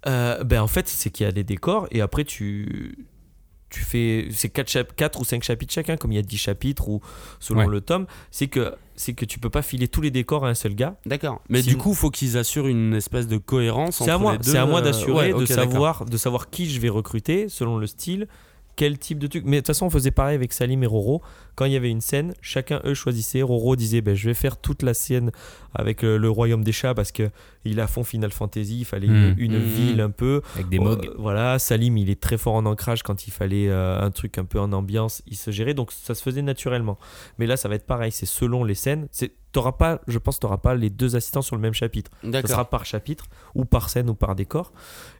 [0.06, 3.06] Euh, ben en fait, c'est qu'il y a des décors et après tu
[3.68, 6.88] tu fais c'est 4, quatre ou 5 chapitres chacun comme il y a 10 chapitres
[6.88, 7.00] ou
[7.38, 7.66] selon Ouais.
[7.68, 10.54] le tome, c'est que c'est que tu peux pas filer tous les décors à un
[10.54, 10.96] seul gars.
[11.06, 11.40] D'accord.
[11.48, 14.32] Mais Si du coup, faut qu'ils assurent une espèce de cohérence C'est à entre moi,
[14.32, 14.50] les deux.
[14.50, 15.64] c'est à moi euh, d'assurer ouais, de ok, d'accord.
[15.72, 18.26] savoir de savoir qui je vais recruter selon le style,
[18.76, 19.44] quel type de truc.
[19.46, 21.22] Mais de toute façon, on faisait pareil avec Salim et Roro.
[21.60, 23.42] Quand il y avait une scène, chacun eux choisissait.
[23.42, 25.30] Roro disait ben, je vais faire toute la scène
[25.74, 27.28] avec le, le royaume des chats parce que
[27.66, 29.38] il a fond Final Fantasy, il fallait une, Mm.
[29.38, 29.62] une Mm.
[29.62, 30.40] ville un peu.
[30.54, 31.10] Avec des Euh, mogs.
[31.18, 34.46] voilà, Salim, il est très fort en ancrage quand il fallait euh, un truc un
[34.46, 36.98] peu en ambiance, il se gérait, donc ça se faisait naturellement.
[37.38, 39.06] Mais là, ça va être pareil, c'est selon les scènes.
[39.12, 42.10] C'est, t'auras pas, je pense, t'auras pas les deux assistants sur le même chapitre.
[42.22, 42.50] Ça D'accord.
[42.50, 44.72] sera par chapitre, ou par scène, ou par décor.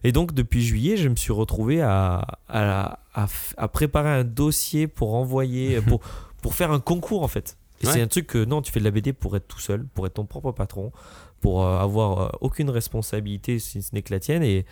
[0.03, 3.27] Et donc, depuis juillet, je me suis retrouvé à, à, à
[3.57, 5.99] à préparer un dossier pour envoyer, pour,
[6.41, 7.57] pour faire un concours en fait.
[7.81, 7.93] Et Ouais.
[7.93, 10.05] c'est un truc que non, tu fais de la BD pour être tout seul, pour
[10.05, 10.91] être ton propre patron,
[11.39, 14.43] pour euh, avoir euh, aucune responsabilité si ce n'est que la tienne.
[14.43, 14.65] Et,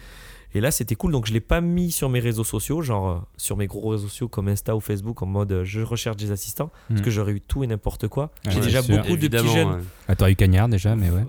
[0.53, 1.11] et là, c'était cool.
[1.11, 4.07] Donc, je l'ai pas mis sur mes réseaux sociaux, genre euh, sur mes gros réseaux
[4.07, 7.03] sociaux comme Insta ou Facebook, en mode euh, je recherche des assistants, parce Mm.
[7.03, 8.31] que j'aurais eu tout et n'importe quoi.
[8.45, 8.95] Ah J'ai ouais, déjà sûr.
[8.97, 9.69] beaucoup de petits Évidemment, jeunes.
[9.71, 9.83] ouais.
[10.07, 11.23] Ah, t'aurais eu Cagnard déjà, mais ouais.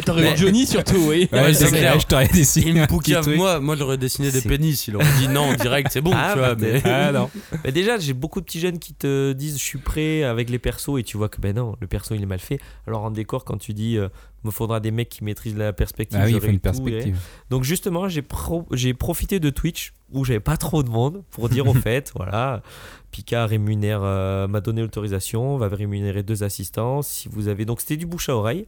[0.04, 1.28] T'aurais eu Johnny surtout, oui.
[1.32, 1.98] Ouais, c'est c'est clair.
[2.00, 2.80] je t'aurais dessiné.
[2.80, 4.86] Un moi, moi j'aurais dessiné des pénis.
[4.88, 6.54] Il aurait dit non en direct, c'est bon, Ah, tu vois.
[6.54, 6.82] bah, Mais...
[6.84, 7.30] Ah non.
[7.64, 10.58] Mais déjà, j'ai beaucoup de petits jeunes qui te disent je suis prêt avec les
[10.58, 12.58] persos et tu vois que ben non, le perso il est mal fait.
[12.86, 14.08] Alors en décor, quand tu dis euh,
[14.46, 16.60] me faudra des mecs qui maîtrisent la perspective, Ah oui, il j'aurais faut une eu
[16.60, 17.18] tout, et- perspective.
[17.50, 21.66] Donc justement, j'ai pro- profité de Twitch où j'avais pas trop de monde pour dire
[21.66, 22.62] au fait, voilà,
[23.10, 27.02] Pika rémunère, euh, m'a donné l'autorisation, va rémunérer deux assistants.
[27.02, 28.66] Si vous avez donc c'était du bouche à oreille.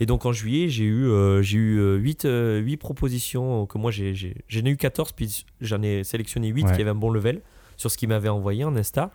[0.00, 2.26] Et donc en juillet, j'ai eu euh, j'ai eu 8,
[2.76, 6.72] propositions que moi j'ai j'ai- j'en ai eu 14 puis j'en ai sélectionné 8 Ouais.
[6.74, 7.40] qui avaient un bon level
[7.76, 9.10] sur ce qu'ils m'avaient envoyé en Insta.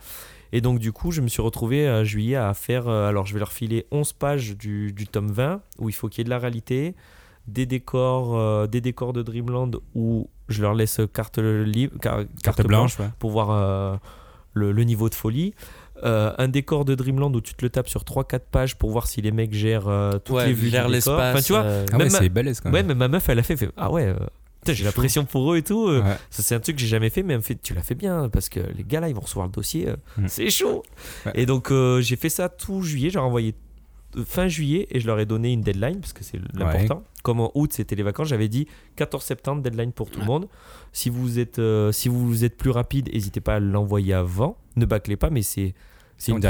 [0.54, 3.34] Et donc du coup, je me suis retrouvé à juillet à faire euh, alors je
[3.34, 6.26] vais leur filer 11 pages du, du tome 20 où il faut qu'il y ait
[6.26, 6.96] de la réalité,
[7.48, 12.66] des décors euh, des décors de Dreamland où je leur laisse carte libre car- Carte
[12.66, 13.10] blanche, ouais.
[13.20, 13.96] pour voir euh,
[14.54, 15.54] le, le niveau de folie.
[16.04, 19.08] Euh, un décor de Dreamland où tu te le tapes sur 3-4 pages pour voir
[19.08, 21.18] si les mecs gèrent euh, toutes Ouais, les vues gère du décor.
[21.18, 22.88] l'espace, Enfin, tu vois, euh, Ah ouais, même ma- c'est balèze quand ouais, même.
[22.90, 24.16] mais ma meuf, elle a fait, fait, ah ouais, euh,
[24.66, 25.88] j'ai la pression pour eux et tout.
[25.88, 26.18] euh, Ouais.
[26.30, 27.96] Ça, c'est un truc que j'ai jamais fait, mais elle me fait, tu l'as fait
[27.96, 30.28] bien parce que les gars là, ils vont recevoir le dossier, euh, Mm.
[30.28, 30.84] c'est chaud.
[31.26, 31.32] Ouais.
[31.36, 33.56] Et donc, euh, j'ai fait ça tout juillet, j'ai renvoyé
[34.26, 37.04] fin juillet et je leur ai donné une deadline parce que c'est l'important.
[37.24, 40.48] Comme en août, c'était les vacances, j'avais dit 14 septembre, deadline pour tout le monde.
[40.94, 44.58] Si vous êtes, euh, si vous êtes plus rapide, n'hésitez pas à l'envoyer avant.
[44.78, 45.76] Ne bâclez pas, mais c'est
[46.20, 46.42] C'est une,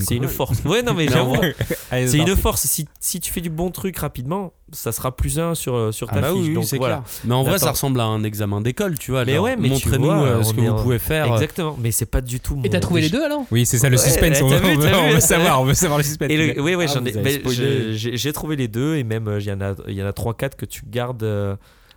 [0.00, 0.58] c'est force.
[0.64, 1.36] Ouais, non, mais j'avoue.
[1.90, 2.66] C'est une force.
[2.66, 6.16] Si, si tu fais du bon truc rapidement, ça sera plus un sur, sur ta
[6.16, 6.36] Ah bah fiche.
[6.40, 6.96] oui, oui, donc voilà.
[6.96, 7.20] clair.
[7.24, 9.24] Mais en vrai, ça ressemble à un examen d'école, tu vois.
[9.24, 11.30] Mais ouais, mais montrez-nous euh, ce on que vous en- pouvez faire.
[11.30, 12.60] euh, Exactement, mais c'est pas du tout.
[12.64, 13.44] Et t'as mon- trouvé les deux alors?
[13.52, 14.42] Oui, c'est ça le suspense.
[14.42, 16.30] on, vu, veut- on savoir, on veut savoir le suspense.
[16.30, 17.92] Et le- oui, oui, Ah, j'en ai.
[17.96, 20.12] J'ai trouvé les deux et même euh, il y en a, il y en a
[20.12, 21.22] trois, quatre que tu gardes.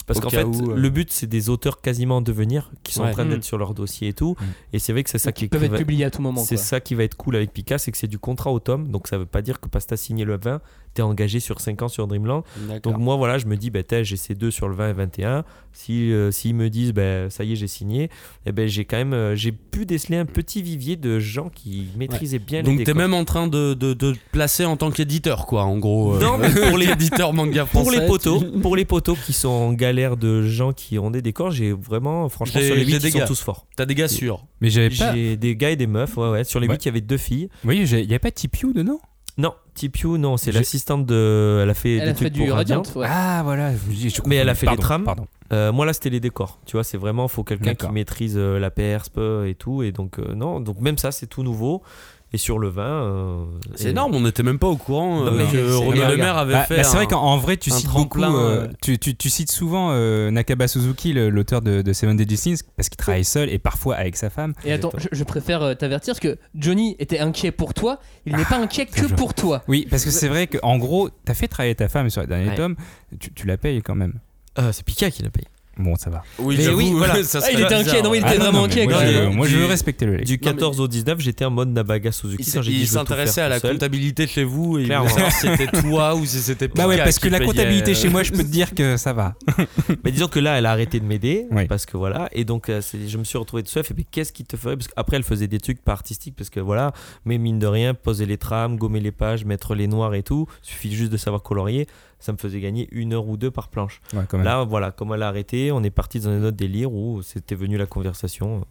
[0.08, 0.76] Parce qu'en fait, où, euh.
[0.76, 3.30] le but c'est des auteurs quasiment en devenir qui sont en train Mm.
[3.30, 4.36] d'être sur leur dossier et tout.
[4.40, 4.44] Mm.
[4.74, 6.42] Et c'est vrai que c'est ça qui Ils peuvent être va- publiés à tout moment.
[6.44, 8.88] C'est ça qui va être cool avec Pika, c'est que c'est du contrat au tome.
[8.88, 10.62] Donc ça veut pas dire que parce que t'as signé le 20,
[10.94, 12.44] t'es engagé sur 5 ans sur Dreamland.
[12.84, 14.94] Donc moi voilà, je me dis, bah, t'as, j'ai ces deux sur le 20 et
[14.94, 15.44] 21.
[15.74, 18.10] Si, euh, s'ils me disent, bah, ça y est, j'ai signé,
[18.48, 21.90] eh ben, j'ai quand même euh, j'ai pu déceler un petit vivier de gens qui
[21.98, 22.98] maîtrisaient bien Donc les t'es décors.
[23.02, 26.16] même en train de, de, de te placer en tant qu'éditeur, quoi, en gros.
[26.16, 27.84] euh, Non, mais pour les- éditeurs manga français.
[27.84, 31.22] pour les poteaux, pour les poteaux qui sont en galère de gens qui ont des
[31.22, 33.66] décors, j'ai vraiment, franchement, sur les j'ai 8, des ils sont tous forts.
[33.76, 34.46] T'as des gars sûrs.
[34.62, 35.14] Mais j'avais pas.
[35.16, 36.44] J'ai des gars et des meufs, ouais, ouais.
[36.44, 36.76] Sur les Ouais.
[36.76, 37.50] 8, il y avait deux filles.
[37.66, 39.00] Oui, j'ai- il y a pas Tipiu dedans?
[39.40, 41.60] Non, Tipiu, non, c'est l'assistante de.
[41.62, 42.78] Elle a fait Elle des a fait du Radiant.
[42.82, 43.00] Radiant.
[43.02, 43.08] ouais.
[43.10, 43.72] Ah voilà.
[43.74, 45.04] je- je- je Mais elle a fait les trames.
[45.04, 45.28] Pardon.
[45.54, 48.60] Euh, moi là c'était les décors, tu vois, c'est vraiment faut quelqu'un qui maîtrise euh,
[48.60, 51.84] la persp et tout et donc euh, non, donc même ça c'est tout nouveau
[52.34, 53.46] et sur le vin euh,
[53.76, 55.58] C'est et- énorme, on n'était même pas au courant Non, euh, mais que.
[55.58, 56.76] Le Maire avait Bah, fait.
[56.78, 58.22] bah, c'est vrai qu'en en vrai, tu cites beaucoup.
[58.22, 62.36] euh, tu, tu- tu cites souvent euh, Nakaba Suzuki, le- l'auteur de, de Seven Deadly
[62.38, 64.54] Sins, parce qu'il travaille seul et parfois avec sa femme.
[64.66, 68.00] Et attends, je, je préfère t'avertir parce que Johnny était inquiet pour toi.
[68.26, 69.64] Il n'est pas inquiet que pour toi.
[69.68, 72.50] Oui, parce que c'est vrai qu'en gros, t'as fait travailler ta femme sur le dernier
[72.50, 72.56] Ouais.
[72.56, 72.76] tome,
[73.20, 74.14] tu, tu la payes quand même.
[74.60, 75.48] Euh, c'est Pika qui l'a payé.
[75.80, 76.24] Bon, ça va.
[76.40, 77.24] Oui, Mais j'avoue, oui, voilà.
[77.24, 78.86] ça Ah, il était bizarre, inquiet, non, il était Ah, vraiment non, mais inquiet.
[78.88, 79.34] Moi, je, même.
[79.36, 80.18] moi, je veux respecter le.
[80.24, 82.44] Du 14 au 19, j'étais en mode Nabaga Suzuki.
[82.68, 85.08] Il, s'intéressait à la comptabilité chez vous et il Clairement.
[85.08, 87.96] voulait savoir si c'était toi ou si c'était Bah ouais, parce que la comptabilité euh,
[87.96, 89.36] chez moi, je peux te dire que ça va.
[90.04, 91.66] Mais disons que là, elle a arrêté de m'aider Oui.
[91.68, 93.84] parce que voilà, et donc euh, je me suis retrouvé tout seul.
[93.90, 96.50] Et puis qu'est-ce qui te ferait Parce qu'après, elle faisait des trucs pas artistiques parce
[96.50, 96.92] que voilà,
[97.26, 100.48] mais mine de rien, poser les trames, gommer les pages, mettre les noirs et tout,
[100.62, 101.88] suffit juste de savoir colorier.
[102.20, 104.02] Ça me faisait gagner une heure ou deux par planche.
[104.14, 104.26] Ouais.
[104.44, 107.56] Là, voilà, comme elle a arrêté, on est parti dans un autre délire où c'était
[107.56, 108.66] venu la conversation.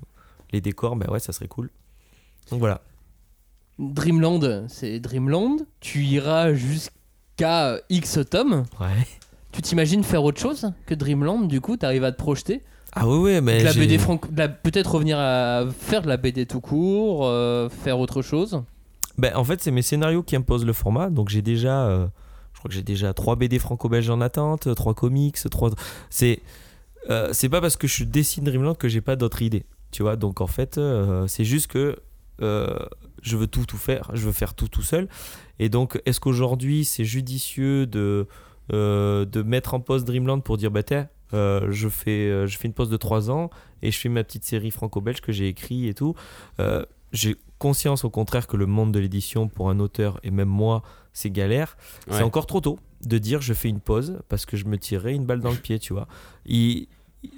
[0.52, 1.70] Les décors, ben ouais, ça serait cool.
[2.50, 2.80] Donc voilà.
[3.78, 5.58] Dreamland, c'est Dreamland.
[5.80, 8.64] Tu iras jusqu'à X tomes.
[8.80, 9.06] Ouais.
[9.52, 12.62] Tu t'imagines faire autre chose que Dreamland Du coup, t'arrives à te projeter?
[12.92, 13.58] Ah oui, oui, mais.
[13.60, 16.60] De la j'ai- BD franco- de la- peut-être revenir à faire de la BD tout
[16.60, 18.62] court, euh, faire autre chose?
[19.18, 21.10] Ben, en fait, c'est mes scénarios qui imposent le format.
[21.10, 22.06] Donc j'ai déjà, euh,
[22.68, 25.70] que j'ai déjà 3 BD franco-belges en attente, 3 comics, 3.
[26.10, 26.40] C'est,
[27.10, 29.64] euh, c'est pas parce que je dessine Dreamland que j'ai pas d'autres idées.
[29.92, 31.96] Tu vois, donc en fait, euh, c'est juste que
[32.42, 32.76] euh,
[33.22, 34.10] je veux tout, tout faire.
[34.14, 35.08] Je veux faire tout, tout seul.
[35.58, 38.26] Et donc, est-ce qu'aujourd'hui, c'est judicieux de,
[38.70, 42.90] de mettre en pause Dreamland pour dire, bah, tiens, je, fais, je fais une pause
[42.90, 43.50] de 3 ans
[43.82, 46.14] et je fais ma petite série franco-belge que j'ai écrit et tout.
[47.12, 50.82] J'ai conscience au contraire que le monde de l'édition pour un auteur et même moi
[51.16, 51.76] c'est galère
[52.08, 52.16] Ouais.
[52.18, 55.14] c'est encore trop tôt de dire je fais une pause parce que je me tirerais
[55.14, 56.06] une balle dans le pied tu vois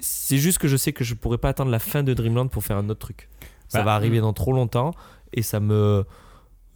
[0.01, 2.63] c'est juste que je sais que je pourrais pas attendre la fin de Dreamland pour
[2.63, 3.29] faire un autre truc
[3.67, 4.93] ça Bah, va arriver dans trop longtemps
[5.33, 6.03] et ça me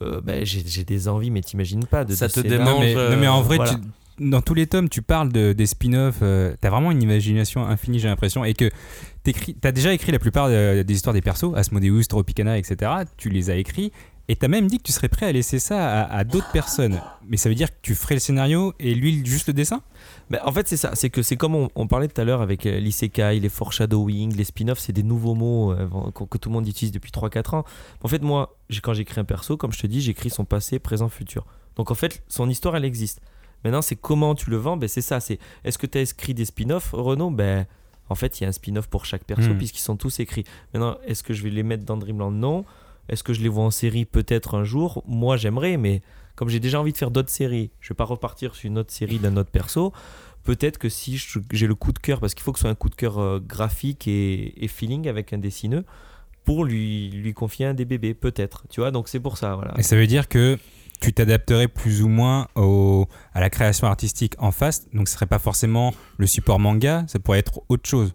[0.02, 3.12] euh, ben, j'ai des envies mais t'imagines pas de Ça de te Non, mais, euh,
[3.12, 3.74] non, mais en vrai, voilà.
[3.76, 3.80] tu-
[4.20, 6.20] dans tous les tomes, tu parles de- des spin-offs.
[6.22, 8.44] euh, t'as vraiment une imagination infinie, j'ai l'impression.
[8.46, 8.70] Et que
[9.62, 12.92] t'as déjà écrit la plupart des histoires des persos, Asmodeus, Tropicana, etc.
[13.18, 13.92] Tu les as écrits.
[14.30, 17.02] Et t'as même dit que tu serais prêt à laisser ça à, à d'autres personnes.
[17.28, 19.82] Mais ça veut dire que tu ferais le scénario et lui juste le dessin?
[20.30, 20.92] Ben, en fait, c'est ça.
[20.96, 24.34] C'est que c'est comme on, on parlait tout à l'heure avec euh, l'isekai, les foreshadowing,
[24.36, 27.56] les spin-offs, c'est des nouveaux mots euh, que, que tout le monde utilise depuis 3-4
[27.58, 27.66] ans.
[28.02, 31.10] En fait, moi, quand j'écris un perso, comme je te dis, j'écris son passé, présent,
[31.10, 31.46] futur.
[31.76, 33.20] Donc en fait, son histoire, elle existe.
[33.66, 34.78] Maintenant, c'est comment tu le vends?
[34.78, 35.20] Ben, C'est ça.
[35.20, 37.30] C'est est-ce que tu as écrit des spin-offs, Renaud?
[37.30, 37.66] Ben,
[38.10, 39.58] En fait, il y a un spin-off pour chaque perso, Hmm.
[39.58, 40.46] puisqu'ils sont tous écrits.
[40.74, 42.32] Maintenant, est-ce que je vais les mettre dans Dreamland?
[42.32, 42.64] Non.
[43.10, 45.04] Est-ce que je les vois en série peut-être un jour?
[45.08, 46.02] Moi, j'aimerais, mais
[46.36, 48.92] comme j'ai déjà envie de faire d'autres séries, je vais pas repartir sur une autre
[48.92, 49.94] série d'un autre perso.
[50.44, 51.22] Peut-être que si
[51.52, 53.20] j'ai le coup de cœur, parce qu'il faut que ce soit un coup de cœur
[53.20, 55.86] euh, graphique et, feeling avec un dessineux,
[56.44, 58.66] pour lui, lui confier un des bébés, peut-être.
[58.70, 59.74] Tu vois, donc c'est pour ça, voilà.
[59.78, 60.58] Et ça veut dire que
[61.00, 64.90] tu t'adapterais plus ou moins à la création artistique en face.
[64.94, 68.14] Donc ce serait pas forcément le support manga, ça pourrait être autre chose.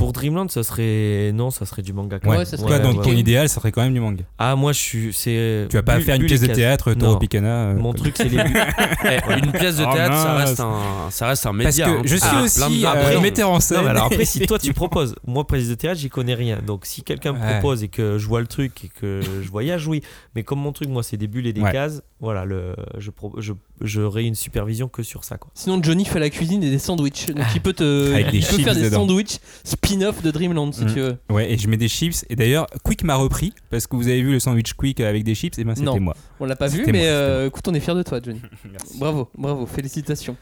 [0.00, 1.30] Pour Dreamland, ça serait.
[1.34, 2.18] Non, ça serait du manga.
[2.18, 2.44] quand Ouais, même.
[2.46, 3.16] ça Toi, serait- donc ouais, ton ouais.
[3.18, 4.24] idéal, ça serait quand même du manga.
[4.38, 5.12] Ah, moi, je suis.
[5.12, 6.56] c'est Tu vas pas bu- faire une pièce de cases.
[6.56, 6.98] théâtre, Non.
[7.00, 7.48] Toro Picana.
[7.48, 8.38] euh, Mon truc, c'est les.
[9.04, 11.84] Eh, une pièce de Oh, théâtre, ça reste un, ça reste un Parce média.
[11.86, 12.02] que hein.
[12.04, 13.76] je suis Ah, aussi euh, Après, on- metteur en scène.
[13.78, 16.60] Non, mais alors après, si toi tu proposes, moi, président de théâtre, j'y connais rien.
[16.66, 19.86] Donc, si quelqu'un me propose et que je vois le truc et que je voyage,
[19.86, 20.02] oui.
[20.34, 21.72] Mais comme mon truc, moi, c'est des bulles et des Ouais.
[21.72, 23.52] cases, voilà, le, je, je,
[23.82, 25.50] j'aurai une supervision que sur ça, quoi.
[25.54, 27.26] Sinon, Johnny fait la cuisine et des sandwichs.
[27.34, 29.00] Donc, il peut, te, Avec des il peut faire des dedans.
[29.00, 29.38] sandwichs
[29.90, 30.86] spin-off de Dreamland, si Mm.
[30.94, 31.16] tu veux.
[31.30, 32.24] Ouais, et je mets des chips.
[32.30, 35.34] Et d'ailleurs, Quick m'a repris parce que vous avez vu le sandwich Quick avec des
[35.34, 36.14] chips, et ben c'était moi.
[36.40, 38.40] On l'a pas vu, mais moi, euh, écoute, on est fiers de toi, Johnny.
[38.98, 40.36] Bravo, bravo, félicitations.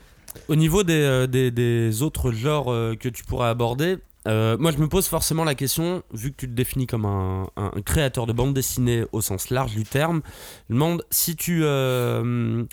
[0.48, 3.96] Au niveau des, euh, des, des autres genres euh, que tu pourrais aborder,
[4.26, 7.48] euh, moi je me pose forcément la question, vu que tu te définis comme un,
[7.56, 10.20] un- un créateur de bande dessinée au sens large du terme,
[10.68, 11.60] je me demande si tu.
[11.64, 12.64] euh,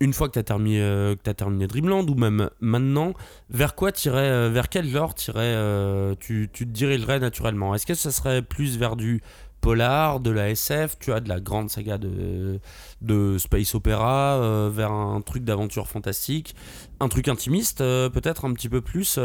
[0.00, 3.14] une fois que tu as, terminé, euh, terminé Dreamland, ou même maintenant,
[3.50, 7.74] vers quoi tirais, euh, vers quel genre tirais, euh, tu, te dirigerais naturellement?
[7.74, 9.22] Est-ce que ça serait plus vers du
[9.62, 15.20] polar, de la SF, tu as de la grande saga de, space opéra, vers un
[15.22, 16.54] truc d'aventure fantastique,
[17.00, 19.18] un truc intimiste, peut-être un petit peu plus.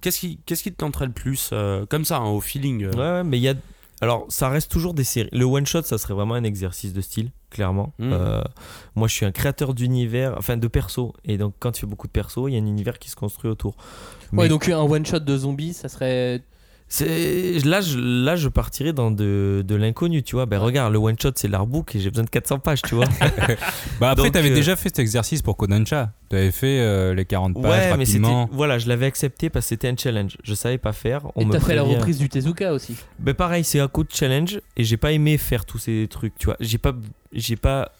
[0.00, 1.52] qu'est-ce qui, te tenterait le plus,
[1.90, 3.54] comme ça, hein, au feeling ouais, mais il y a.
[4.02, 5.28] Alors, ça reste toujours des séries.
[5.30, 7.94] Le one shot, ça serait vraiment un exercice de style, clairement.
[8.00, 8.12] Mhm.
[8.12, 8.42] Euh,
[8.96, 11.14] moi, je suis un créateur d'univers, enfin de perso.
[11.24, 13.14] Et donc, quand tu fais beaucoup de perso, il y a un univers qui se
[13.14, 13.76] construit autour.
[14.32, 16.42] Ouais, Mais donc un one-shot de zombies, ça serait.
[17.00, 20.46] Là, je, là, je partirais dans de, de l'inconnu, tu vois.
[20.46, 23.06] Ben, regarde, le one shot, c'est l'artbook et j'ai besoin de 400 pages, tu vois.
[24.00, 26.12] Bah après, Donc, t'avais euh, déjà fait cet exercice pour Kodansha.
[26.28, 28.18] T'avais fait euh, les 40 pages ouais, mais c'était.
[28.18, 28.48] rapidement.
[28.52, 30.36] Voilà, je l'avais accepté parce que c'était un challenge.
[30.42, 31.22] Je savais pas faire.
[31.36, 32.96] On Et t'as fait la reprise du Tezuka aussi.
[33.18, 36.36] Ben pareil, c'est un coup de challenge et j'ai pas aimé faire tous ces trucs,
[36.38, 36.56] tu vois.
[36.60, 36.92] J'ai pas,
[37.32, 37.92] j'ai pas,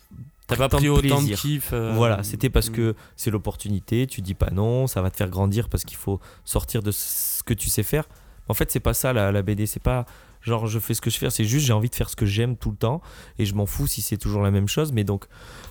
[0.47, 1.70] T'as pas pris autant de kiff.
[1.73, 2.73] euh, Voilà, c'était parce mm.
[2.73, 6.20] que c'est l'opportunité, tu dis pas non, ça va te faire grandir parce qu'il faut
[6.44, 8.05] sortir de ce que tu sais faire.
[8.53, 10.05] En fait, c'est pas ça la, la BD, c'est pas
[10.45, 12.27] genre je fais ce que je fais, c'est juste j'ai envie de faire ce que
[12.27, 13.01] j'aime tout le temps
[13.39, 14.91] et je m'en fous si c'est toujours la même chose.
[14.93, 15.27] Mais donc,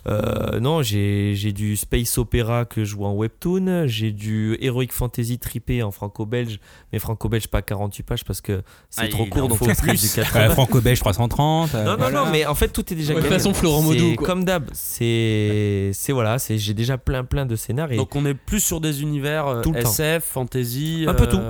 [0.07, 4.87] euh, non, j'ai j'ai du space opéra que je vois en webtoon, j'ai du heroic
[4.91, 6.59] fantasy trippé en franco-belge,
[6.93, 10.01] mais franco-belge pas 48 pages parce que c'est Ah, trop court, donc faut plus.
[10.01, 10.39] du 80.
[10.39, 11.75] Euh, Franco-Belge 330.
[11.75, 12.23] euh, Non, non, voilà.
[12.23, 13.83] non, mais en fait, tout est déjà de toute façon, Florent
[14.15, 14.25] quoi.
[14.25, 17.97] Comme d'hab, c'est c'est voilà, c'est j'ai déjà plein plein de scénarios.
[17.97, 19.89] Donc on est plus sur des univers euh, Tout le temps.
[19.89, 21.03] SF, fantasy.
[21.09, 21.41] Un peu tout.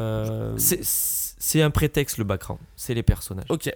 [0.58, 0.84] c'est
[1.44, 3.48] c'est un prétexte le background, c'est les personnages.
[3.50, 3.74] Ok.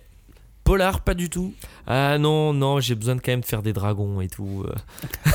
[0.63, 1.53] Polar, pas du tout.
[1.87, 4.63] Ah non, non, j'ai besoin de quand même de faire des dragons et tout.
[4.67, 4.73] euh.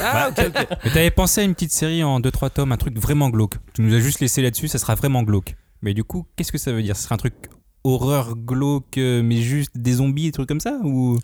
[0.01, 0.67] Ah, ok, ok.
[0.85, 3.55] Mais t'avais pensé à une petite série en 2-3 tomes, un truc vraiment glauque.
[3.75, 5.55] Tu nous as juste laissé là-dessus, ça sera vraiment glauque.
[5.83, 6.97] Mais du coup, qu'est-ce que ça veut dire?
[6.97, 7.35] Ce sera un truc
[7.85, 11.19] horreur glauque, euh, mais juste des zombies, des trucs comme ça ou?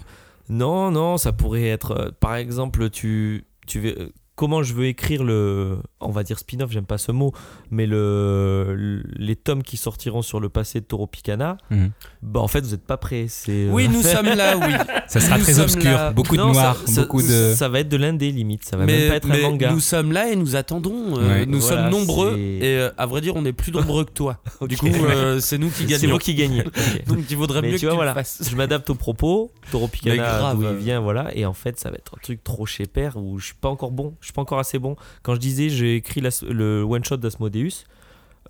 [0.49, 5.25] Non, non, ça pourrait être euh, par exemple tu tu veux comment je veux écrire
[5.25, 7.33] le on va dire spin-off, j'aime pas ce mot,
[7.71, 11.91] mais le, le- les tomes qui sortiront sur le passé de Toro Picana, Mhm.
[12.23, 14.73] bah en fait, vous êtes pas prêts, c'est euh, Oui, nous sommes là, oui.
[15.09, 16.11] Ça sera Nous très obscur, là.
[16.13, 17.55] beaucoup de noir, ça- ça- beaucoup de.
[17.57, 19.73] Ça va être de l'indé limite, ça va mais même pas être mais un manga.
[19.73, 21.19] nous sommes là et nous attendons.
[21.19, 21.47] euh, Ouais.
[21.47, 24.13] nous Voilà, sommes nombreux c'est- et euh, à vrai dire, on est plus nombreux que
[24.13, 24.39] toi.
[24.69, 26.13] Du coup, euh, c'est nous qui C'est gagnons.
[26.13, 26.63] vous qui gagnez.
[27.07, 28.11] Donc il vaudrait Mais mieux tu que vois, tu voilà.
[28.13, 28.43] le fasses.
[28.49, 29.51] je m'adapte aux propos.
[29.73, 30.57] Toro Picana, grave.
[30.59, 31.35] d'où il vient, voilà.
[31.35, 33.69] Et en fait, ça va être un truc trop chez père où je suis pas
[33.69, 34.15] encore bon.
[34.27, 34.97] Je suis pas encore assez bon.
[35.23, 37.85] Quand je disais, j'ai écrit la- le one shot d'Asmodeus.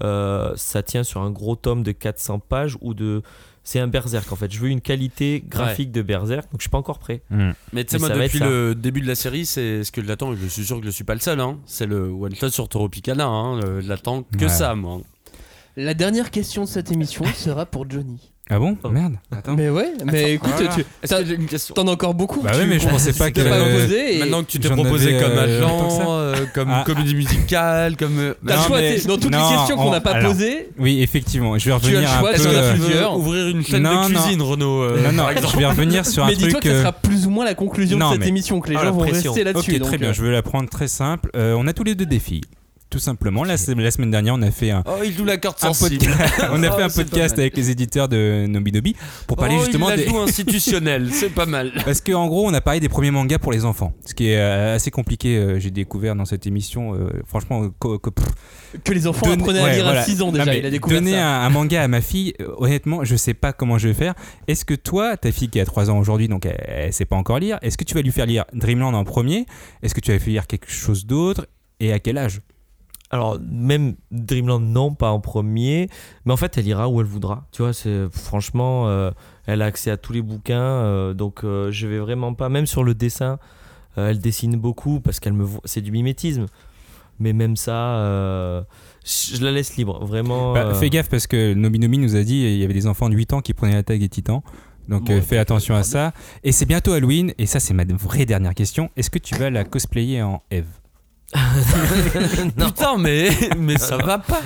[0.02, 3.20] euh, ça tient sur un gros tome de 400 pages ou de.
[3.62, 4.50] C'est un berserk en fait.
[4.52, 7.20] Je veux une qualité graphique de berserk, donc je suis pas encore prêt.
[7.30, 7.50] Hmm.
[7.74, 8.48] Mais tu sais, moi, depuis ça.
[8.48, 10.32] le début de la série, c'est ce que j'attends.
[10.32, 11.40] et Je suis sûr que je suis pas le seul.
[11.40, 11.58] Hein.
[11.66, 13.26] C'est le one shot sur Toro Picana.
[13.26, 13.60] Hein.
[13.62, 14.48] Euh, Je l'attends que Ouais.
[14.48, 15.00] ça, moi.
[15.76, 18.32] La dernière question de cette émission sera pour Johnny.
[18.48, 18.90] Ah bon Oh.
[18.90, 19.54] Merde, attends.
[19.56, 20.72] Mais ouais, mais écoute, voilà.
[20.76, 22.42] tu t'en as encore beaucoup.
[22.42, 23.40] Bah ouais, tu- mais je pensais pas tu que-
[24.14, 26.84] et Maintenant que tu t'es proposé comme euh, agent, euh, comme Ah.
[26.86, 28.16] comédie musicale, comme.
[28.20, 30.00] euh, t'as le Non, choix, mais- t'es- dans toutes non, les questions qu'on on- n'a
[30.00, 32.48] pas alors, posées, Oui, effectivement, je vais Tu as le revenir choix, un est-ce peu.
[32.50, 34.20] qu'il y en a euh, plusieurs ouvrir une chaîne Non, de non.
[34.22, 34.82] cuisine, Renaud.
[34.82, 36.62] euh, Non, non, je vais revenir sur un mais dis-toi truc.
[36.62, 38.80] que euh, sera plus ou moins la conclusion non, de cette émission, que les Ah,
[38.80, 39.74] gens la vont rester là-dessus.
[39.76, 41.30] Ok, très bien, euh, je vais la prendre très simple.
[41.34, 42.42] Euh, on a tous les deux des filles.
[42.96, 45.60] Tout simplement, la, la semaine dernière, on a fait un, Oh, il joue la carte
[45.60, 45.98] sensible.
[45.98, 48.96] podcast, on a Oh, fait un podcast avec les éditeurs de Nobi Nobi
[49.26, 50.08] pour parler oh, justement il la des.
[50.08, 51.72] joue institutionnel, c'est pas mal.
[51.84, 54.38] Parce qu'en gros, on a parlé des premiers mangas pour les enfants, ce qui est
[54.38, 55.36] euh, assez compliqué.
[55.36, 57.68] euh, J'ai découvert dans cette émission, euh, franchement,
[58.82, 60.00] que les enfants donner- apprenaient à ouais, lire voilà.
[60.00, 60.46] à 6 ans Non, déjà.
[60.46, 61.26] mais Il a découvert donner ça.
[61.42, 64.14] un, un manga à ma fille, honnêtement, je sais pas comment je vais faire.
[64.48, 67.16] Est-ce que toi, ta fille qui a 3 ans aujourd'hui, donc elle, elle sait pas
[67.16, 69.44] encore lire, est-ce que tu vas lui faire lire Dreamland en premier?
[69.82, 71.46] Est-ce que tu vas lui faire lire quelque chose d'autre?
[71.78, 72.40] Et à quel âge?
[73.10, 75.88] Alors, même Dreamland, non, pas en premier.
[76.24, 77.46] Mais en fait, elle ira où elle voudra.
[77.52, 79.10] Tu vois, c'est franchement, euh,
[79.46, 80.60] elle a accès à tous les bouquins.
[80.60, 82.48] euh, donc, euh, je vais vraiment pas.
[82.48, 83.38] Même sur le dessin,
[83.96, 85.60] euh, elle dessine beaucoup parce qu'elle me voit.
[85.64, 86.46] C'est du mimétisme.
[87.18, 88.64] Mais même ça,
[89.04, 90.04] je la laisse libre.
[90.04, 90.52] Vraiment.
[90.52, 93.08] Bah, Fais gaffe parce que Nobi Nobi nous a dit il y avait des enfants
[93.08, 94.42] de 8 ans qui prenaient la tag des titans.
[94.88, 96.12] Donc Bon, fais ok, attention à ça.
[96.44, 97.32] Et c'est bientôt Halloween.
[97.38, 98.90] Et ça, c'est ma vraie dernière question.
[98.96, 100.66] Est-ce que tu vas la cosplayer en Eve?
[102.56, 103.28] Putain, mais,
[103.58, 104.40] mais ça va pas.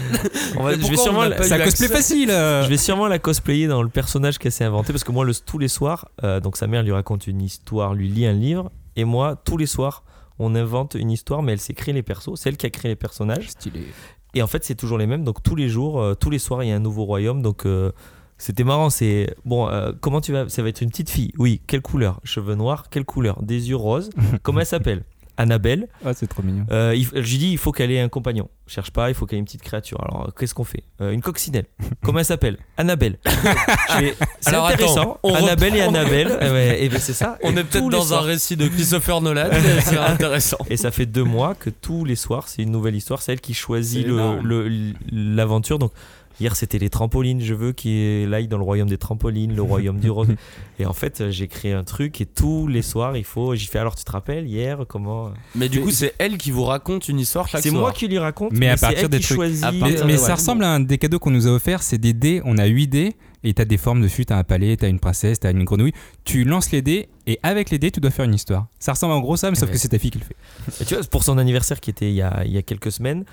[0.56, 1.22] On va- je vais sûrement
[1.64, 2.64] cosplay facile euh.
[2.64, 5.34] Je vais sûrement la cosplayer dans le personnage qu'elle s'est inventé parce que moi, le,
[5.34, 8.70] tous les soirs, euh, donc sa mère lui raconte une histoire, lui lit un livre,
[8.96, 10.04] et moi, tous les soirs,
[10.38, 12.90] on invente une histoire, mais elle s'est créée les persos, c'est elle qui a créé
[12.92, 13.50] les personnages.
[13.50, 13.86] Stylé.
[14.34, 15.24] Et en fait, c'est toujours les mêmes.
[15.24, 17.42] Donc tous les jours, euh, tous les soirs, il y a un nouveau royaume.
[17.42, 17.90] Donc euh,
[18.38, 18.88] c'était marrant.
[18.88, 19.68] C'est bon.
[19.68, 21.32] euh, comment tu vas Ça va être une petite fille.
[21.36, 21.60] Oui.
[21.66, 22.20] Quelle couleur?
[22.22, 22.84] Cheveux noirs.
[22.90, 23.42] Quelle couleur?
[23.42, 24.08] Des yeux roses.
[24.44, 25.02] comment elle s'appelle?
[25.40, 25.88] Annabelle.
[26.04, 26.66] Ah, c'est trop mignon.
[26.70, 28.48] Euh, il- je lui dis, il faut qu'elle ait un compagnon.
[28.66, 29.98] Cherche pas, il faut qu'elle ait une petite créature.
[30.02, 30.84] Alors, euh, qu'est-ce qu'on fait?
[31.00, 31.64] Euh, Une coccinelle.
[32.04, 32.58] Comment elle s'appelle?
[32.76, 33.18] Annabelle.
[33.26, 35.00] Je C'est Alors, intéressant.
[35.00, 35.80] attends, on Annabelle et.
[35.80, 36.28] Annabelle.
[36.50, 37.38] Ouais, et ben, c'est ça.
[37.42, 39.48] On Et est peut-être dans soirs- un récit de Christopher Nolan,
[39.84, 40.58] c'est intéressant.
[40.68, 43.22] Et ça fait deux mois que tous les soirs, c'est une nouvelle histoire.
[43.22, 44.08] C'est elle qui choisit C'est
[44.42, 45.78] le- l'aventure.
[45.78, 45.92] Donc,
[46.40, 47.40] hier, c'était les trampolines.
[47.40, 50.28] Je veux qu'il aille dans le royaume des trampolines, le royaume du rose.
[50.78, 52.20] Et en fait, j'ai créé un truc.
[52.20, 53.54] Et tous les soirs, il faut.
[53.54, 55.30] J'y fais alors, tu te rappelles, hier, comment.
[55.54, 58.18] Mais du coup, c'est elle qui vous raconte une histoire chaque C'est moi qui lui
[58.18, 58.52] raconte.
[58.52, 59.36] Mais à c'est partir elle des qui trucs.
[59.36, 59.64] choisit.
[59.64, 62.12] À Mais, mais ça ressemble à un des cadeaux qu'on nous a offert, c'est des
[62.14, 63.12] dés, on a 8 dés,
[63.44, 65.92] et t'as des formes dessus, t'as un palais, t'as une princesse, t'as une grenouille.
[66.24, 68.66] Tu lances les dés, et avec les dés, tu dois faire une histoire.
[68.78, 69.74] Ça ressemble en gros ça, mais sauf Ouais.
[69.74, 70.36] que c'est ta fille qui le fait.
[70.82, 72.90] Et tu vois, pour son anniversaire qui était il y a, il y a quelques
[72.92, 73.24] semaines,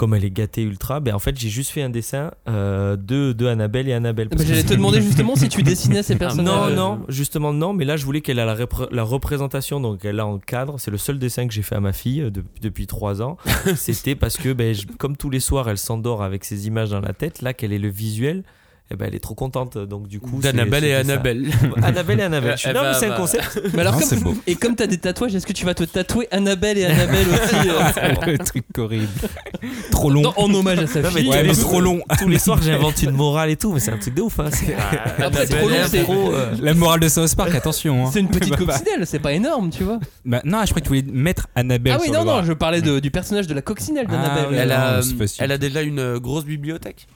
[0.00, 3.32] comme elle est gâtée ultra, ben en fait j'ai juste fait un dessin euh, de,
[3.34, 4.28] de Annabelle et Annabelle.
[4.28, 6.72] Bah, J'allais te demander justement si tu dessinais ces personnages.
[6.74, 10.02] Non, non, justement non, mais là je voulais qu'elle ait la, repré- la représentation, donc
[10.06, 10.80] elle a en cadre.
[10.80, 13.36] C'est le seul dessin que j'ai fait à ma fille euh, de- depuis trois ans.
[13.76, 17.00] C'était parce que, ben, je- comme tous les soirs, elle s'endort avec ses images dans
[17.00, 17.42] la tête.
[17.42, 18.42] Là, qu'elle ait le visuel,
[18.92, 19.78] eh ben, elle est trop contente.
[19.78, 20.94] Donc du coup, D'Annabelle et.
[20.94, 21.46] Annabelle.
[21.82, 22.56] Annabelle et Annabelle.
[22.64, 23.16] Eh non, ben, mais c'est un bah.
[23.16, 23.60] concept.
[23.74, 24.34] Mais alors, Non, comme- beau.
[24.46, 27.54] et comme t'as des tatouages, est-ce que tu vas te tatouer Annabelle et Annabelle aussi
[27.68, 29.06] euh, le truc horrible.
[29.90, 30.32] Trop long.
[30.36, 32.00] en hommage à sa Non, mais fille tous Ouais, les mais soirs- trop long.
[32.18, 34.40] Tous les soirs, j'invente une morale et tout, mais c'est un truc de ouf.
[34.40, 34.48] Hein.
[34.52, 34.74] C'est-
[35.22, 38.06] Après, trop long, c'est- Trop, euh, La morale de South Park, attention.
[38.06, 38.10] hein.
[38.12, 38.72] C'est une petite Bah, bah.
[38.78, 40.00] coccinelle, c'est pas énorme, tu vois.
[40.24, 41.92] Bah, non, je crois que tu voulais mettre Annabelle.
[41.96, 44.12] ah oui, sur non, le non, je parlais de- du personnage de la coccinelle Ah
[44.12, 44.46] d'Annabelle.
[44.50, 45.00] oui, Elle a,
[45.38, 47.06] elle déjà une euh, grosse bibliothèque?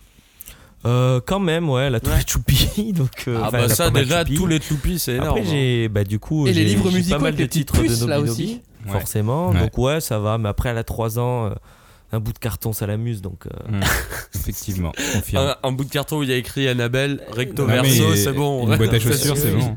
[0.87, 2.19] Euh, quand même, ouais, elle a tous Ouais.
[2.19, 2.93] les choupis.
[2.95, 5.39] Donc, euh, Ah bah ça déjà tous les toupies c'est énorme.
[5.39, 7.83] Après, j'ai, bah, du coup, Et les j'ai- livres musicaux pas mal de titres de
[7.83, 8.43] puces, là Nobi aussi.
[8.47, 8.93] Nobi, Ouais.
[9.01, 9.51] forcément.
[9.51, 9.61] Ouais.
[9.61, 10.37] Donc, ouais, ça va.
[10.39, 11.51] Mais après, elle a 3 ans, euh,
[12.13, 13.23] un bout de carton, ça l'amuse.
[13.23, 13.81] Donc, euh, Hum,
[14.35, 14.93] Effectivement,
[15.35, 18.15] un, un bout de carton où il y a écrit Annabelle recto Non, mais verso,
[18.15, 18.69] c'est bon.
[18.69, 19.77] Une boîte à chaussures, c'est bon.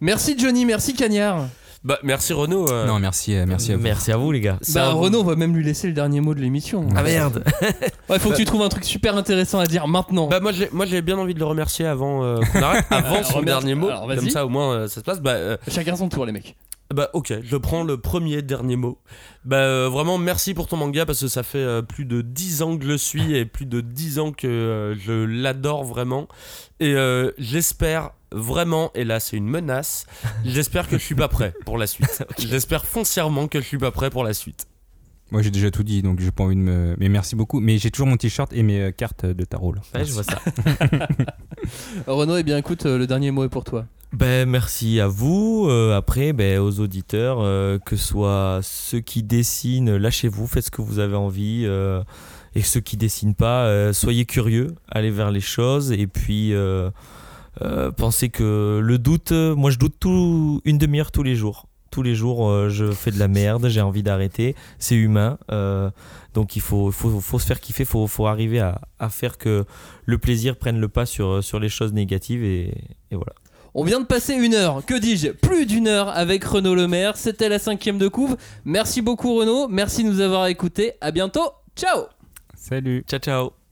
[0.00, 1.46] Merci Johnny, merci Cagnard.
[1.84, 2.66] Bah merci Renaud.
[2.70, 3.82] euh, Non, merci, euh, merci à vous.
[3.82, 4.58] merci à vous, les gars.
[4.74, 6.88] Bah un- Renaud, on va même lui laisser le dernier mot de l'émission.
[6.96, 7.44] Ah merde.
[8.10, 10.26] Ouais, faut que tu trouves un truc super intéressant à dire maintenant.
[10.28, 13.22] Bah moi j'ai moi j'ai bien envie de le remercier avant euh, qu'on arrête, avant
[13.22, 13.88] son dernier mot.
[13.88, 14.06] alors.
[14.14, 15.20] Comme ça au moins euh, ça se passe.
[15.20, 16.54] Bah euh, Chacun son tour, les mecs.
[16.94, 19.00] Bah ok, je prends le premier dernier mot.
[19.44, 22.62] Bah euh, vraiment merci pour ton manga parce que ça fait euh, plus de 10
[22.62, 26.28] ans que je le suis et plus de 10 ans que euh, je l'adore vraiment.
[26.78, 26.94] Et
[27.38, 30.06] j'espère vraiment, et là c'est une menace,
[30.44, 32.24] j'espère que je suis pas prêt pour la suite.
[32.38, 34.66] J'espère foncièrement que je suis pas prêt pour la suite.
[35.30, 36.94] Moi, j'ai déjà tout dit, donc j'ai pas envie de me.
[36.98, 37.58] Mais merci beaucoup.
[37.60, 39.72] Mais j'ai toujours mon t-shirt et mes euh, cartes de tarot.
[39.72, 39.80] là.
[39.94, 40.38] Ouais, je vois ça.
[42.06, 43.86] Renaud, eh bien écoute, euh, le dernier mot est pour toi.
[44.12, 45.66] Ben, merci à vous.
[45.68, 50.70] Euh, après, ben, aux auditeurs, euh, que ce soit ceux qui dessinent, lâchez-vous, faites ce
[50.70, 51.62] que vous avez envie.
[51.64, 52.02] euh,
[52.56, 55.90] et ceux qui dessinent pas, euh, soyez curieux, allez vers les choses.
[55.90, 56.88] Et puis, euh,
[57.62, 61.66] euh, pensez que le doute, euh, moi je doute tout, une demi-heure tous les jours.
[61.94, 64.56] Tous les jours, euh, je fais de la merde, j'ai envie d'arrêter.
[64.80, 65.38] C'est humain.
[65.52, 65.90] euh,
[66.34, 69.38] donc il faut, faut, faut se faire kiffer, il faut, faut arriver à, à faire
[69.38, 69.64] que
[70.04, 72.42] le plaisir prenne le pas sur, sur les choses négatives.
[72.42, 72.74] Et,
[73.12, 73.34] et voilà.
[73.74, 77.16] On vient de passer une heure, que dis-je, plus d'une heure avec Renaud Lemaire.
[77.16, 78.36] C'était la cinquième de couve.
[78.64, 80.94] Merci beaucoup Renaud, merci de nous avoir écoutés.
[81.00, 82.06] À bientôt, ciao
[82.56, 83.04] Salut.
[83.08, 83.63] Ciao, ciao.